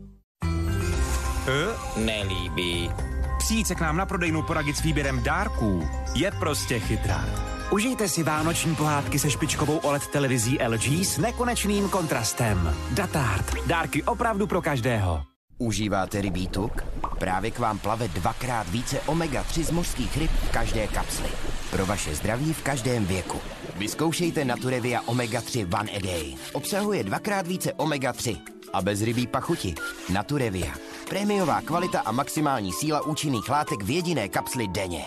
Nelíbí. 1.98 2.92
Přijít 3.38 3.68
se 3.68 3.76
k 3.76 3.82
nám 3.82 3.98
na 3.98 4.06
prodejnu 4.06 4.42
poradit 4.42 4.78
s 4.78 4.82
výběrem 4.82 5.24
dárků 5.24 5.88
je 6.16 6.32
prostě 6.32 6.80
chytrá. 6.80 7.26
Užijte 7.72 8.10
si 8.10 8.24
vánoční 8.24 8.76
pohádky 8.76 9.20
se 9.20 9.30
špičkovou 9.30 9.78
OLED 9.78 10.08
televizí 10.08 10.58
LG 10.68 11.06
s 11.06 11.18
nekonečným 11.18 11.90
kontrastem. 11.90 12.76
Datard. 12.92 13.56
Dárky 13.68 14.04
opravdu 14.04 14.48
pro 14.48 14.62
každého. 14.62 15.24
Užíváte 15.58 16.22
rybí 16.22 16.48
tuk? 16.48 16.84
Právě 17.20 17.52
k 17.52 17.60
vám 17.60 17.80
plave 17.80 18.08
dvakrát 18.08 18.70
více 18.70 19.00
omega-3 19.00 19.64
z 19.64 19.72
mořských 19.72 20.18
ryb 20.18 20.32
v 20.32 20.52
každé 20.52 20.88
kapsli. 20.88 21.30
Pro 21.74 21.86
vaše 21.86 22.16
zdraví 22.16 22.54
v 22.54 22.64
každém 22.64 23.06
věku. 23.06 23.42
Vyzkoušejte 23.76 24.46
Naturevia 24.46 25.02
Omega-3 25.02 25.80
One 25.80 25.92
a 25.92 26.00
Day. 26.00 26.36
Obsahuje 26.54 27.04
dvakrát 27.04 27.48
více 27.48 27.74
omega-3 27.74 28.42
a 28.74 28.82
bez 28.82 29.02
rybí 29.02 29.28
pachuti. 29.28 29.76
Naturevia. 30.14 30.74
Prémiová 31.10 31.62
kvalita 31.62 32.00
a 32.00 32.12
maximální 32.12 32.74
síla 32.74 33.06
účinných 33.06 33.50
látek 33.50 33.84
v 33.84 33.90
jediné 33.90 34.30
kapsli 34.30 34.68
denně. 34.68 35.04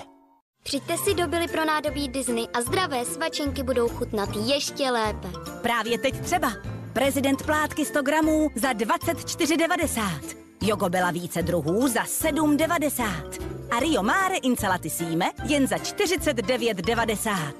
Přijďte 0.62 0.96
si 0.98 1.14
do 1.14 1.28
Billy 1.28 1.48
pro 1.48 1.64
nádobí 1.64 2.08
Disney 2.08 2.46
a 2.54 2.62
zdravé 2.62 3.04
svačinky 3.04 3.62
budou 3.62 3.88
chutnat 3.88 4.28
ještě 4.46 4.90
lépe. 4.90 5.28
Právě 5.62 5.98
teď 5.98 6.20
třeba. 6.20 6.52
Prezident 6.92 7.42
plátky 7.42 7.84
100 7.84 8.02
gramů 8.02 8.50
za 8.54 8.72
24,90. 8.72 10.36
Jogobela 10.62 11.10
více 11.10 11.42
druhů 11.42 11.88
za 11.88 12.02
7,90. 12.02 13.55
A 13.70 13.80
Rio 13.80 14.02
Mare 14.02 14.36
Incelaty 14.36 14.90
Síme 14.90 15.26
jen 15.44 15.66
za 15.66 15.76
49,90. 15.76 17.54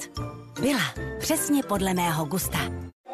Byla 0.60 0.82
přesně 1.20 1.62
podle 1.62 1.94
mého 1.94 2.24
gusta. 2.24 2.58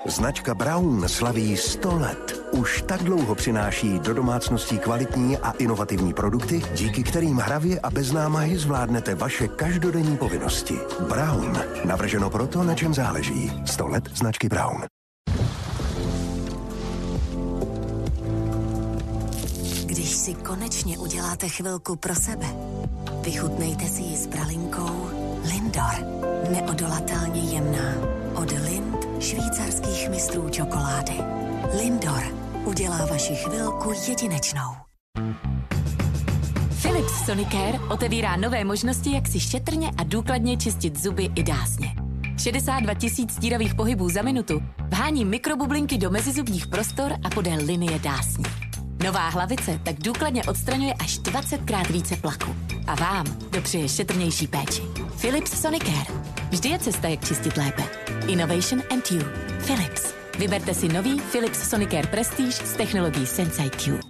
Značka 0.06 0.54
Brown 0.54 1.08
slaví 1.08 1.56
100 1.56 1.96
let. 1.96 2.44
Už 2.52 2.82
tak 2.86 3.02
dlouho 3.02 3.34
přináší 3.34 3.98
do 3.98 4.14
domácností 4.14 4.78
kvalitní 4.78 5.38
a 5.38 5.50
inovativní 5.50 6.14
produkty, 6.14 6.62
díky 6.74 7.02
kterým 7.02 7.36
hravě 7.36 7.80
a 7.80 7.90
bez 7.90 8.12
námahy 8.12 8.58
zvládnete 8.58 9.14
vaše 9.14 9.48
každodenní 9.48 10.16
povinnosti. 10.16 10.74
Brown. 11.08 11.58
Navrženo 11.84 12.30
proto, 12.30 12.62
na 12.62 12.74
čem 12.74 12.94
záleží. 12.94 13.52
100 13.64 13.86
let 13.86 14.04
značky 14.14 14.48
Brown. 14.48 14.82
Když 20.12 20.20
si 20.20 20.34
konečně 20.34 20.98
uděláte 20.98 21.48
chvilku 21.48 21.96
pro 21.96 22.14
sebe, 22.14 22.46
vychutnejte 23.24 23.84
si 23.84 24.02
ji 24.02 24.16
s 24.16 24.26
pralinkou 24.26 25.10
Lindor. 25.52 25.94
Neodolatelně 26.50 27.40
jemná. 27.40 27.94
Od 28.34 28.50
Lind 28.50 28.96
švýcarských 29.20 30.10
mistrů 30.10 30.48
čokolády. 30.48 31.12
Lindor 31.78 32.22
udělá 32.64 33.06
vaši 33.06 33.34
chvilku 33.34 33.92
jedinečnou. 34.08 34.72
Philips 36.82 37.26
Sonicare 37.26 37.78
otevírá 37.90 38.36
nové 38.36 38.64
možnosti, 38.64 39.12
jak 39.12 39.28
si 39.28 39.40
šetrně 39.40 39.90
a 39.98 40.04
důkladně 40.04 40.56
čistit 40.56 40.98
zuby 40.98 41.30
i 41.34 41.42
dásně. 41.42 41.94
62 42.38 42.94
tisíc 42.94 43.32
stíravých 43.32 43.74
pohybů 43.74 44.08
za 44.08 44.22
minutu 44.22 44.62
vhání 44.88 45.24
mikrobublinky 45.24 45.98
do 45.98 46.10
mezizubních 46.10 46.66
prostor 46.66 47.12
a 47.24 47.30
podél 47.30 47.58
linie 47.64 47.98
dásní. 47.98 48.61
Nová 49.04 49.28
hlavice 49.28 49.80
tak 49.82 49.96
důkladně 49.98 50.44
odstraňuje 50.44 50.94
až 50.94 51.18
20krát 51.18 51.92
více 51.92 52.16
plaku. 52.16 52.56
A 52.86 52.94
vám 52.94 53.26
dopřeje 53.50 53.88
šetrnější 53.88 54.46
péči. 54.46 54.82
Philips 55.20 55.60
Sonicare. 55.60 56.14
Vždy 56.50 56.68
je 56.68 56.78
cesta, 56.78 57.08
jak 57.08 57.24
čistit 57.24 57.56
lépe. 57.56 57.82
Innovation 58.26 58.82
and 58.90 59.10
you. 59.10 59.20
Philips. 59.66 60.14
Vyberte 60.38 60.74
si 60.74 60.88
nový 60.88 61.20
Philips 61.20 61.68
Sonicare 61.70 62.06
Prestige 62.06 62.52
s 62.52 62.72
technologií 62.72 63.26
Sensei 63.26 63.70
Q. 63.70 64.00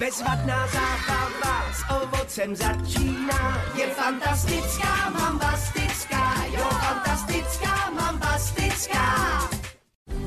Bezvadná 0.00 0.66
zábava 0.66 1.72
s 1.72 2.02
ovocem 2.02 2.56
začíná. 2.56 3.64
Je 3.74 3.86
fantastická, 3.86 5.10
mambastická, 5.10 6.34
jo, 6.52 6.64
fantastická, 6.70 7.90
mambastická. 8.00 9.49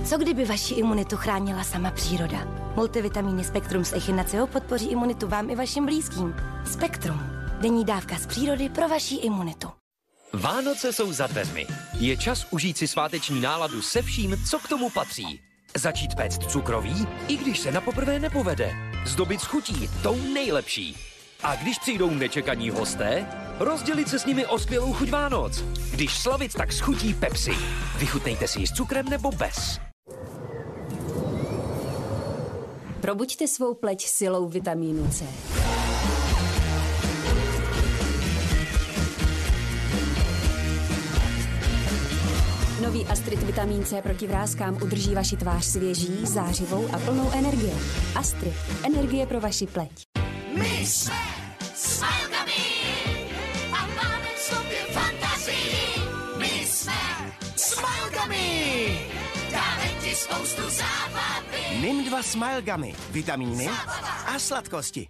Co 0.10 0.18
kdyby 0.18 0.46
vaši 0.46 0.74
imunitu 0.74 1.18
chránila 1.18 1.64
sama 1.64 1.92
příroda? 1.92 2.38
Multivitamíny 2.76 3.44
Spektrum 3.44 3.86
z 3.86 3.94
Echinaceo 3.94 4.48
podpoří 4.48 4.88
imunitu 4.88 5.28
vám 5.28 5.50
i 5.50 5.56
vašim 5.56 5.86
blízkým. 5.86 6.36
Spektrum. 6.72 7.20
Denní 7.62 7.86
dávka 7.86 8.18
z 8.18 8.26
přírody 8.26 8.70
pro 8.70 8.88
vaši 8.88 9.16
imunitu. 9.16 9.68
Vánoce 10.34 10.94
jsou 10.94 11.14
za 11.14 11.28
dveřmi. 11.28 11.68
Je 12.00 12.18
čas 12.18 12.48
užít 12.52 12.78
si 12.78 12.88
sváteční 12.88 13.42
náladu 13.42 13.82
se 13.82 14.02
vším, 14.02 14.38
co 14.50 14.60
k 14.60 14.68
tomu 14.68 14.90
patří. 14.90 15.40
Začít 15.76 16.16
péct 16.16 16.52
cukroví, 16.52 17.08
i 17.28 17.38
když 17.38 17.60
se 17.60 17.72
na 17.72 17.82
poprvé 17.82 18.20
nepovede. 18.20 18.76
Zdobit 19.06 19.42
s 19.42 19.44
chutí, 19.44 19.90
tou 20.04 20.18
nejlepší. 20.34 20.98
A 21.44 21.56
když 21.56 21.80
přijdou 21.80 22.10
nečekaní 22.10 22.70
hosté, 22.70 23.26
rozdělit 23.60 24.10
se 24.10 24.20
s 24.20 24.26
nimi 24.26 24.46
o 24.46 24.60
skvělou 24.60 24.94
chuť 24.94 25.10
Vánoc. 25.10 25.64
Když 25.92 26.18
slavit, 26.18 26.54
tak 26.54 26.74
s 26.74 26.80
chutí 26.80 27.14
Pepsi. 27.14 27.52
Vychutnejte 27.98 28.48
si 28.48 28.60
ji 28.60 28.68
s 28.68 28.72
cukrem 28.72 29.10
nebo 29.10 29.32
bez. 29.32 29.80
Probuďte 33.02 33.48
svou 33.48 33.74
pleť 33.74 34.08
silou 34.08 34.48
vitamínu 34.48 35.08
C. 35.12 35.26
Nový 42.84 43.06
Astrid 43.06 43.44
vitamin 43.44 43.86
C 43.86 44.02
proti 44.02 44.28
vrázkám 44.28 44.76
udrží 44.84 45.16
vaši 45.16 45.38
tvář 45.38 45.66
svěží, 45.66 46.26
zářivou 46.26 46.88
a 46.94 47.00
plnou 47.00 47.32
energie. 47.34 47.74
Astrid. 48.16 48.54
Energie 48.86 49.26
pro 49.26 49.40
vaši 49.40 49.68
pleť. 49.68 50.04
My 50.58 50.86
jsme 50.86 51.34
spoustu 60.34 60.70
zábavy. 60.70 61.82
NIM 61.82 62.06
2 62.06 62.24
Smile 62.24 62.62
Gummy. 62.62 62.94
Vitamíny 63.12 63.70
a 64.26 64.40
sladkosti. 64.40 65.08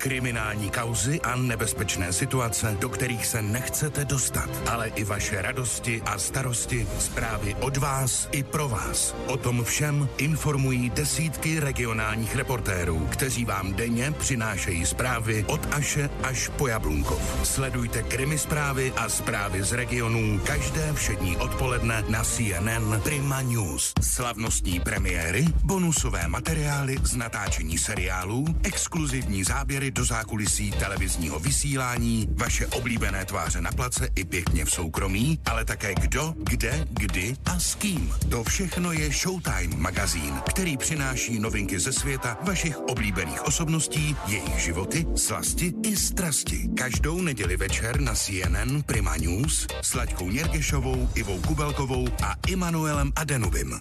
Kriminální 0.00 0.70
kauzy 0.70 1.20
a 1.20 1.36
nebezpečné 1.36 2.12
situace, 2.12 2.76
do 2.80 2.88
kterých 2.88 3.26
se 3.26 3.42
nechcete 3.42 4.04
dostat, 4.04 4.50
ale 4.68 4.88
i 4.88 5.04
vaše 5.04 5.42
radosti 5.42 6.02
a 6.02 6.18
starosti, 6.18 6.86
zprávy 6.98 7.56
od 7.60 7.76
vás 7.76 8.28
i 8.32 8.42
pro 8.42 8.68
vás. 8.68 9.14
O 9.26 9.36
tom 9.36 9.64
všem 9.64 10.08
informují 10.18 10.90
desítky 10.90 11.60
regionálních 11.60 12.36
reportérů, 12.36 13.08
kteří 13.10 13.44
vám 13.44 13.74
denně 13.74 14.12
přinášejí 14.18 14.86
zprávy 14.86 15.44
od 15.48 15.68
Aše 15.70 16.10
až 16.22 16.48
po 16.48 16.66
Jablunkov. 16.66 17.40
Sledujte 17.44 18.02
krimi 18.02 18.38
zprávy 18.38 18.92
a 18.96 19.08
zprávy 19.08 19.62
z 19.62 19.72
regionů 19.72 20.40
každé 20.44 20.92
všední 20.92 21.36
odpoledne 21.36 22.04
na 22.08 22.24
CNN 22.24 23.00
Prima 23.02 23.42
News. 23.42 23.92
Slavnostní 24.00 24.80
premiéry, 24.80 25.44
bonusové 25.64 26.28
materiály 26.28 26.96
z 27.02 27.16
natáčení 27.16 27.78
seriálů, 27.78 28.44
exkluzivní 28.62 29.44
záběry 29.44 29.89
do 29.90 30.04
zákulisí 30.04 30.70
televizního 30.70 31.38
vysílání, 31.38 32.28
vaše 32.30 32.66
oblíbené 32.66 33.24
tváře 33.24 33.60
na 33.60 33.72
place 33.72 34.08
i 34.14 34.24
pěkně 34.24 34.64
v 34.64 34.70
soukromí, 34.70 35.38
ale 35.44 35.64
také 35.64 35.94
kdo, 35.94 36.34
kde, 36.36 36.86
kdy 36.90 37.36
a 37.44 37.60
s 37.60 37.74
kým. 37.74 38.14
To 38.30 38.44
všechno 38.44 38.92
je 38.92 39.12
Showtime 39.12 39.76
magazín, 39.76 40.34
který 40.48 40.76
přináší 40.76 41.38
novinky 41.38 41.78
ze 41.78 41.92
světa 41.92 42.38
vašich 42.42 42.78
oblíbených 42.78 43.44
osobností, 43.44 44.16
jejich 44.26 44.58
životy, 44.58 45.06
slasti 45.16 45.74
i 45.82 45.96
strasti. 45.96 46.68
Každou 46.76 47.22
neděli 47.22 47.56
večer 47.56 48.00
na 48.00 48.14
CNN 48.14 48.82
Prima 48.86 49.16
News 49.16 49.66
s 49.82 49.94
Laďkou 49.94 50.30
Něrgešovou, 50.30 51.08
Ivou 51.14 51.40
Kubelkovou 51.40 52.08
a 52.22 52.34
Immanuelem 52.48 53.12
Adenubim. 53.16 53.80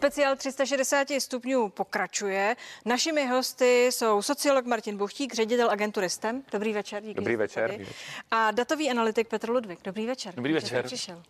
Speciál 0.00 0.36
360 0.36 1.08
stupňů 1.18 1.68
pokračuje. 1.68 2.56
Našimi 2.84 3.26
hosty 3.26 3.86
jsou 3.86 4.22
sociolog 4.22 4.66
Martin 4.66 4.96
Buchtík, 4.96 5.34
ředitel 5.34 5.70
agentury 5.70 6.10
STEM. 6.10 6.42
Dobrý 6.52 6.72
večer. 6.72 7.02
Díky, 7.02 7.14
Dobrý 7.14 7.36
večer. 7.36 7.70
tady. 7.70 7.86
A 8.30 8.50
datový 8.50 8.90
analytik 8.90 9.28
Petr 9.28 9.50
Ludvík. 9.50 9.78
Dobrý 9.84 10.06
večer. 10.06 10.34
Dobrý 10.34 10.52
večer. 10.52 10.84
Přišel. 10.84 11.22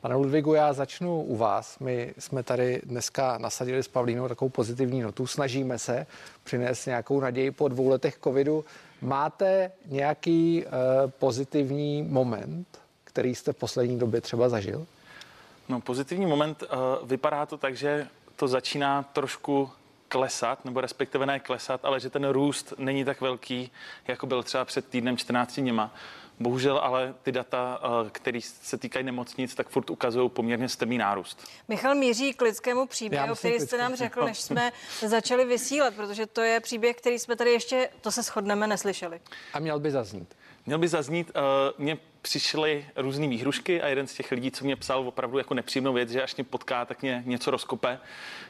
Pane 0.00 0.14
Ludvigu, 0.14 0.54
já 0.54 0.72
začnu 0.72 1.22
u 1.22 1.36
vás. 1.36 1.78
My 1.78 2.14
jsme 2.18 2.42
tady 2.42 2.82
dneska 2.84 3.38
nasadili 3.38 3.82
s 3.82 3.88
Pavlínou 3.88 4.28
takovou 4.28 4.48
pozitivní 4.48 5.00
notu. 5.00 5.26
Snažíme 5.26 5.78
se 5.78 6.06
přinést 6.44 6.86
nějakou 6.86 7.20
naději 7.20 7.50
po 7.50 7.68
dvou 7.68 7.88
letech 7.88 8.18
covidu. 8.24 8.64
Máte 9.00 9.72
nějaký 9.86 10.64
uh, 10.64 10.70
pozitivní 11.10 12.02
moment, 12.02 12.66
který 13.04 13.34
jste 13.34 13.52
v 13.52 13.56
poslední 13.56 13.98
době 13.98 14.20
třeba 14.20 14.48
zažil? 14.48 14.86
No, 15.72 15.80
pozitivní 15.80 16.26
moment, 16.26 16.62
uh, 16.62 17.08
vypadá 17.08 17.46
to 17.46 17.58
tak, 17.58 17.76
že 17.76 18.08
to 18.36 18.48
začíná 18.48 19.02
trošku 19.02 19.70
klesat, 20.08 20.64
nebo 20.64 20.80
respektive 20.80 21.26
ne 21.26 21.40
klesat, 21.40 21.84
ale 21.84 22.00
že 22.00 22.10
ten 22.10 22.28
růst 22.28 22.72
není 22.78 23.04
tak 23.04 23.20
velký, 23.20 23.70
jako 24.08 24.26
byl 24.26 24.42
třeba 24.42 24.64
před 24.64 24.88
týdnem 24.88 25.16
14 25.16 25.60
dněma. 25.60 25.94
Bohužel 26.40 26.78
ale 26.78 27.14
ty 27.22 27.32
data, 27.32 27.80
uh, 28.02 28.08
které 28.08 28.40
se 28.42 28.78
týkají 28.78 29.04
nemocnic, 29.04 29.54
tak 29.54 29.68
furt 29.68 29.90
ukazují 29.90 30.30
poměrně 30.30 30.68
strmý 30.68 30.98
nárůst. 30.98 31.48
Michal 31.68 31.94
míří 31.94 32.34
k 32.34 32.42
lidskému 32.42 32.86
příběhu, 32.86 33.34
který 33.34 33.60
jste 33.60 33.78
nám 33.78 33.96
řekl, 33.96 34.24
než 34.24 34.40
jsme 34.40 34.72
začali 35.06 35.44
vysílat, 35.44 35.94
protože 35.94 36.26
to 36.26 36.40
je 36.40 36.60
příběh, 36.60 36.96
který 36.96 37.18
jsme 37.18 37.36
tady 37.36 37.52
ještě, 37.52 37.88
to 38.00 38.12
se 38.12 38.22
shodneme, 38.22 38.66
neslyšeli. 38.66 39.20
A 39.52 39.58
měl 39.58 39.80
by 39.80 39.90
zaznít. 39.90 40.34
Měl 40.66 40.78
by 40.78 40.88
zaznít, 40.88 41.30
uh, 41.36 41.42
mně 41.78 41.98
přišly 42.22 42.86
různé 42.96 43.28
výhrušky 43.28 43.82
a 43.82 43.88
jeden 43.88 44.06
z 44.06 44.14
těch 44.14 44.32
lidí, 44.32 44.50
co 44.50 44.64
mě 44.64 44.76
psal 44.76 45.08
opravdu 45.08 45.38
jako 45.38 45.54
nepříjemnou 45.54 45.92
věc, 45.92 46.10
že 46.10 46.22
až 46.22 46.36
mě 46.36 46.44
potká, 46.44 46.84
tak 46.84 47.02
mě 47.02 47.22
něco 47.26 47.50
rozkope, 47.50 47.98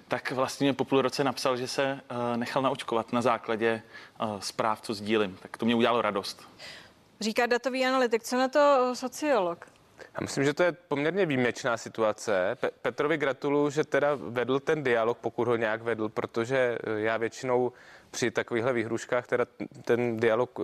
tak 0.09 0.33
vlastně 0.33 0.65
mě 0.65 0.73
po 0.73 0.85
půl 0.85 1.03
roce 1.03 1.25
napsal, 1.25 1.57
že 1.57 1.69
se 1.69 2.01
uh, 2.11 2.37
nechal 2.37 2.63
naočkovat 2.63 3.13
na 3.13 3.23
základě 3.23 3.83
uh, 4.21 4.41
zpráv, 4.41 4.81
co 4.81 4.95
sdílím. 4.95 5.39
Tak 5.43 5.57
to 5.57 5.65
mě 5.65 5.75
udělalo 5.75 6.03
radost. 6.03 6.49
Říká 7.21 7.47
datový 7.47 7.87
analytik, 7.87 8.23
co 8.23 8.39
na 8.39 8.49
to 8.49 8.91
sociolog? 8.95 9.72
Já 10.15 10.19
myslím, 10.21 10.45
že 10.45 10.55
to 10.55 10.63
je 10.63 10.73
poměrně 10.73 11.27
výjimečná 11.27 11.77
situace. 11.77 12.57
Pe- 12.61 12.71
Petrovi 12.83 13.17
gratuluju, 13.17 13.71
že 13.71 13.85
teda 13.85 14.15
vedl 14.15 14.61
ten 14.61 14.83
dialog, 14.83 15.19
pokud 15.19 15.49
ho 15.49 15.57
nějak 15.57 15.83
vedl, 15.83 16.09
protože 16.09 16.57
eh, 16.57 17.01
já 17.01 17.17
většinou 17.17 17.73
při 18.13 18.31
takovýchhle 18.31 18.73
výhruškách 18.73 19.27
teda 19.27 19.47
ten 19.85 20.17
dialog 20.17 20.59
e, 20.61 20.63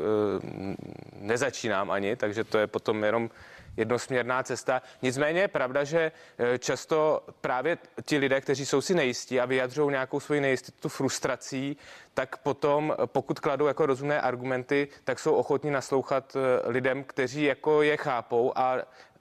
nezačínám 1.13 1.91
ani, 1.91 2.17
takže 2.17 2.45
to 2.45 2.59
je 2.59 2.67
potom 2.67 3.05
jenom 3.05 3.31
jednosměrná 3.77 4.43
cesta. 4.43 4.83
Nicméně 5.03 5.41
je 5.41 5.49
pravda, 5.49 5.85
že 5.85 6.13
eh, 6.39 6.59
často 6.59 7.23
právě 7.41 7.79
ti 8.05 8.19
lidé, 8.19 8.41
kteří 8.41 8.67
jsou 8.67 8.81
si 8.81 8.95
nejistí 8.95 9.41
a 9.41 9.47
vyjadřují 9.47 9.91
nějakou 9.91 10.21
svoji 10.21 10.41
nejistotu 10.41 10.89
frustrací, 10.89 11.77
tak 12.15 12.37
potom, 12.37 12.95
pokud 13.07 13.41
kladou 13.41 13.67
jako 13.67 13.87
rozumné 13.87 14.21
argumenty, 14.21 14.89
tak 15.05 15.19
jsou 15.19 15.35
ochotní 15.35 15.71
naslouchat 15.71 16.37
lidem, 16.65 17.05
kteří 17.05 17.45
jako 17.45 17.83
je 17.83 17.97
chápou 17.97 18.53
a, 18.57 18.77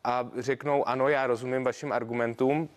a 0.08 0.30
řeknou, 0.38 0.88
ano, 0.88 1.10
já 1.10 1.28
rozumím 1.28 1.64
vašim 1.64 1.92
argumentům, 1.92 2.70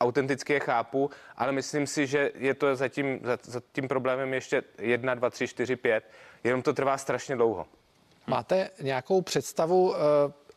autenticky 0.00 0.52
je 0.52 0.60
chápu, 0.60 1.10
ale 1.36 1.52
myslím 1.52 1.86
si, 1.86 2.06
že 2.06 2.30
je 2.34 2.54
to 2.54 2.76
zatím, 2.76 3.20
za, 3.22 3.38
za 3.42 3.60
tím 3.72 3.88
problémem 3.88 4.34
ještě 4.34 4.62
jedna, 4.78 5.14
dva, 5.14 5.30
tři, 5.30 5.48
čtyři, 5.48 5.76
pět. 5.76 6.10
Jenom 6.44 6.62
to 6.62 6.72
trvá 6.72 6.98
strašně 6.98 7.36
dlouho. 7.36 7.66
Máte 8.26 8.70
nějakou 8.82 9.22
představu, 9.22 9.94
eh, 9.96 9.98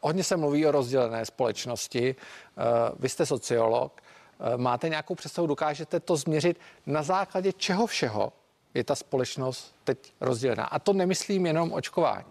hodně 0.02 0.24
se 0.24 0.38
mluví 0.38 0.66
o 0.68 0.72
rozdělené 0.72 1.26
společnosti, 1.26 2.16
eh, 2.16 2.62
vy 3.00 3.10
jste 3.10 3.26
sociolog, 3.26 4.02
eh, 4.02 4.58
máte 4.58 4.90
nějakou 4.90 5.16
představu, 5.16 5.48
dokážete 5.48 6.00
to 6.00 6.16
změřit, 6.16 6.60
na 6.86 7.04
základě 7.04 7.54
čeho 7.54 7.88
všeho 7.88 8.34
je 8.74 8.84
ta 8.84 8.96
společnost 8.96 9.76
teď 9.84 10.14
rozdělená. 10.22 10.64
A 10.64 10.80
to 10.80 10.94
nemyslím 10.94 11.46
jenom 11.46 11.74
očkování. 11.74 12.26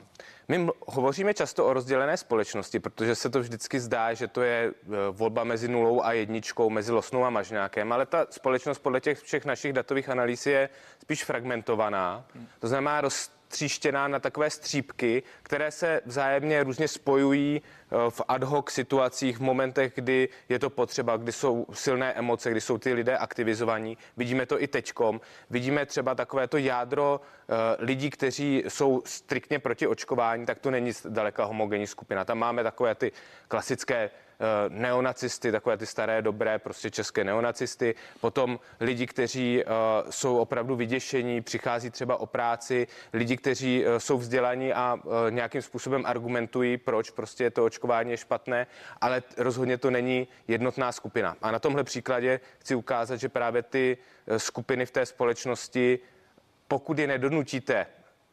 My 0.48 0.68
hovoříme 0.86 1.34
často 1.34 1.66
o 1.66 1.72
rozdělené 1.72 2.16
společnosti, 2.16 2.80
protože 2.80 3.14
se 3.14 3.30
to 3.30 3.40
vždycky 3.40 3.80
zdá, 3.80 4.14
že 4.14 4.28
to 4.28 4.42
je 4.42 4.64
e, 4.64 4.72
volba 5.10 5.44
mezi 5.44 5.68
nulou 5.68 6.02
a 6.02 6.12
jedničkou, 6.12 6.70
mezi 6.70 6.92
losnou 6.92 7.24
a 7.24 7.30
mažňákem, 7.30 7.92
ale 7.92 8.06
ta 8.06 8.26
společnost 8.30 8.78
podle 8.78 9.00
těch 9.00 9.20
všech 9.20 9.44
našich 9.44 9.72
datových 9.72 10.08
analýz 10.08 10.46
je 10.46 10.68
spíš 11.02 11.24
fragmentovaná. 11.24 12.24
To 12.58 12.68
znamená 12.68 13.00
roztříštěná 13.52 14.08
na 14.08 14.18
takové 14.18 14.50
střípky, 14.50 15.22
které 15.42 15.70
se 15.70 16.00
vzájemně 16.06 16.64
různě 16.64 16.88
spojují 16.88 17.56
e, 17.56 18.10
v 18.10 18.20
ad 18.28 18.42
hoc 18.42 18.70
situacích, 18.70 19.36
v 19.38 19.40
momentech, 19.40 19.92
kdy 19.94 20.28
je 20.48 20.58
to 20.58 20.70
potřeba, 20.70 21.16
kdy 21.16 21.32
jsou 21.32 21.66
silné 21.72 22.12
emoce, 22.12 22.50
kdy 22.50 22.60
jsou 22.60 22.78
ty 22.78 22.92
lidé 22.92 23.18
aktivizovaní. 23.18 23.98
Vidíme 24.16 24.46
to 24.46 24.62
i 24.62 24.66
teďkom. 24.66 25.20
Vidíme 25.50 25.86
třeba 25.86 26.14
takové 26.14 26.48
to 26.48 26.56
jádro 26.56 27.20
e, 27.20 27.84
lidí, 27.84 28.10
kteří 28.10 28.64
jsou 28.68 29.02
striktně 29.04 29.58
proti 29.58 29.86
očkování, 29.86 30.46
tak 30.46 30.58
to 30.58 30.70
není 30.70 30.92
zdaleka 30.92 31.44
homogenní 31.44 31.86
skupina. 31.86 32.24
Tam 32.24 32.38
máme 32.38 32.62
takové 32.62 32.94
ty 32.94 33.12
klasické 33.48 33.96
eh, 33.96 34.10
neonacisty, 34.68 35.52
takové 35.52 35.76
ty 35.76 35.86
staré, 35.86 36.22
dobré, 36.22 36.58
prostě 36.58 36.90
české 36.90 37.24
neonacisty, 37.24 37.94
potom 38.20 38.60
lidi, 38.80 39.06
kteří 39.06 39.62
eh, 39.62 39.66
jsou 40.10 40.36
opravdu 40.38 40.76
vyděšení, 40.76 41.40
přichází 41.40 41.90
třeba 41.90 42.16
o 42.16 42.26
práci, 42.26 42.86
lidi, 43.12 43.36
kteří 43.36 43.84
eh, 43.86 44.00
jsou 44.00 44.18
vzdělaní 44.18 44.72
a 44.72 44.96
eh, 44.96 45.30
nějakým 45.30 45.62
způsobem 45.62 46.06
argumentují, 46.06 46.76
proč 46.76 47.10
prostě 47.10 47.50
to 47.50 47.64
očkování 47.64 48.10
je 48.10 48.16
špatné, 48.16 48.66
ale 49.00 49.22
rozhodně 49.36 49.78
to 49.78 49.90
není 49.90 50.28
jednotná 50.48 50.92
skupina. 50.92 51.36
A 51.42 51.50
na 51.50 51.58
tomhle 51.58 51.84
příkladě 51.84 52.40
chci 52.58 52.74
ukázat, 52.74 53.16
že 53.16 53.28
právě 53.28 53.62
ty 53.62 53.98
eh, 54.26 54.38
skupiny 54.38 54.86
v 54.86 54.90
té 54.90 55.06
společnosti, 55.06 55.98
pokud 56.68 56.98
je 56.98 57.06
nedonutíte 57.06 57.86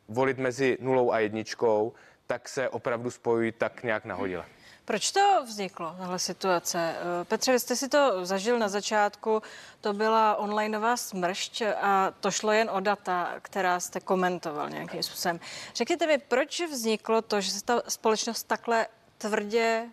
volit 0.07 0.38
mezi 0.38 0.78
nulou 0.82 1.12
a 1.12 1.20
jedničkou, 1.20 1.93
tak 2.28 2.49
se 2.49 2.70
opravdu 2.70 3.12
spojují 3.12 3.51
tak 3.51 3.84
nějak 3.84 4.05
nahodile. 4.05 4.45
Proč 4.90 5.12
to 5.12 5.44
vzniklo, 5.46 5.96
tahle 5.98 6.20
situace? 6.20 6.96
Eh, 6.98 7.26
Petře, 7.26 7.52
vy 7.52 7.60
jste 7.60 7.76
si 7.76 7.90
to 7.90 8.26
zažil 8.26 8.60
na 8.60 8.68
začátku, 8.68 9.42
to 9.82 9.94
byla 9.94 10.36
onlineová 10.36 10.98
smršť 10.98 11.62
a 11.82 12.12
to 12.20 12.32
šlo 12.32 12.52
jen 12.52 12.70
o 12.70 12.80
data, 12.80 13.34
která 13.42 13.80
jste 13.80 14.00
komentoval 14.00 14.70
nějakým 14.70 15.04
způsobem. 15.04 15.40
Řekněte 15.76 16.08
mi, 16.08 16.18
proč 16.18 16.62
vzniklo 16.72 17.22
to, 17.22 17.42
že 17.42 17.52
se 17.52 17.64
ta 17.64 17.82
společnost 17.88 18.44
takhle 18.44 18.88
tvrdě 19.18 19.86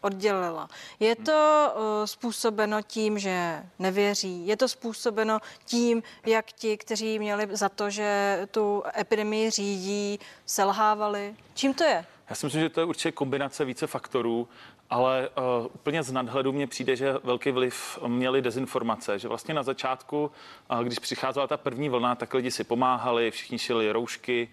oddělila. 0.00 0.68
Je 1.00 1.16
to 1.16 1.72
uh, 1.74 1.82
způsobeno 2.04 2.82
tím, 2.82 3.18
že 3.18 3.62
nevěří? 3.78 4.46
Je 4.46 4.56
to 4.56 4.68
způsobeno 4.68 5.38
tím, 5.64 6.02
jak 6.26 6.52
ti, 6.52 6.76
kteří 6.76 7.18
měli 7.18 7.48
za 7.50 7.68
to, 7.68 7.90
že 7.90 8.40
tu 8.50 8.82
epidemii 8.98 9.50
řídí, 9.50 10.20
selhávali? 10.46 11.36
Čím 11.54 11.74
to 11.74 11.84
je? 11.84 12.06
Já 12.30 12.36
si 12.36 12.46
myslím, 12.46 12.62
že 12.62 12.68
to 12.68 12.80
je 12.80 12.84
určitě 12.84 13.12
kombinace 13.12 13.64
více 13.64 13.86
faktorů, 13.86 14.48
ale 14.90 15.28
uh, 15.28 15.66
úplně 15.74 16.02
z 16.02 16.12
nadhledu 16.12 16.52
mně 16.52 16.66
přijde, 16.66 16.96
že 16.96 17.14
velký 17.24 17.50
vliv 17.50 17.98
měly 18.06 18.42
dezinformace, 18.42 19.18
že 19.18 19.28
vlastně 19.28 19.54
na 19.54 19.62
začátku, 19.62 20.30
uh, 20.70 20.84
když 20.84 20.98
přicházela 20.98 21.46
ta 21.46 21.56
první 21.56 21.88
vlna, 21.88 22.14
tak 22.14 22.34
lidi 22.34 22.50
si 22.50 22.64
pomáhali, 22.64 23.30
všichni 23.30 23.58
šili 23.58 23.92
roušky 23.92 24.48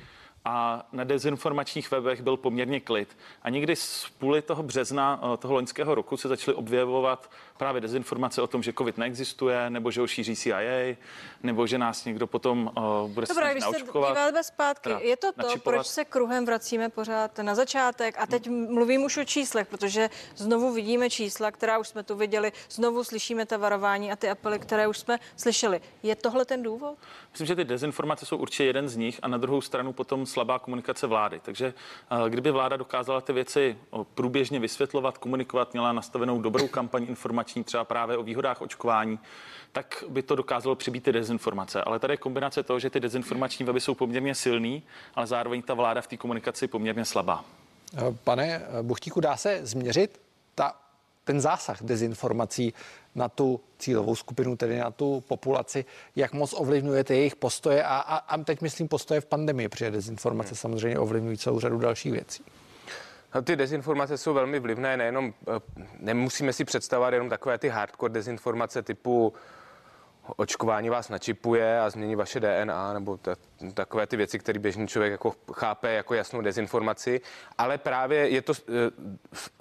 a 0.46 0.86
na 0.92 1.04
dezinformačních 1.04 1.92
webech 1.92 2.22
byl 2.22 2.38
poměrně 2.38 2.80
klid. 2.80 3.18
A 3.42 3.50
někdy 3.50 3.76
z 3.76 4.10
půly 4.18 4.42
toho 4.42 4.64
března 4.64 5.24
uh, 5.24 5.38
toho 5.38 5.54
loňského 5.54 5.96
roku 5.96 6.18
se 6.18 6.28
začaly 6.28 6.56
objevovat 6.56 7.32
právě 7.58 7.82
dezinformace 7.82 8.42
o 8.42 8.48
tom, 8.48 8.64
že 8.64 8.74
COVID 8.74 8.98
neexistuje, 8.98 9.70
nebo 9.70 9.92
že 9.92 10.02
ho 10.02 10.08
šíří 10.08 10.36
CIA, 10.36 10.96
nebo 11.44 11.68
že 11.68 11.78
nás 11.78 12.06
někdo 12.06 12.28
potom 12.28 12.72
uh, 12.78 13.10
bude 13.10 13.28
Dobrá, 13.28 13.52
když 13.52 13.64
se 13.64 13.82
díváme 13.94 14.44
zpátky, 14.44 14.90
je 15.00 15.18
to 15.18 15.32
to, 15.32 15.48
načipovat. 15.48 15.76
proč 15.76 15.88
se 15.88 16.06
kruhem 16.06 16.46
vracíme 16.46 16.90
pořád 16.90 17.38
na 17.38 17.56
začátek 17.56 18.16
a 18.20 18.26
teď 18.26 18.50
mluvím 18.50 19.04
už 19.04 19.18
o 19.18 19.24
číslech, 19.24 19.68
protože 19.68 20.10
znovu 20.36 20.74
vidíme 20.74 21.10
čísla, 21.10 21.52
která 21.52 21.78
už 21.78 21.88
jsme 21.88 22.04
tu 22.04 22.16
viděli, 22.16 22.52
znovu 22.70 23.04
slyšíme 23.04 23.46
ta 23.46 23.58
varování 23.58 24.12
a 24.12 24.16
ty 24.16 24.30
apely, 24.30 24.60
které 24.60 24.88
už 24.88 24.98
jsme 24.98 25.20
slyšeli. 25.36 25.82
Je 26.04 26.16
tohle 26.16 26.46
ten 26.46 26.64
důvod? 26.64 26.98
Myslím, 27.32 27.48
že 27.48 27.56
ty 27.56 27.64
dezinformace 27.64 28.26
jsou 28.26 28.38
určitě 28.38 28.64
jeden 28.64 28.90
z 28.90 28.96
nich 28.96 29.20
a 29.22 29.28
na 29.28 29.38
druhou 29.38 29.62
stranu 29.62 29.94
potom 29.94 30.26
slabá 30.26 30.60
komunikace 30.60 31.08
vlády. 31.08 31.42
Takže 31.44 31.74
eh, 32.26 32.30
kdyby 32.30 32.52
vláda 32.52 32.78
dokázala 32.78 33.22
ty 33.22 33.34
věci 33.34 33.78
o, 33.90 34.04
průběžně 34.04 34.60
vysvětlovat, 34.60 35.18
komunikovat, 35.18 35.74
měla 35.74 35.94
nastavenou 35.94 36.42
dobrou 36.42 36.68
kampaň 36.68 37.06
informační 37.10 37.47
třeba 37.64 37.84
právě 37.84 38.18
o 38.18 38.24
výhodách 38.24 38.62
očkování, 38.62 39.20
tak 39.72 40.04
by 40.10 40.24
to 40.24 40.36
dokázalo 40.36 40.76
přibít 40.76 41.04
ty 41.04 41.12
dezinformace. 41.12 41.82
Ale 41.82 42.00
tady 42.00 42.14
je 42.14 42.18
kombinace 42.18 42.64
toho, 42.64 42.80
že 42.80 42.90
ty 42.90 43.00
dezinformační 43.00 43.66
weby 43.66 43.82
jsou 43.82 43.96
poměrně 43.96 44.36
silný, 44.36 44.84
ale 45.16 45.28
zároveň 45.28 45.62
ta 45.62 45.74
vláda 45.74 46.02
v 46.02 46.08
té 46.08 46.18
komunikaci 46.18 46.68
poměrně 46.68 47.06
slabá. 47.06 47.46
Pane 48.24 48.56
eh, 48.56 48.84
Buchtíku, 48.84 49.20
dá 49.20 49.38
se 49.38 49.60
změřit 49.64 50.22
ta, 50.56 50.76
ten 51.24 51.42
zásah 51.42 51.84
dezinformací 51.84 52.74
na 53.16 53.30
tu 53.30 53.60
cílovou 53.80 54.16
skupinu, 54.16 54.58
tedy 54.58 54.78
na 54.78 54.92
tu 54.92 55.24
populaci, 55.28 55.86
jak 56.16 56.34
moc 56.34 56.54
ovlivňujete 56.58 57.16
jejich 57.16 57.36
postoje 57.36 57.84
a, 57.84 57.98
a, 57.98 58.16
a 58.18 58.38
teď 58.38 58.62
myslím 58.62 58.88
postoje 58.88 59.22
v 59.22 59.26
pandemii, 59.26 59.70
protože 59.70 59.92
dezinformace 59.92 60.50
hmm. 60.50 60.58
samozřejmě 60.58 61.00
ovlivňují 61.00 61.38
celou 61.38 61.60
řadu 61.60 61.78
dalších 61.80 62.12
věcí. 62.12 62.44
No, 63.38 63.42
ty 63.42 63.56
dezinformace 63.56 64.18
jsou 64.18 64.34
velmi 64.34 64.60
vlivné, 64.60 64.98
nejenom, 64.98 65.34
eh, 65.48 65.60
nemusíme 66.00 66.54
si 66.54 66.66
představovat 66.66 67.14
jenom 67.14 67.30
takové 67.30 67.58
ty 67.58 67.70
hardcore 67.70 68.14
dezinformace 68.14 68.82
typu 68.82 69.34
očkování 70.36 70.90
vás 70.90 71.10
načipuje 71.10 71.80
a 71.80 71.90
změní 71.90 72.16
vaše 72.16 72.40
DNA, 72.40 72.94
nebo 72.94 73.20
takové 73.74 74.08
ty 74.08 74.18
věci, 74.18 74.40
které 74.40 74.60
běžný 74.60 74.88
člověk 74.88 75.12
jako 75.12 75.36
chápe 75.54 75.94
jako 75.94 76.14
jasnou 76.14 76.42
dezinformaci, 76.42 77.22
ale 77.58 77.78
právě 77.78 78.30
je 78.30 78.42
to, 78.42 78.54
eh, 78.54 78.72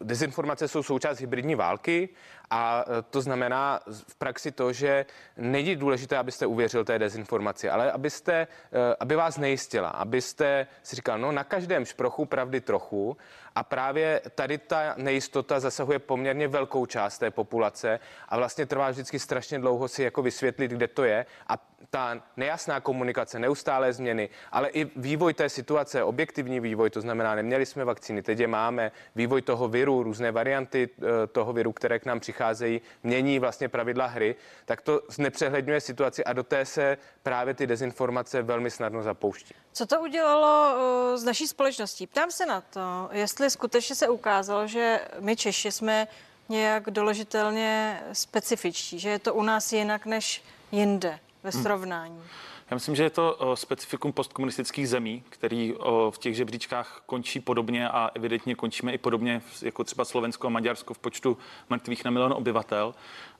dezinformace 0.00 0.68
jsou 0.68 0.82
součást 0.82 1.20
hybridní 1.20 1.54
války 1.54 2.08
a 2.50 2.84
eh, 2.86 3.02
to 3.10 3.20
znamená 3.20 3.80
v 4.08 4.14
praxi 4.14 4.52
to, 4.52 4.72
že 4.72 5.06
není 5.36 5.76
důležité, 5.76 6.16
abyste 6.16 6.46
uvěřil 6.46 6.84
té 6.84 6.98
dezinformaci, 6.98 7.70
ale 7.70 7.92
abyste, 7.92 8.32
eh, 8.32 8.96
aby 9.00 9.16
vás 9.16 9.38
nejistila, 9.38 9.88
abyste 9.88 10.66
si 10.82 10.96
říkal, 10.96 11.18
no 11.18 11.32
na 11.32 11.44
každém 11.44 11.84
šprochu 11.84 12.24
pravdy 12.24 12.60
trochu. 12.60 13.16
A 13.54 13.62
právě 13.62 14.20
tady 14.34 14.58
ta 14.58 14.94
nejistota 14.96 15.60
zasahuje 15.60 15.98
poměrně 15.98 16.48
velkou 16.48 16.86
část 16.86 17.18
té 17.18 17.30
populace 17.30 18.00
a 18.28 18.36
vlastně 18.36 18.66
trvá 18.66 18.90
vždycky 18.90 19.18
strašně 19.18 19.58
dlouho 19.58 19.88
si 19.88 20.02
jako 20.02 20.22
vysvětlit, 20.22 20.70
kde 20.70 20.88
to 20.88 21.04
je 21.04 21.26
a 21.48 21.56
ta 21.90 22.22
nejasná 22.36 22.80
komunikace, 22.80 23.38
neustálé 23.38 23.92
změny, 23.92 24.28
ale 24.52 24.68
i 24.68 24.84
vývoj 24.96 25.34
té 25.34 25.48
situace, 25.48 26.04
objektivní 26.04 26.60
vývoj, 26.60 26.90
to 26.90 27.00
znamená, 27.00 27.34
neměli 27.34 27.66
jsme 27.66 27.84
vakcíny, 27.84 28.22
teď 28.22 28.38
je 28.38 28.46
máme, 28.46 28.92
vývoj 29.14 29.42
toho 29.42 29.68
viru, 29.68 30.02
různé 30.02 30.32
varianty 30.32 30.88
eh, 30.98 31.26
toho 31.26 31.52
viru, 31.52 31.72
které 31.72 31.98
k 31.98 32.04
nám 32.04 32.20
přicházejí, 32.20 32.80
mění 33.02 33.38
vlastně 33.38 33.68
pravidla 33.68 34.06
hry, 34.06 34.36
tak 34.64 34.80
to 34.80 35.00
znepřehledňuje 35.08 35.80
situaci 35.80 36.24
a 36.24 36.32
do 36.32 36.42
té 36.42 36.64
se 36.64 36.98
právě 37.22 37.54
ty 37.54 37.66
dezinformace 37.66 38.42
velmi 38.42 38.70
snadno 38.70 39.02
zapouští. 39.02 39.54
Co 39.72 39.86
to 39.86 40.00
udělalo 40.00 40.76
s 41.18 41.24
naší 41.24 41.46
společností? 41.46 42.06
Ptám 42.06 42.30
se 42.30 42.46
na 42.46 42.60
to, 42.60 43.08
jestli 43.12 43.50
skutečně 43.50 43.96
se 43.96 44.08
ukázalo, 44.08 44.66
že 44.66 45.00
my 45.20 45.36
Češi 45.36 45.72
jsme 45.72 46.08
nějak 46.48 46.90
doložitelně 46.90 48.00
specifičtí, 48.12 48.98
že 48.98 49.08
je 49.08 49.18
to 49.18 49.34
u 49.34 49.42
nás 49.42 49.72
jinak 49.72 50.06
než 50.06 50.42
jinde 50.72 51.18
ve 51.46 51.50
Hmm. 51.52 51.62
srovnání. 51.62 52.22
Já 52.70 52.74
myslím, 52.74 52.96
že 52.96 53.02
je 53.02 53.10
to 53.10 53.34
o, 53.34 53.56
specifikum 53.56 54.12
postkomunistických 54.12 54.88
zemí, 54.88 55.22
který 55.28 55.74
o, 55.74 56.10
v 56.10 56.18
těch 56.18 56.34
žebříčkách 56.36 57.02
končí 57.06 57.40
podobně 57.40 57.88
a 57.88 58.10
evidentně 58.14 58.54
končíme 58.54 58.92
i 58.92 58.98
podobně 58.98 59.42
jako 59.62 59.84
třeba 59.84 60.04
Slovensko 60.04 60.46
a 60.46 60.50
Maďarsko 60.50 60.94
v 60.94 60.98
počtu 60.98 61.38
mrtvých 61.70 62.04
na 62.04 62.10
milion 62.10 62.32
obyvatel. 62.32 62.94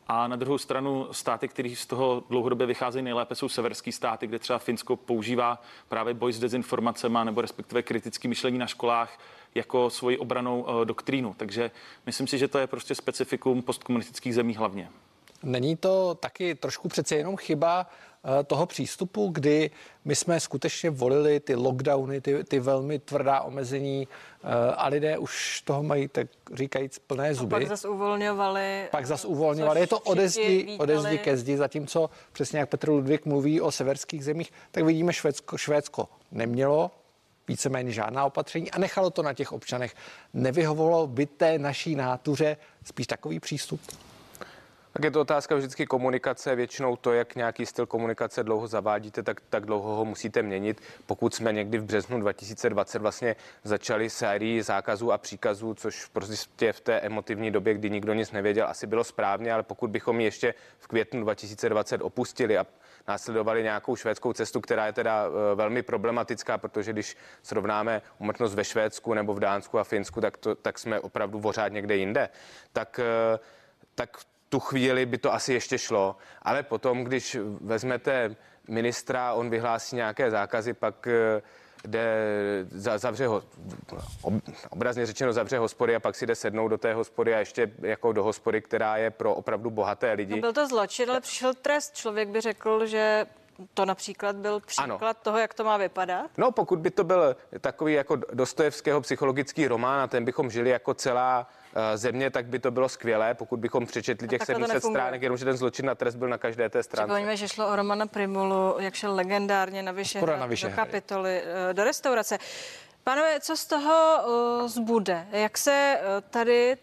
A 0.08 0.28
na 0.28 0.36
druhou 0.36 0.58
stranu 0.58 1.08
státy, 1.10 1.48
které 1.48 1.74
z 1.76 1.86
toho 1.86 2.24
dlouhodobě 2.30 2.66
vycházejí 2.66 3.02
nejlépe, 3.02 3.34
jsou 3.34 3.48
severský 3.48 3.92
státy, 3.92 4.26
kde 4.26 4.38
třeba 4.38 4.58
Finsko 4.58 4.96
používá 4.96 5.62
právě 5.88 6.14
boj 6.14 6.32
s 6.32 6.38
dezinformacemi 6.38 7.18
nebo 7.24 7.40
respektive 7.40 7.82
kritické 7.82 8.28
myšlení 8.28 8.58
na 8.58 8.66
školách 8.66 9.18
jako 9.54 9.90
svoji 9.90 10.18
obranou 10.18 10.62
o, 10.62 10.84
doktrínu. 10.84 11.34
Takže 11.36 11.70
myslím 12.06 12.26
si, 12.26 12.38
že 12.38 12.48
to 12.48 12.58
je 12.58 12.66
prostě 12.66 12.94
specifikum 12.94 13.62
postkomunistických 13.62 14.34
zemí 14.34 14.54
hlavně. 14.54 14.90
Není 15.46 15.76
to 15.76 16.14
taky 16.14 16.54
trošku 16.54 16.88
přece 16.88 17.16
jenom 17.16 17.36
chyba 17.36 17.86
eh, 18.40 18.44
toho 18.44 18.66
přístupu, 18.66 19.28
kdy 19.28 19.70
my 20.04 20.16
jsme 20.16 20.40
skutečně 20.40 20.90
volili 20.90 21.40
ty 21.40 21.54
lockdowny, 21.54 22.20
ty, 22.20 22.44
ty 22.44 22.60
velmi 22.60 22.98
tvrdá 22.98 23.40
omezení 23.40 24.08
eh, 24.08 24.48
a 24.76 24.88
lidé 24.88 25.18
už 25.18 25.62
toho 25.62 25.82
mají, 25.82 26.08
tak 26.08 26.26
říkajíc, 26.54 26.98
plné 26.98 27.28
A 27.28 27.34
zuby. 27.34 27.50
pak 27.50 27.68
zase 27.68 27.88
uvolňovali. 27.88 28.88
Pak 28.90 29.06
zas 29.06 29.24
uvolňovali. 29.24 29.80
Je 29.80 29.86
to 29.86 29.98
což 29.98 30.06
ode 30.06 30.28
všichni 30.28 30.60
zdi, 30.62 30.76
ode 30.78 30.98
zdi 30.98 31.10
vítali. 31.10 31.18
ke 31.18 31.36
zdi, 31.36 31.56
zatímco 31.56 32.10
přesně 32.32 32.58
jak 32.58 32.68
Petr 32.68 32.88
Ludvík 32.88 33.26
mluví 33.26 33.60
o 33.60 33.70
severských 33.70 34.24
zemích, 34.24 34.52
tak 34.70 34.84
vidíme 34.84 35.12
Švédsko, 35.12 35.58
Švédsko 35.58 36.08
nemělo 36.32 36.90
víceméně 37.48 37.92
žádná 37.92 38.24
opatření 38.24 38.70
a 38.70 38.78
nechalo 38.78 39.10
to 39.10 39.22
na 39.22 39.34
těch 39.34 39.52
občanech. 39.52 39.94
Nevyhovovalo 40.34 41.06
by 41.06 41.26
té 41.26 41.58
naší 41.58 41.94
nátuře 41.94 42.56
spíš 42.84 43.06
takový 43.06 43.40
přístup? 43.40 43.80
Tak 44.96 45.04
je 45.04 45.10
to 45.10 45.20
otázka 45.20 45.56
vždycky 45.56 45.86
komunikace. 45.86 46.54
Většinou 46.54 46.96
to, 46.96 47.12
jak 47.12 47.34
nějaký 47.34 47.66
styl 47.66 47.86
komunikace 47.86 48.42
dlouho 48.42 48.66
zavádíte, 48.66 49.22
tak, 49.22 49.40
tak 49.50 49.66
dlouho 49.66 49.94
ho 49.94 50.04
musíte 50.04 50.42
měnit. 50.42 50.80
Pokud 51.06 51.34
jsme 51.34 51.52
někdy 51.52 51.78
v 51.78 51.84
březnu 51.84 52.20
2020 52.20 53.02
vlastně 53.02 53.36
začali 53.64 54.10
sérii 54.10 54.62
zákazů 54.62 55.12
a 55.12 55.18
příkazů, 55.18 55.74
což 55.74 56.06
prostě 56.06 56.72
v 56.72 56.80
té 56.80 57.00
emotivní 57.00 57.50
době, 57.50 57.74
kdy 57.74 57.90
nikdo 57.90 58.14
nic 58.14 58.32
nevěděl, 58.32 58.66
asi 58.68 58.86
bylo 58.86 59.04
správně, 59.04 59.52
ale 59.52 59.62
pokud 59.62 59.90
bychom 59.90 60.20
ji 60.20 60.26
ještě 60.26 60.54
v 60.78 60.86
květnu 60.86 61.20
2020 61.20 62.02
opustili 62.02 62.58
a 62.58 62.66
následovali 63.08 63.62
nějakou 63.62 63.96
švédskou 63.96 64.32
cestu, 64.32 64.60
která 64.60 64.86
je 64.86 64.92
teda 64.92 65.24
eh, 65.26 65.54
velmi 65.54 65.82
problematická, 65.82 66.58
protože 66.58 66.92
když 66.92 67.16
srovnáme 67.42 68.02
umrtnost 68.18 68.54
ve 68.54 68.64
Švédsku 68.64 69.14
nebo 69.14 69.34
v 69.34 69.40
Dánsku 69.40 69.78
a 69.78 69.84
Finsku, 69.84 70.20
tak, 70.20 70.36
to, 70.36 70.54
tak 70.54 70.78
jsme 70.78 71.00
opravdu 71.00 71.40
pořád 71.40 71.68
někde 71.68 71.96
jinde. 71.96 72.28
Tak, 72.72 73.00
eh, 73.02 73.38
tak 73.94 74.16
tu 74.48 74.60
chvíli 74.60 75.06
by 75.06 75.18
to 75.18 75.32
asi 75.34 75.52
ještě 75.52 75.78
šlo, 75.78 76.16
ale 76.42 76.62
potom, 76.62 77.04
když 77.04 77.36
vezmete 77.60 78.36
ministra, 78.68 79.32
on 79.32 79.50
vyhlásí 79.50 79.96
nějaké 79.96 80.30
zákazy, 80.30 80.72
pak 80.74 81.06
eh, 81.06 81.42
jde, 81.84 82.06
za- 82.70 82.98
zavře 82.98 83.26
ho, 83.26 83.42
ob- 84.22 84.34
obrazně 84.70 85.06
řečeno 85.06 85.32
zavře 85.32 85.58
hospody 85.58 85.94
a 85.96 86.00
pak 86.00 86.14
si 86.14 86.26
jde 86.26 86.34
sednout 86.34 86.68
do 86.68 86.78
té 86.78 86.94
hospody 86.94 87.34
a 87.34 87.38
ještě 87.38 87.72
jako 87.78 88.12
do 88.12 88.22
hospody, 88.24 88.62
která 88.62 88.96
je 88.96 89.10
pro 89.10 89.34
opravdu 89.34 89.70
bohaté 89.70 90.12
lidi. 90.12 90.34
No 90.34 90.40
byl 90.40 90.52
to 90.52 90.66
zločin, 90.66 91.10
ale 91.10 91.20
přišel 91.20 91.54
trest. 91.54 91.96
Člověk 91.96 92.28
by 92.28 92.40
řekl, 92.40 92.86
že 92.86 93.26
to 93.74 93.84
například 93.84 94.36
byl 94.36 94.60
příklad 94.60 94.84
ano. 95.02 95.14
toho, 95.22 95.38
jak 95.38 95.54
to 95.54 95.64
má 95.64 95.76
vypadat. 95.76 96.30
No, 96.36 96.52
pokud 96.52 96.78
by 96.78 96.90
to 96.90 97.04
byl 97.04 97.36
takový 97.60 97.92
jako 97.92 98.16
Dostojevského 98.32 99.00
psychologický 99.00 99.68
román 99.68 100.00
a 100.00 100.06
ten 100.06 100.24
bychom 100.24 100.50
žili 100.50 100.70
jako 100.70 100.94
celá 100.94 101.48
země, 101.94 102.30
tak 102.30 102.46
by 102.46 102.58
to 102.58 102.70
bylo 102.70 102.88
skvělé, 102.88 103.34
pokud 103.34 103.60
bychom 103.60 103.86
přečetli 103.86 104.28
těch 104.28 104.38
takhle 104.38 104.54
to 104.54 104.58
700 104.58 104.74
nefunguje. 104.74 105.00
stránek, 105.00 105.22
jenomže 105.22 105.44
ten 105.44 105.56
zločin 105.56 105.86
na 105.86 105.94
trest 105.94 106.14
byl 106.14 106.28
na 106.28 106.38
každé 106.38 106.68
té 106.68 106.82
stránce. 106.82 107.06
Připomeňme, 107.06 107.36
že 107.36 107.48
šlo 107.48 107.68
o 107.68 107.76
Romana 107.76 108.06
Primulu, 108.06 108.76
jak 108.78 108.94
šel 108.94 109.14
legendárně 109.14 109.82
na 109.82 109.92
Vyšehrad, 109.92 110.38
na 110.38 110.46
do 110.46 110.50
Vyšehrady. 110.50 110.76
kapitoly, 110.76 111.42
eh, 111.70 111.74
do 111.74 111.84
restaurace. 111.84 112.38
Pánové, 113.04 113.40
co 113.40 113.56
z 113.56 113.66
toho 113.66 114.16
uh, 114.26 114.68
zbude? 114.68 115.26
Jak 115.30 115.58
se 115.58 115.98
uh, 116.00 116.20
tady 116.30 116.76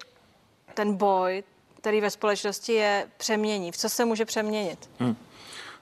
ten 0.73 0.93
boj, 0.93 1.43
který 1.77 2.01
ve 2.01 2.09
společnosti 2.09 2.73
je, 2.73 3.07
přemění? 3.17 3.71
V 3.71 3.77
co 3.77 3.89
se 3.89 4.05
může 4.05 4.25
přeměnit? 4.25 4.89
Hmm. 4.99 5.15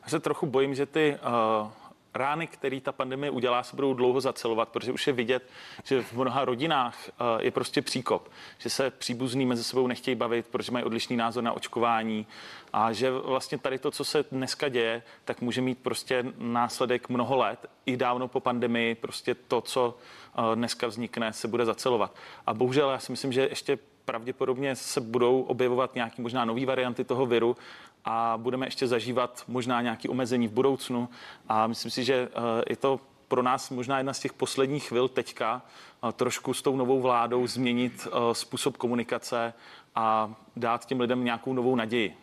Já 0.04 0.10
se 0.10 0.20
trochu 0.20 0.46
bojím, 0.46 0.76
že 0.76 0.86
ty 0.86 1.18
uh, 1.64 1.72
rány, 2.14 2.48
které 2.48 2.82
ta 2.82 2.92
pandemie 2.92 3.32
udělá, 3.32 3.64
se 3.64 3.76
budou 3.76 3.94
dlouho 3.94 4.22
zacelovat, 4.22 4.70
protože 4.70 4.92
už 4.92 5.08
je 5.08 5.14
vidět, 5.14 5.50
že 5.84 6.02
v 6.02 6.14
mnoha 6.14 6.46
rodinách 6.46 6.98
uh, 7.10 7.42
je 7.42 7.52
prostě 7.52 7.82
příkop, 7.82 8.32
že 8.58 8.70
se 8.70 8.92
příbuzní 8.92 9.46
mezi 9.46 9.64
sebou 9.64 9.88
nechtějí 9.88 10.16
bavit, 10.16 10.48
protože 10.48 10.72
mají 10.72 10.86
odlišný 10.86 11.18
názor 11.18 11.44
na 11.44 11.54
očkování 11.54 12.28
a 12.74 12.94
že 12.94 13.12
vlastně 13.12 13.58
tady 13.58 13.80
to, 13.80 13.92
co 13.92 14.04
se 14.04 14.26
dneska 14.32 14.70
děje, 14.70 15.04
tak 15.26 15.42
může 15.42 15.62
mít 15.62 15.78
prostě 15.78 16.26
následek 16.38 17.10
mnoho 17.10 17.38
let, 17.38 17.66
i 17.86 17.98
dávno 17.98 18.28
po 18.28 18.40
pandemii, 18.40 18.96
prostě 18.96 19.36
to, 19.36 19.62
co 19.62 19.98
uh, 20.38 20.56
dneska 20.56 20.88
vznikne, 20.88 21.34
se 21.34 21.48
bude 21.48 21.66
zacelovat. 21.66 22.16
A 22.48 22.54
bohužel 22.54 22.90
já 22.90 23.00
si 23.00 23.12
myslím, 23.12 23.32
že 23.32 23.42
ještě 23.42 23.80
pravděpodobně 24.12 24.76
se 24.76 25.02
budou 25.02 25.42
objevovat 25.42 25.96
nějaké 25.96 26.22
možná 26.22 26.46
nové 26.46 26.66
varianty 26.66 27.04
toho 27.04 27.26
viru 27.26 27.58
a 28.06 28.34
budeme 28.38 28.68
ještě 28.68 28.88
zažívat 28.88 29.44
možná 29.48 29.82
nějaké 29.82 30.10
omezení 30.10 30.48
v 30.48 30.52
budoucnu. 30.52 31.10
A 31.48 31.68
myslím 31.68 31.92
si, 31.92 32.04
že 32.04 32.14
eh, 32.16 32.64
je 32.70 32.76
to 32.76 33.00
pro 33.28 33.42
nás 33.42 33.70
možná 33.70 33.98
jedna 33.98 34.14
z 34.14 34.20
těch 34.20 34.34
posledních 34.34 34.88
chvil 34.88 35.08
teďka 35.08 35.62
eh, 35.62 36.12
trošku 36.12 36.54
s 36.54 36.62
tou 36.62 36.76
novou 36.76 37.02
vládou 37.02 37.48
změnit 37.48 38.08
eh, 38.08 38.36
způsob 38.36 38.78
komunikace 38.78 39.54
a 39.96 40.36
dát 40.56 40.86
těm 40.86 41.00
lidem 41.00 41.24
nějakou 41.24 41.54
novou 41.54 41.76
naději. 41.76 42.18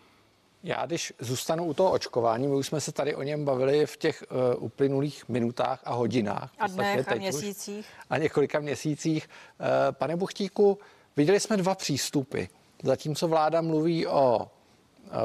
Já 0.62 0.86
když 0.86 1.12
zůstanu 1.18 1.64
u 1.64 1.74
toho 1.74 1.92
očkování, 1.92 2.48
my 2.48 2.54
už 2.54 2.66
jsme 2.66 2.80
se 2.80 2.92
tady 2.92 3.14
o 3.14 3.22
něm 3.22 3.44
bavili 3.44 3.86
v 3.86 3.96
těch 3.96 4.24
uh, 4.30 4.64
uplynulých 4.64 5.28
minutách 5.28 5.80
a 5.84 5.94
hodinách. 5.94 6.50
A 6.58 6.66
dnech 6.66 7.00
a 7.00 7.02
teď 7.04 7.16
už. 7.16 7.22
měsících? 7.22 7.86
A 8.10 8.18
několika 8.18 8.60
měsících. 8.60 9.28
Uh, 9.28 9.66
pane 9.92 10.16
Buchtíku, 10.16 10.78
viděli 11.18 11.40
jsme 11.40 11.56
dva 11.56 11.74
přístupy. 11.74 12.44
Zatímco 12.82 13.28
vláda 13.28 13.60
mluví 13.60 14.06
o 14.06 14.38
uh, 14.38 14.46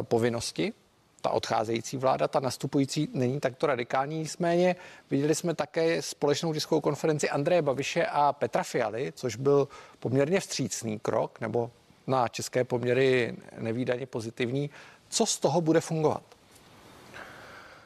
povinnosti 0.02 0.74
ta 1.22 1.30
odcházející 1.30 1.98
vláda, 1.98 2.28
ta 2.28 2.40
nastupující 2.40 3.10
není 3.14 3.40
takto 3.40 3.68
radikální. 3.68 4.18
Nicméně 4.18 4.76
viděli 5.10 5.36
jsme 5.36 5.56
také 5.56 6.02
společnou 6.02 6.54
tiskovou 6.54 6.82
konferenci 6.82 7.30
Andreje 7.30 7.62
Babiše 7.62 8.06
a 8.06 8.34
Petra 8.34 8.64
Fialy, 8.64 9.14
což 9.16 9.36
byl 9.36 9.68
poměrně 10.00 10.40
vstřícný 10.40 11.00
krok, 11.00 11.40
nebo 11.42 11.72
na 12.08 12.28
české 12.28 12.64
poměry 12.64 13.38
nevýdaně 13.58 14.06
pozitivní. 14.06 14.70
Co 15.10 15.26
z 15.26 15.40
toho 15.40 15.62
bude 15.62 15.82
fungovat? 15.82 16.24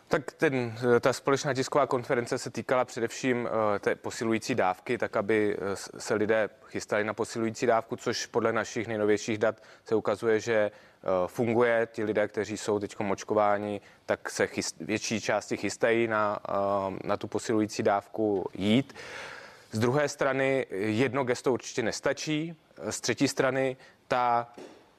Tak 0.10 0.32
ten, 0.32 0.78
ta 1.00 1.14
společná 1.14 1.54
tisková 1.54 1.88
konference 1.88 2.38
se 2.38 2.50
týkala 2.50 2.86
především 2.86 3.50
eh, 3.76 3.80
té 3.80 3.96
posilující 3.96 4.56
dávky, 4.56 4.98
tak 4.98 5.18
aby 5.18 5.58
eh, 5.58 5.76
se 5.98 6.14
lidé 6.14 6.50
chystali 6.68 7.04
na 7.04 7.14
posilující 7.14 7.66
dávku, 7.66 7.96
což 7.96 8.26
podle 8.26 8.54
našich 8.54 8.88
nejnovějších 8.88 9.38
dat 9.38 9.64
se 9.86 9.96
ukazuje, 9.96 10.40
že 10.40 10.54
eh, 10.54 11.08
funguje. 11.28 11.88
Ti 11.92 12.04
lidé, 12.04 12.28
kteří 12.28 12.58
jsou 12.58 12.80
teď 12.80 13.00
močkováni, 13.00 13.82
tak 14.06 14.30
se 14.30 14.48
chyst, 14.48 14.76
větší 14.80 15.22
části 15.22 15.58
chystají 15.58 16.08
na, 16.08 16.40
na 17.04 17.18
tu 17.18 17.28
posilující 17.28 17.84
dávku 17.84 18.46
jít. 18.54 18.96
Z 19.72 19.80
druhé 19.80 20.10
strany 20.10 20.66
jedno 20.70 21.24
gesto 21.24 21.54
určitě 21.54 21.84
nestačí. 21.84 22.56
Z 22.90 23.02
třetí 23.02 23.28
strany 23.28 23.78
ta 24.08 24.54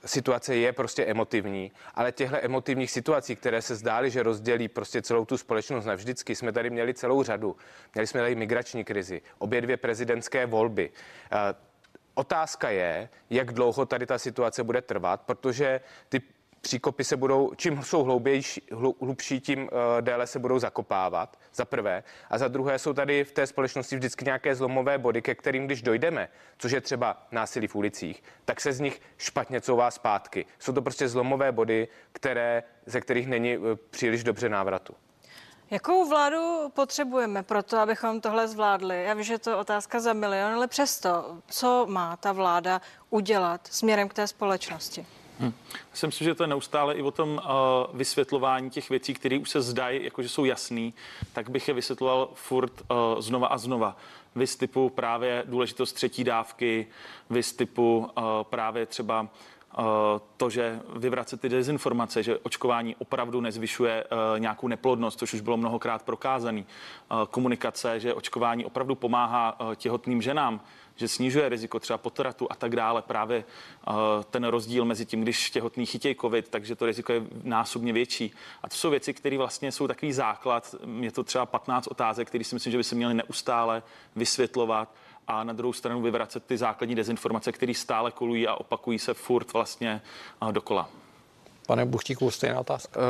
situace 0.04 0.56
je 0.56 0.72
prostě 0.72 1.04
emotivní, 1.04 1.72
ale 1.94 2.12
těchto 2.12 2.36
emotivních 2.40 2.90
situací, 2.90 3.36
které 3.36 3.62
se 3.62 3.74
zdály, 3.76 4.10
že 4.10 4.22
rozdělí 4.22 4.68
prostě 4.68 5.02
celou 5.02 5.24
tu 5.24 5.38
společnost 5.38 5.84
navždycky, 5.84 6.34
jsme 6.34 6.52
tady 6.52 6.70
měli 6.70 6.94
celou 6.94 7.22
řadu. 7.22 7.56
Měli 7.94 8.06
jsme 8.06 8.20
tady 8.20 8.34
migrační 8.34 8.84
krizi, 8.84 9.22
obě 9.38 9.60
dvě 9.60 9.76
prezidentské 9.76 10.46
volby. 10.46 10.90
Eh, 11.32 11.54
otázka 12.14 12.70
je, 12.70 13.08
jak 13.30 13.52
dlouho 13.52 13.86
tady 13.86 14.06
ta 14.06 14.18
situace 14.18 14.64
bude 14.64 14.82
trvat, 14.82 15.20
protože 15.20 15.80
ty 16.08 16.22
příkopy 16.60 17.04
se 17.04 17.16
budou, 17.16 17.52
čím 17.56 17.82
jsou 17.82 18.04
hloubější, 18.04 18.62
hlubší, 19.00 19.40
tím 19.40 19.62
uh, 19.62 19.68
déle 20.00 20.26
se 20.26 20.38
budou 20.38 20.58
zakopávat, 20.58 21.38
za 21.54 21.64
prvé. 21.64 22.02
A 22.30 22.38
za 22.38 22.48
druhé 22.48 22.78
jsou 22.78 22.92
tady 22.92 23.24
v 23.24 23.32
té 23.32 23.46
společnosti 23.46 23.96
vždycky 23.96 24.24
nějaké 24.24 24.54
zlomové 24.54 24.98
body, 24.98 25.22
ke 25.22 25.34
kterým, 25.34 25.66
když 25.66 25.82
dojdeme, 25.82 26.28
což 26.58 26.72
je 26.72 26.80
třeba 26.80 27.26
násilí 27.32 27.66
v 27.66 27.74
ulicích, 27.74 28.22
tak 28.44 28.60
se 28.60 28.72
z 28.72 28.80
nich 28.80 29.00
špatně 29.16 29.60
couvá 29.60 29.90
zpátky. 29.90 30.46
Jsou 30.58 30.72
to 30.72 30.82
prostě 30.82 31.08
zlomové 31.08 31.52
body, 31.52 31.88
které, 32.12 32.62
ze 32.86 33.00
kterých 33.00 33.26
není 33.26 33.58
uh, 33.58 33.64
příliš 33.90 34.24
dobře 34.24 34.48
návratu. 34.48 34.94
Jakou 35.70 36.08
vládu 36.08 36.68
potřebujeme 36.74 37.42
pro 37.42 37.62
to, 37.62 37.78
abychom 37.78 38.20
tohle 38.20 38.48
zvládli? 38.48 39.04
Já 39.04 39.14
vím, 39.14 39.22
že 39.22 39.38
to 39.38 39.50
je 39.50 39.56
otázka 39.56 40.00
za 40.00 40.12
milion, 40.12 40.52
ale 40.52 40.66
přesto, 40.66 41.38
co 41.46 41.86
má 41.88 42.16
ta 42.16 42.32
vláda 42.32 42.80
udělat 43.10 43.60
směrem 43.70 44.08
k 44.08 44.14
té 44.14 44.26
společnosti? 44.26 45.06
Hmm. 45.38 45.52
Já 45.90 45.96
si 45.96 46.06
myslím, 46.06 46.24
že 46.24 46.34
to 46.34 46.42
je 46.42 46.46
neustále 46.46 46.94
i 46.94 47.02
o 47.02 47.10
tom 47.10 47.30
uh, 47.30 47.96
vysvětlování 47.96 48.70
těch 48.70 48.90
věcí, 48.90 49.14
které 49.14 49.38
už 49.38 49.50
se 49.50 49.62
zdají, 49.62 50.04
jakože 50.04 50.28
jsou 50.28 50.44
jasný, 50.44 50.94
tak 51.32 51.50
bych 51.50 51.68
je 51.68 51.74
vysvětloval 51.74 52.28
furt 52.34 52.72
uh, 52.80 53.20
znova 53.20 53.46
a 53.46 53.58
znova. 53.58 53.96
Vys 54.34 54.56
typu 54.56 54.90
právě 54.90 55.42
důležitost 55.46 55.92
třetí 55.92 56.24
dávky, 56.24 56.86
vys 57.30 57.52
typu 57.52 57.98
uh, 57.98 58.24
právě 58.42 58.86
třeba 58.86 59.28
to, 60.36 60.50
že 60.50 60.80
vyvracet 60.96 61.40
ty 61.40 61.48
dezinformace, 61.48 62.22
že 62.22 62.38
očkování 62.38 62.96
opravdu 62.96 63.40
nezvyšuje 63.40 64.04
nějakou 64.38 64.68
neplodnost, 64.68 65.18
což 65.18 65.34
už 65.34 65.40
bylo 65.40 65.56
mnohokrát 65.56 66.02
prokázaný. 66.02 66.66
Komunikace, 67.30 68.00
že 68.00 68.14
očkování 68.14 68.64
opravdu 68.64 68.94
pomáhá 68.94 69.58
těhotným 69.76 70.22
ženám, 70.22 70.60
že 70.98 71.08
snižuje 71.08 71.48
riziko 71.48 71.80
třeba 71.80 71.98
potratu 71.98 72.46
a 72.50 72.54
tak 72.54 72.76
dále. 72.76 73.02
Právě 73.02 73.44
uh, 73.88 73.94
ten 74.30 74.44
rozdíl 74.44 74.84
mezi 74.84 75.06
tím, 75.06 75.22
když 75.22 75.50
těhotný 75.50 75.86
chytějí 75.86 76.14
covid, 76.14 76.48
takže 76.48 76.76
to 76.76 76.86
riziko 76.86 77.12
je 77.12 77.22
násobně 77.42 77.92
větší. 77.92 78.32
A 78.62 78.68
to 78.68 78.76
jsou 78.76 78.90
věci, 78.90 79.14
které 79.14 79.38
vlastně 79.38 79.72
jsou 79.72 79.86
takový 79.86 80.12
základ. 80.12 80.74
Je 81.00 81.12
to 81.12 81.24
třeba 81.24 81.46
15 81.46 81.86
otázek, 81.86 82.28
které 82.28 82.44
si 82.44 82.54
myslím, 82.54 82.70
že 82.70 82.76
by 82.76 82.84
se 82.84 82.94
měly 82.94 83.14
neustále 83.14 83.82
vysvětlovat 84.16 84.94
a 85.28 85.44
na 85.44 85.52
druhou 85.52 85.72
stranu 85.72 86.02
vyvracet 86.02 86.44
ty 86.44 86.56
základní 86.56 86.94
dezinformace, 86.94 87.52
které 87.52 87.74
stále 87.74 88.10
kolují 88.10 88.48
a 88.48 88.54
opakují 88.54 88.98
se 88.98 89.14
furt 89.14 89.52
vlastně 89.52 90.00
uh, 90.42 90.52
dokola. 90.52 90.90
Pane 91.66 91.86
Buchtíku, 91.86 92.30
stejná 92.30 92.60
otázka. 92.60 93.00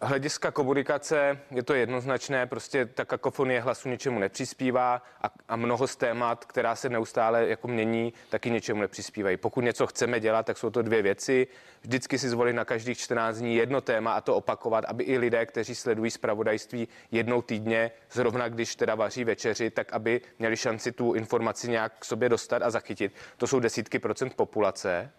Hlediska 0.00 0.50
komunikace 0.50 1.38
je 1.50 1.62
to 1.62 1.74
jednoznačné, 1.74 2.46
prostě 2.46 2.86
ta 2.86 3.04
kakofonie 3.04 3.60
hlasu 3.60 3.88
ničemu 3.88 4.18
nepřispívá 4.18 5.02
a, 5.22 5.30
a 5.48 5.56
mnoho 5.56 5.86
z 5.86 5.96
témat, 5.96 6.44
která 6.44 6.76
se 6.76 6.88
neustále 6.88 7.48
jako 7.48 7.68
mění, 7.68 8.12
taky 8.28 8.50
ničemu 8.50 8.80
nepřispívají. 8.80 9.36
Pokud 9.36 9.60
něco 9.60 9.86
chceme 9.86 10.20
dělat, 10.20 10.46
tak 10.46 10.58
jsou 10.58 10.70
to 10.70 10.82
dvě 10.82 11.02
věci. 11.02 11.46
Vždycky 11.82 12.18
si 12.18 12.28
zvolit 12.28 12.52
na 12.52 12.64
každých 12.64 12.98
14 12.98 13.36
dní 13.36 13.56
jedno 13.56 13.80
téma 13.80 14.12
a 14.12 14.20
to 14.20 14.36
opakovat, 14.36 14.84
aby 14.84 15.04
i 15.04 15.18
lidé, 15.18 15.46
kteří 15.46 15.74
sledují 15.74 16.10
zpravodajství 16.10 16.88
jednou 17.10 17.42
týdně, 17.42 17.90
zrovna 18.12 18.48
když 18.48 18.76
teda 18.76 18.94
vaří 18.94 19.24
večeři, 19.24 19.70
tak 19.70 19.92
aby 19.92 20.20
měli 20.38 20.56
šanci 20.56 20.92
tu 20.92 21.12
informaci 21.12 21.70
nějak 21.70 21.92
k 21.98 22.04
sobě 22.04 22.28
dostat 22.28 22.62
a 22.62 22.70
zachytit. 22.70 23.14
To 23.36 23.46
jsou 23.46 23.60
desítky 23.60 23.98
procent 23.98 24.34
populace. 24.34 25.12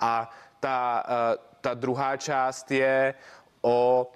A 0.00 0.30
ta, 0.60 1.04
eh, 1.08 1.36
ta 1.60 1.74
druhá 1.74 2.16
část 2.16 2.70
je 2.70 3.14
o 3.62 4.10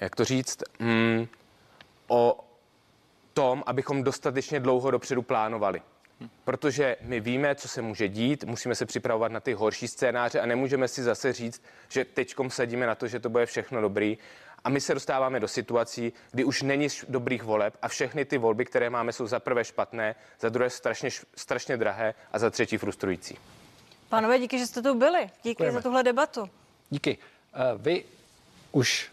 jak 0.00 0.16
to 0.16 0.24
říct, 0.24 0.62
mm, 0.78 1.26
o 2.08 2.44
tom, 3.32 3.62
abychom 3.66 4.02
dostatečně 4.04 4.60
dlouho 4.60 4.90
dopředu 4.90 5.22
plánovali. 5.22 5.82
Protože 6.44 6.96
my 7.00 7.20
víme, 7.20 7.54
co 7.54 7.68
se 7.68 7.82
může 7.82 8.08
dít, 8.08 8.44
musíme 8.44 8.74
se 8.74 8.86
připravovat 8.86 9.32
na 9.32 9.40
ty 9.40 9.52
horší 9.52 9.88
scénáře 9.88 10.40
a 10.40 10.46
nemůžeme 10.46 10.88
si 10.88 11.02
zase 11.02 11.32
říct, 11.32 11.62
že 11.88 12.04
teďkom 12.04 12.50
sedíme 12.50 12.86
na 12.86 12.94
to, 12.94 13.08
že 13.08 13.20
to 13.20 13.28
bude 13.28 13.46
všechno 13.46 13.80
dobrý. 13.80 14.18
A 14.64 14.68
my 14.68 14.80
se 14.80 14.94
dostáváme 14.94 15.40
do 15.40 15.48
situací, 15.48 16.12
kdy 16.32 16.44
už 16.44 16.62
není 16.62 16.88
dobrých 17.08 17.42
voleb 17.42 17.76
a 17.82 17.88
všechny 17.88 18.24
ty 18.24 18.38
volby, 18.38 18.64
které 18.64 18.90
máme, 18.90 19.12
jsou 19.12 19.26
za 19.26 19.40
prvé 19.40 19.64
špatné, 19.64 20.14
za 20.40 20.48
druhé 20.48 20.70
strašně, 20.70 21.10
strašně 21.36 21.76
drahé 21.76 22.14
a 22.32 22.38
za 22.38 22.50
třetí 22.50 22.76
frustrující. 22.76 23.38
Pánové, 24.08 24.38
díky, 24.38 24.58
že 24.58 24.66
jste 24.66 24.82
tu 24.82 24.94
byli. 24.94 25.20
Díky 25.22 25.48
Děkujeme. 25.48 25.72
za 25.72 25.82
tuhle 25.82 26.02
debatu. 26.02 26.50
Díky. 26.90 27.18
Uh, 27.74 27.82
vy 27.82 28.04
už, 28.78 29.10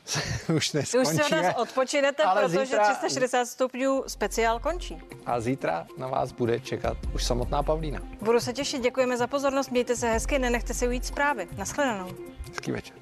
už 0.55 0.71
neskončíme. 0.71 1.23
Už 1.23 1.29
se 1.29 1.35
od 1.35 1.41
nás 1.41 1.55
odpočinete, 1.57 2.23
protože 2.33 2.65
zítra, 2.65 2.95
360 2.95 3.45
stupňů 3.45 4.03
speciál 4.07 4.59
končí. 4.59 5.01
A 5.25 5.39
zítra 5.39 5.87
na 5.97 6.07
vás 6.07 6.31
bude 6.31 6.59
čekat 6.59 6.97
už 7.13 7.23
samotná 7.23 7.63
Pavlína. 7.63 7.99
Budu 8.21 8.39
se 8.39 8.53
těšit, 8.53 8.81
děkujeme 8.81 9.17
za 9.17 9.27
pozornost, 9.27 9.71
mějte 9.71 9.95
se 9.95 10.11
hezky, 10.11 10.39
nenechte 10.39 10.73
si 10.73 10.87
ujít 10.87 11.05
zprávy. 11.05 11.47
Naschledanou. 11.57 12.09
Hezký 12.47 12.71
večer. 12.71 13.00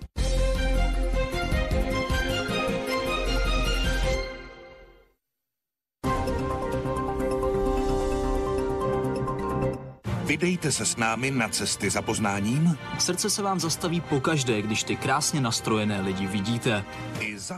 Vydejte 10.30 10.72
se 10.72 10.86
s 10.86 10.96
námi 10.96 11.32
na 11.32 11.50
cesty 11.50 11.90
za 11.90 12.02
poznáním. 12.02 12.78
Srdce 13.00 13.30
se 13.30 13.42
vám 13.42 13.60
zastaví 13.60 14.02
pokaždé, 14.02 14.62
když 14.62 14.84
ty 14.84 14.96
krásně 14.96 15.42
nastrojené 15.42 16.02
lidi 16.02 16.28
vidíte. 16.28 16.86
I 17.20 17.40
za 17.40 17.58